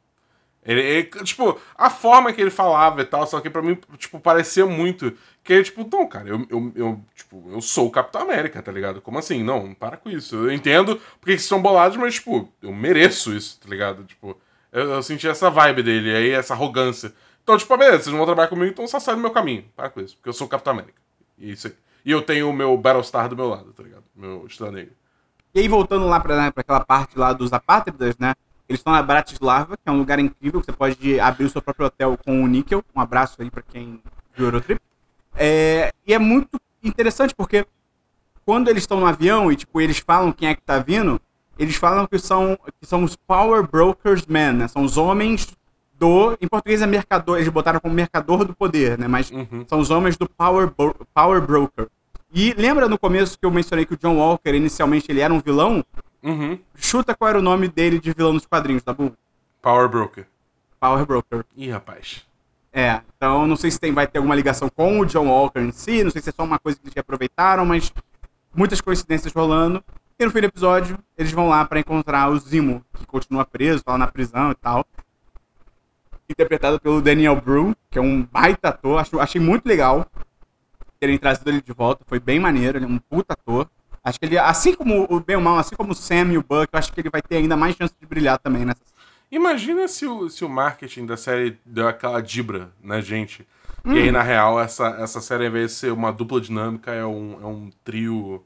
Ele, 0.64 0.80
ele- 0.80 1.04
tipo, 1.24 1.58
a 1.76 1.88
forma 1.90 2.32
que 2.32 2.40
ele 2.40 2.50
falava 2.50 3.00
e 3.00 3.04
tal, 3.04 3.26
só 3.26 3.40
que 3.40 3.48
pra 3.50 3.62
mim, 3.62 3.76
tipo, 3.96 4.20
parecia 4.20 4.66
muito. 4.66 5.12
Que 5.42 5.54
ele, 5.54 5.64
tipo, 5.64 5.88
não, 5.90 6.06
cara, 6.06 6.28
eu, 6.28 6.46
eu, 6.50 6.72
eu, 6.76 7.04
tipo, 7.16 7.42
eu 7.50 7.60
sou 7.62 7.86
o 7.88 7.90
Capitão 7.90 8.22
América, 8.22 8.62
tá 8.62 8.70
ligado? 8.70 9.00
Como 9.00 9.18
assim? 9.18 9.42
Não, 9.42 9.72
para 9.74 9.96
com 9.96 10.10
isso. 10.10 10.36
Eu 10.36 10.52
entendo 10.52 11.00
porque 11.18 11.32
vocês 11.32 11.44
são 11.48 11.60
bolados, 11.62 11.96
mas, 11.96 12.14
tipo, 12.14 12.48
eu 12.62 12.72
mereço 12.72 13.34
isso, 13.34 13.58
tá 13.58 13.68
ligado? 13.68 14.04
Tipo, 14.04 14.36
eu, 14.70 14.90
eu 14.92 15.02
senti 15.02 15.26
essa 15.26 15.50
vibe 15.50 15.82
dele, 15.82 16.14
aí 16.14 16.30
essa 16.30 16.52
arrogância. 16.54 17.12
Então, 17.42 17.56
tipo, 17.56 17.74
beleza, 17.76 18.04
vocês 18.04 18.08
não 18.08 18.18
vão 18.18 18.26
trabalhar 18.26 18.48
comigo, 18.48 18.70
então 18.70 18.86
só 18.86 19.00
sai 19.00 19.14
do 19.16 19.20
meu 19.20 19.30
caminho. 19.30 19.64
Para 19.74 19.88
com 19.90 20.00
isso, 20.00 20.16
porque 20.16 20.28
eu 20.28 20.32
sou 20.34 20.46
o 20.46 20.50
Capitão 20.50 20.74
América. 20.74 21.00
E 21.38 21.50
isso 21.50 21.66
aí. 21.66 21.74
E 22.04 22.10
eu 22.12 22.20
tenho 22.22 22.48
o 22.48 22.52
meu 22.52 22.76
Battlestar 22.76 23.28
do 23.28 23.36
meu 23.36 23.48
lado, 23.48 23.72
tá 23.72 23.82
ligado? 23.82 24.04
Meu 24.14 24.44
Estrela. 24.46 24.86
E 25.54 25.60
aí, 25.60 25.68
voltando 25.68 26.06
lá 26.06 26.18
pra, 26.18 26.36
né, 26.36 26.52
aquela 26.54 26.80
parte 26.80 27.18
lá 27.18 27.32
dos 27.32 27.52
apátridas, 27.52 28.16
né? 28.18 28.34
Eles 28.68 28.80
estão 28.80 28.92
na 28.92 29.02
Bratislava, 29.02 29.76
que 29.76 29.82
é 29.86 29.92
um 29.92 29.98
lugar 29.98 30.18
incrível, 30.18 30.60
que 30.60 30.66
você 30.66 30.72
pode 30.72 31.20
abrir 31.20 31.44
o 31.44 31.50
seu 31.50 31.60
próprio 31.60 31.86
hotel 31.86 32.18
com 32.24 32.42
o 32.42 32.46
níquel. 32.46 32.82
Um 32.94 33.00
abraço 33.00 33.42
aí 33.42 33.50
pra 33.50 33.60
quem 33.62 34.00
viu 34.34 34.46
Eurotrip. 34.46 34.80
É, 35.34 35.92
e 36.06 36.14
é 36.14 36.18
muito 36.18 36.58
interessante, 36.82 37.34
porque 37.34 37.66
quando 38.46 38.68
eles 38.68 38.82
estão 38.84 38.98
no 38.98 39.06
avião 39.06 39.52
e, 39.52 39.56
tipo, 39.56 39.78
eles 39.80 39.98
falam 39.98 40.32
quem 40.32 40.48
é 40.48 40.54
que 40.54 40.62
tá 40.62 40.78
vindo, 40.78 41.20
eles 41.58 41.76
falam 41.76 42.06
que 42.06 42.18
são, 42.18 42.58
que 42.80 42.86
são 42.86 43.04
os 43.04 43.14
Power 43.14 43.62
Brokers 43.68 44.24
Men, 44.26 44.54
né? 44.54 44.68
São 44.68 44.82
os 44.82 44.96
homens 44.96 45.54
do... 45.98 46.36
Em 46.40 46.48
português 46.48 46.80
é 46.80 46.86
mercador, 46.86 47.36
eles 47.36 47.48
botaram 47.48 47.78
como 47.78 47.94
mercador 47.94 48.44
do 48.44 48.54
poder, 48.54 48.98
né? 48.98 49.06
Mas 49.06 49.30
Uhum. 49.30 49.64
são 49.68 49.78
os 49.80 49.90
homens 49.90 50.16
do 50.16 50.26
Power, 50.28 50.70
Power 51.14 51.42
Broker. 51.42 51.88
E 52.34 52.54
lembra 52.54 52.88
no 52.88 52.98
começo 52.98 53.38
que 53.38 53.44
eu 53.44 53.50
mencionei 53.50 53.84
que 53.84 53.92
o 53.92 53.96
John 53.98 54.16
Walker, 54.16 54.54
inicialmente, 54.54 55.12
ele 55.12 55.20
era 55.20 55.32
um 55.32 55.40
vilão? 55.40 55.84
Uhum. 56.22 56.58
Chuta 56.74 57.14
qual 57.14 57.28
era 57.28 57.38
o 57.38 57.42
nome 57.42 57.68
dele 57.68 58.00
de 58.00 58.12
vilão 58.12 58.32
nos 58.32 58.46
quadrinhos, 58.46 58.82
tá 58.82 58.94
bom? 58.94 59.12
Power 59.60 59.86
Broker. 59.88 60.26
Power 60.80 61.04
Broker. 61.04 61.44
Ih, 61.54 61.70
rapaz. 61.70 62.24
É, 62.72 63.02
então 63.16 63.46
não 63.46 63.54
sei 63.54 63.70
se 63.70 63.78
tem, 63.78 63.92
vai 63.92 64.06
ter 64.06 64.16
alguma 64.16 64.34
ligação 64.34 64.70
com 64.70 65.00
o 65.00 65.04
John 65.04 65.28
Walker 65.28 65.60
em 65.60 65.72
si, 65.72 66.02
não 66.02 66.10
sei 66.10 66.22
se 66.22 66.30
é 66.30 66.32
só 66.32 66.42
uma 66.42 66.58
coisa 66.58 66.78
que 66.78 66.86
eles 66.86 66.96
aproveitaram, 66.96 67.66
mas 67.66 67.92
muitas 68.54 68.80
coincidências 68.80 69.30
rolando. 69.30 69.84
E 70.18 70.24
no 70.24 70.30
fim 70.30 70.40
do 70.40 70.46
episódio, 70.46 70.98
eles 71.18 71.32
vão 71.32 71.50
lá 71.50 71.66
pra 71.66 71.80
encontrar 71.80 72.30
o 72.30 72.38
Zimo, 72.38 72.82
que 72.94 73.04
continua 73.04 73.44
preso, 73.44 73.84
tá 73.84 73.92
lá 73.92 73.98
na 73.98 74.06
prisão 74.06 74.50
e 74.52 74.54
tal. 74.54 74.86
Interpretado 76.30 76.80
pelo 76.80 77.02
Daniel 77.02 77.38
Bru, 77.38 77.76
que 77.90 77.98
é 77.98 78.02
um 78.02 78.22
baita 78.22 78.70
ator, 78.70 78.98
acho, 78.98 79.20
achei 79.20 79.40
muito 79.40 79.66
legal 79.66 80.08
terem 81.02 81.18
trazido 81.18 81.50
ele 81.50 81.60
de 81.60 81.72
volta, 81.72 82.04
foi 82.06 82.20
bem 82.20 82.38
maneiro, 82.38 82.78
ele 82.78 82.84
é 82.84 82.88
um 82.88 82.96
puta 82.96 83.32
ator. 83.32 83.68
Acho 84.04 84.20
que 84.20 84.26
ele, 84.26 84.38
assim 84.38 84.72
como 84.72 85.04
o 85.10 85.18
bem 85.18 85.34
ou 85.34 85.42
mal, 85.42 85.58
assim 85.58 85.74
como 85.74 85.90
o 85.90 85.94
Sam 85.96 86.32
e 86.32 86.38
o 86.38 86.42
Buck, 86.42 86.68
eu 86.72 86.78
acho 86.78 86.92
que 86.92 87.00
ele 87.00 87.10
vai 87.10 87.20
ter 87.20 87.38
ainda 87.38 87.56
mais 87.56 87.74
chance 87.74 87.92
de 88.00 88.06
brilhar 88.06 88.38
também 88.38 88.64
nessa 88.64 88.80
Imagina 89.28 89.88
se 89.88 90.06
o, 90.06 90.28
se 90.28 90.44
o 90.44 90.48
marketing 90.48 91.06
da 91.06 91.16
série 91.16 91.58
deu 91.66 91.88
aquela 91.88 92.22
dibra 92.22 92.70
na 92.80 93.00
gente. 93.00 93.44
E 93.84 93.98
aí, 93.98 94.12
na 94.12 94.22
real, 94.22 94.60
essa, 94.60 94.88
essa 95.00 95.20
série, 95.20 95.44
ao 95.44 95.50
invés 95.50 95.72
de 95.72 95.76
ser 95.78 95.92
uma 95.92 96.12
dupla 96.12 96.40
dinâmica, 96.40 96.92
é 96.92 97.04
um, 97.04 97.38
é 97.42 97.46
um 97.46 97.70
trio 97.82 98.44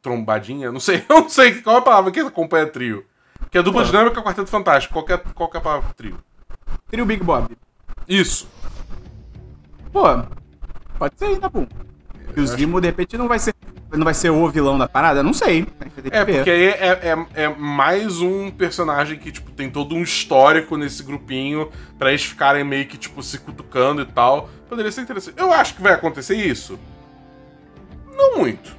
trombadinha. 0.00 0.72
Não 0.72 0.80
sei, 0.80 1.04
eu 1.10 1.20
não 1.20 1.28
sei 1.28 1.60
qual 1.60 1.76
é 1.76 1.78
a 1.80 1.82
palavra 1.82 2.10
que 2.10 2.20
acompanha 2.20 2.66
trio. 2.66 3.04
Que 3.50 3.58
é 3.58 3.62
dupla 3.62 3.82
Pô. 3.82 3.86
dinâmica 3.90 4.18
é 4.18 4.20
o 4.20 4.24
quarteto 4.24 4.48
fantástico. 4.48 4.94
Qual 4.94 5.04
que 5.04 5.12
é, 5.12 5.18
qual 5.18 5.50
que 5.50 5.56
é 5.56 5.60
a 5.60 5.62
palavra 5.62 5.92
trio? 5.94 6.18
Trio 6.90 7.04
Big 7.04 7.22
Bob. 7.22 7.54
Isso. 8.08 8.48
Pô, 9.92 10.04
pode 10.98 11.18
ser 11.18 11.26
ainda, 11.26 11.50
pô. 11.50 11.66
E 12.36 12.40
o 12.40 12.46
Zimo, 12.46 12.80
de 12.80 12.88
repente, 12.88 13.16
não 13.16 13.28
vai 13.28 13.38
ser. 13.38 13.54
não 13.92 14.04
vai 14.04 14.14
ser 14.14 14.30
o 14.30 14.48
vilão 14.48 14.76
da 14.76 14.88
parada? 14.88 15.22
Não 15.22 15.32
sei. 15.32 15.66
É, 16.10 16.24
porque 16.24 16.50
aí 16.50 16.66
é, 16.66 17.00
é, 17.02 17.26
é, 17.44 17.48
mais 17.48 18.20
um 18.20 18.50
personagem 18.50 19.18
que, 19.18 19.30
tipo, 19.30 19.50
tem 19.52 19.70
todo 19.70 19.94
um 19.94 20.02
histórico 20.02 20.76
nesse 20.76 21.02
grupinho 21.02 21.70
pra 21.96 22.10
eles 22.10 22.24
ficarem 22.24 22.64
meio 22.64 22.86
que, 22.86 22.96
tipo, 22.96 23.22
se 23.22 23.38
cutucando 23.38 24.02
e 24.02 24.06
tal. 24.06 24.48
Poderia 24.68 24.90
ser 24.90 25.02
interessante. 25.02 25.38
Eu 25.38 25.52
acho 25.52 25.76
que 25.76 25.82
vai 25.82 25.92
acontecer 25.92 26.36
isso. 26.36 26.78
Não 28.16 28.38
muito. 28.38 28.74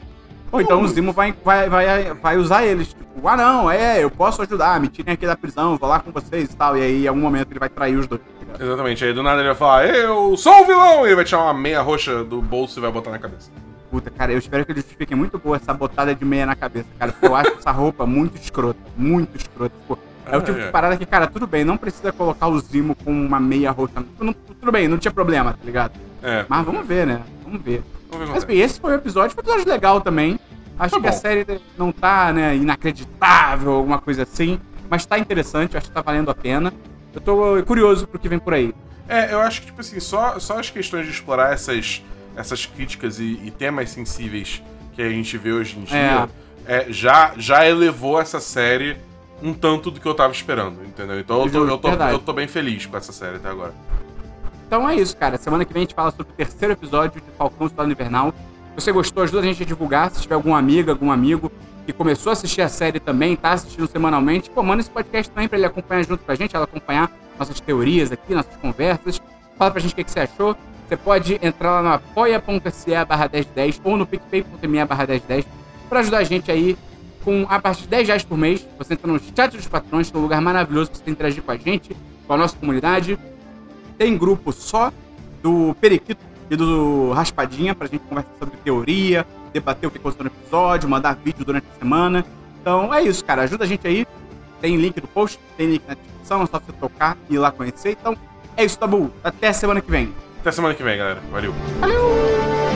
Ou 0.52 0.62
então 0.62 0.82
o 0.82 0.88
Zimo 0.88 1.12
vai, 1.12 1.34
vai, 1.44 1.70
vai, 1.70 2.14
vai 2.14 2.38
usar 2.38 2.66
eles. 2.66 2.90
Tipo, 2.90 3.28
ah 3.28 3.38
não, 3.38 3.72
é, 3.72 4.04
eu 4.04 4.12
posso 4.12 4.42
ajudar, 4.42 4.80
me 4.80 4.88
tirem 4.88 5.14
aqui 5.14 5.26
da 5.26 5.36
prisão, 5.36 5.78
vou 5.78 5.90
lá 5.90 6.00
com 6.00 6.12
vocês 6.12 6.50
e 6.50 6.56
tal. 6.56 6.78
E 6.78 6.82
aí, 6.82 7.06
em 7.06 7.08
algum 7.08 7.22
momento, 7.22 7.52
ele 7.52 7.60
vai 7.60 7.70
trair 7.70 7.96
os 7.98 8.08
dois. 8.08 8.22
Exatamente. 8.60 9.04
Aí 9.04 9.14
do 9.14 9.24
nada 9.24 9.40
ele 9.40 9.50
vai 9.50 9.58
falar, 9.58 9.88
eu 9.88 10.36
sou 10.38 10.62
o 10.62 10.66
vilão! 10.66 11.06
E 11.06 11.10
ele 11.10 11.16
vai 11.16 11.26
tirar 11.26 11.44
uma 11.44 11.54
meia 11.54 11.82
roxa 11.82 12.24
do 12.24 12.42
bolso 12.42 12.80
e 12.80 12.82
vai 12.82 12.92
botar 12.92 13.12
na 13.12 13.20
cabeça. 13.20 13.52
Puta, 13.92 14.10
cara, 14.10 14.32
eu 14.32 14.38
espero 14.38 14.66
que 14.66 14.72
eles 14.72 14.86
fiquem 14.98 15.16
muito 15.16 15.38
boa 15.38 15.58
essa 15.58 15.74
botada 15.74 16.14
de 16.14 16.26
meia 16.26 16.46
na 16.46 16.56
cabeça, 16.56 16.88
cara. 16.98 17.12
Porque 17.12 17.28
eu 17.28 17.36
acho 17.36 17.54
essa 17.54 17.72
roupa 17.72 18.06
muito 18.06 18.36
escrota. 18.38 18.80
Muito 18.98 19.38
escrota. 19.38 19.74
Tipo, 19.80 20.00
é 20.26 20.38
o 20.38 20.42
tipo 20.42 20.60
de 20.60 20.72
parada 20.72 20.98
que, 20.98 21.06
cara, 21.06 21.28
tudo 21.28 21.46
bem, 21.46 21.64
não 21.64 21.78
precisa 21.78 22.12
colocar 22.12 22.48
o 22.48 22.60
Zimo 22.60 22.96
com 22.96 23.12
uma 23.12 23.40
meia 23.40 23.72
roxa. 23.72 24.04
Não, 24.20 24.34
tudo 24.34 24.72
bem, 24.72 24.88
não 24.88 24.98
tinha 24.98 25.12
problema, 25.12 25.54
tá 25.54 25.60
ligado? 25.64 25.94
É. 26.24 26.46
Mas 26.50 26.66
vamos 26.66 26.86
ver, 26.86 27.06
né? 27.06 27.22
Vamos 27.44 27.62
ver. 27.62 27.84
Vamos 28.10 28.28
ver 28.28 28.34
Mas 28.34 28.44
bem, 28.44 28.60
esse 28.60 28.80
foi 28.80 28.94
o 28.94 28.96
episódio, 28.96 29.36
foi 29.36 29.44
um 29.44 29.48
episódio 29.48 29.72
legal 29.72 30.02
também. 30.02 30.40
Acho 30.78 30.96
tá 30.96 31.02
que 31.02 31.08
a 31.08 31.12
série 31.12 31.46
não 31.78 31.92
tá, 31.92 32.34
né, 32.34 32.56
inacreditável, 32.56 33.72
alguma 33.74 34.00
coisa 34.00 34.24
assim. 34.24 34.60
Mas 34.90 35.06
tá 35.06 35.18
interessante, 35.18 35.78
acho 35.78 35.88
que 35.88 35.94
tá 35.94 36.02
valendo 36.02 36.30
a 36.30 36.36
pena. 36.36 36.74
Eu 37.16 37.22
tô 37.22 37.64
curioso 37.64 38.06
pro 38.08 38.20
que 38.20 38.30
vem 38.30 38.38
por 38.38 38.54
aí. 38.54 38.74
É, 39.08 39.32
eu 39.32 39.40
acho 39.40 39.62
que, 39.62 39.68
tipo 39.68 39.82
assim, 39.82 40.00
só, 40.00 40.38
só 40.40 40.60
as 40.60 40.70
questões 40.70 41.06
de 41.06 41.12
explorar 41.12 41.54
essas, 41.54 42.04
essas 42.36 42.66
críticas 42.66 43.20
e, 43.20 43.40
e 43.44 43.52
temas 43.52 43.90
sensíveis 43.90 44.62
que 44.94 45.02
a 45.02 45.10
gente 45.10 45.38
vê 45.38 45.52
hoje 45.52 45.78
em 45.78 45.84
dia 45.84 46.28
é. 46.68 46.80
É, 46.80 46.86
já, 46.90 47.34
já 47.38 47.68
elevou 47.68 48.20
essa 48.20 48.40
série 48.40 48.98
um 49.42 49.54
tanto 49.54 49.92
do 49.92 50.00
que 50.00 50.06
eu 50.08 50.14
tava 50.14 50.34
esperando, 50.34 50.84
entendeu? 50.84 51.20
Então 51.20 51.44
eu 51.44 51.52
tô, 51.52 51.68
eu 51.68 51.78
tô, 51.78 51.90
eu 51.90 52.20
tô 52.20 52.34
bem 52.34 52.48
feliz 52.48 52.86
com 52.86 52.98
essa 52.98 53.12
série 53.12 53.36
até 53.36 53.50
agora. 53.50 53.74
Então 54.66 54.90
é 54.90 54.96
isso, 54.96 55.16
cara. 55.16 55.38
Semana 55.38 55.64
que 55.64 55.72
vem 55.72 55.82
a 55.82 55.84
gente 55.84 55.94
fala 55.94 56.12
sobre 56.12 56.34
o 56.34 56.36
terceiro 56.36 56.74
episódio 56.74 57.22
de 57.22 57.38
Falcão 57.38 57.68
Soldado 57.68 57.92
Invernal. 57.92 58.32
Se 58.32 58.82
você 58.82 58.92
gostou, 58.92 59.24
ajuda 59.24 59.40
a 59.40 59.44
gente 59.44 59.62
a 59.62 59.66
divulgar. 59.66 60.10
Se 60.10 60.22
tiver 60.22 60.36
alguma 60.36 60.58
amiga, 60.58 60.92
algum 60.92 61.12
amigo 61.12 61.52
que 61.86 61.94
começou 61.94 62.32
a 62.32 62.34
assistir 62.34 62.62
a 62.62 62.70
série 62.70 63.00
também, 63.00 63.36
tá 63.36 63.52
assistindo 63.52 63.88
semanalmente, 63.88 64.50
pô, 64.50 64.64
manda 64.64 64.82
esse 64.82 64.90
podcast 64.90 65.32
também 65.32 65.48
pra 65.48 65.58
ele 65.58 65.68
acompanhar 65.68 66.04
junto 66.04 66.24
com 66.24 66.32
a 66.32 66.36
gente, 66.36 66.56
ela 66.56 66.66
acompanhar 66.66 67.12
nossas 67.38 67.60
teorias 67.60 68.12
aqui, 68.12 68.34
nossas 68.34 68.56
conversas. 68.58 69.22
Fala 69.58 69.72
pra 69.72 69.80
gente 69.80 69.94
o 69.94 69.96
que, 69.96 70.04
que 70.04 70.12
você 70.12 70.22
achou. 70.22 70.56
Você 70.88 70.98
pode 70.98 71.40
entrar 71.42 71.72
lá 71.72 71.82
no 71.82 71.90
apoia.se 71.90 73.06
barra 73.06 73.30
1010 73.32 73.82
ou 73.84 73.98
no 73.98 74.06
picpay.me 74.06 74.86
barra 74.86 75.08
1010 75.08 75.46
pra 75.90 76.00
ajudar 76.00 76.20
a 76.20 76.24
gente 76.24 76.52
aí 76.52 76.78
com 77.24 77.46
a 77.50 77.60
partir 77.60 77.84
de 77.84 77.88
10 77.88 78.08
reais 78.08 78.24
por 78.24 78.38
mês. 78.38 78.66
Você 78.78 78.94
entra 78.94 79.12
no 79.12 79.20
chat 79.20 79.52
dos 79.56 79.68
patrões, 79.68 80.12
que 80.12 80.16
é 80.16 80.20
um 80.20 80.24
lugar 80.24 80.40
maravilhoso 80.42 80.92
pra 80.92 81.00
você 81.00 81.10
interagir 81.10 81.42
com 81.42 81.52
a 81.52 81.58
gente, 81.58 81.96
com 82.28 82.34
a 82.34 82.38
nossa 82.38 82.56
comunidade. 82.56 83.18
Tem 83.98 84.16
grupo 84.16 84.52
só 84.52 84.92
do 85.42 85.76
Periquito 85.82 86.24
e 86.50 86.56
do 86.56 87.12
Raspadinha 87.12 87.74
pra 87.74 87.88
gente 87.88 88.02
conversar 88.02 88.32
sobre 88.38 88.58
teoria, 88.58 89.26
debater 89.56 89.88
o 89.88 89.92
que 89.92 89.98
aconteceu 89.98 90.26
no 90.26 90.32
episódio, 90.32 90.90
mandar 90.90 91.16
vídeo 91.16 91.46
durante 91.46 91.66
a 91.74 91.80
semana. 91.80 92.26
Então 92.62 92.94
é 92.94 93.02
isso, 93.02 93.24
cara. 93.24 93.44
Ajuda 93.44 93.64
a 93.64 93.68
gente 93.68 93.88
aí. 93.88 94.06
Tem 94.60 94.76
link 94.76 95.00
no 95.02 95.08
post, 95.08 95.40
tem 95.58 95.68
link 95.68 95.84
na 95.88 95.94
descrição, 95.94 96.44
é 96.44 96.46
só 96.46 96.60
você 96.60 96.72
tocar 96.74 97.18
e 97.30 97.36
ir 97.36 97.38
lá 97.38 97.52
conhecer. 97.52 97.92
Então 98.00 98.18
é 98.58 98.66
isso, 98.66 98.78
Tabu. 98.78 99.12
Até 99.24 99.54
semana 99.54 99.82
que 99.82 99.90
vem. 99.90 100.14
Até 100.42 100.52
semana 100.52 100.74
que 100.74 100.84
vem, 100.84 100.98
galera. 100.98 101.22
Valeu. 101.32 101.54
Valeu! 101.80 102.75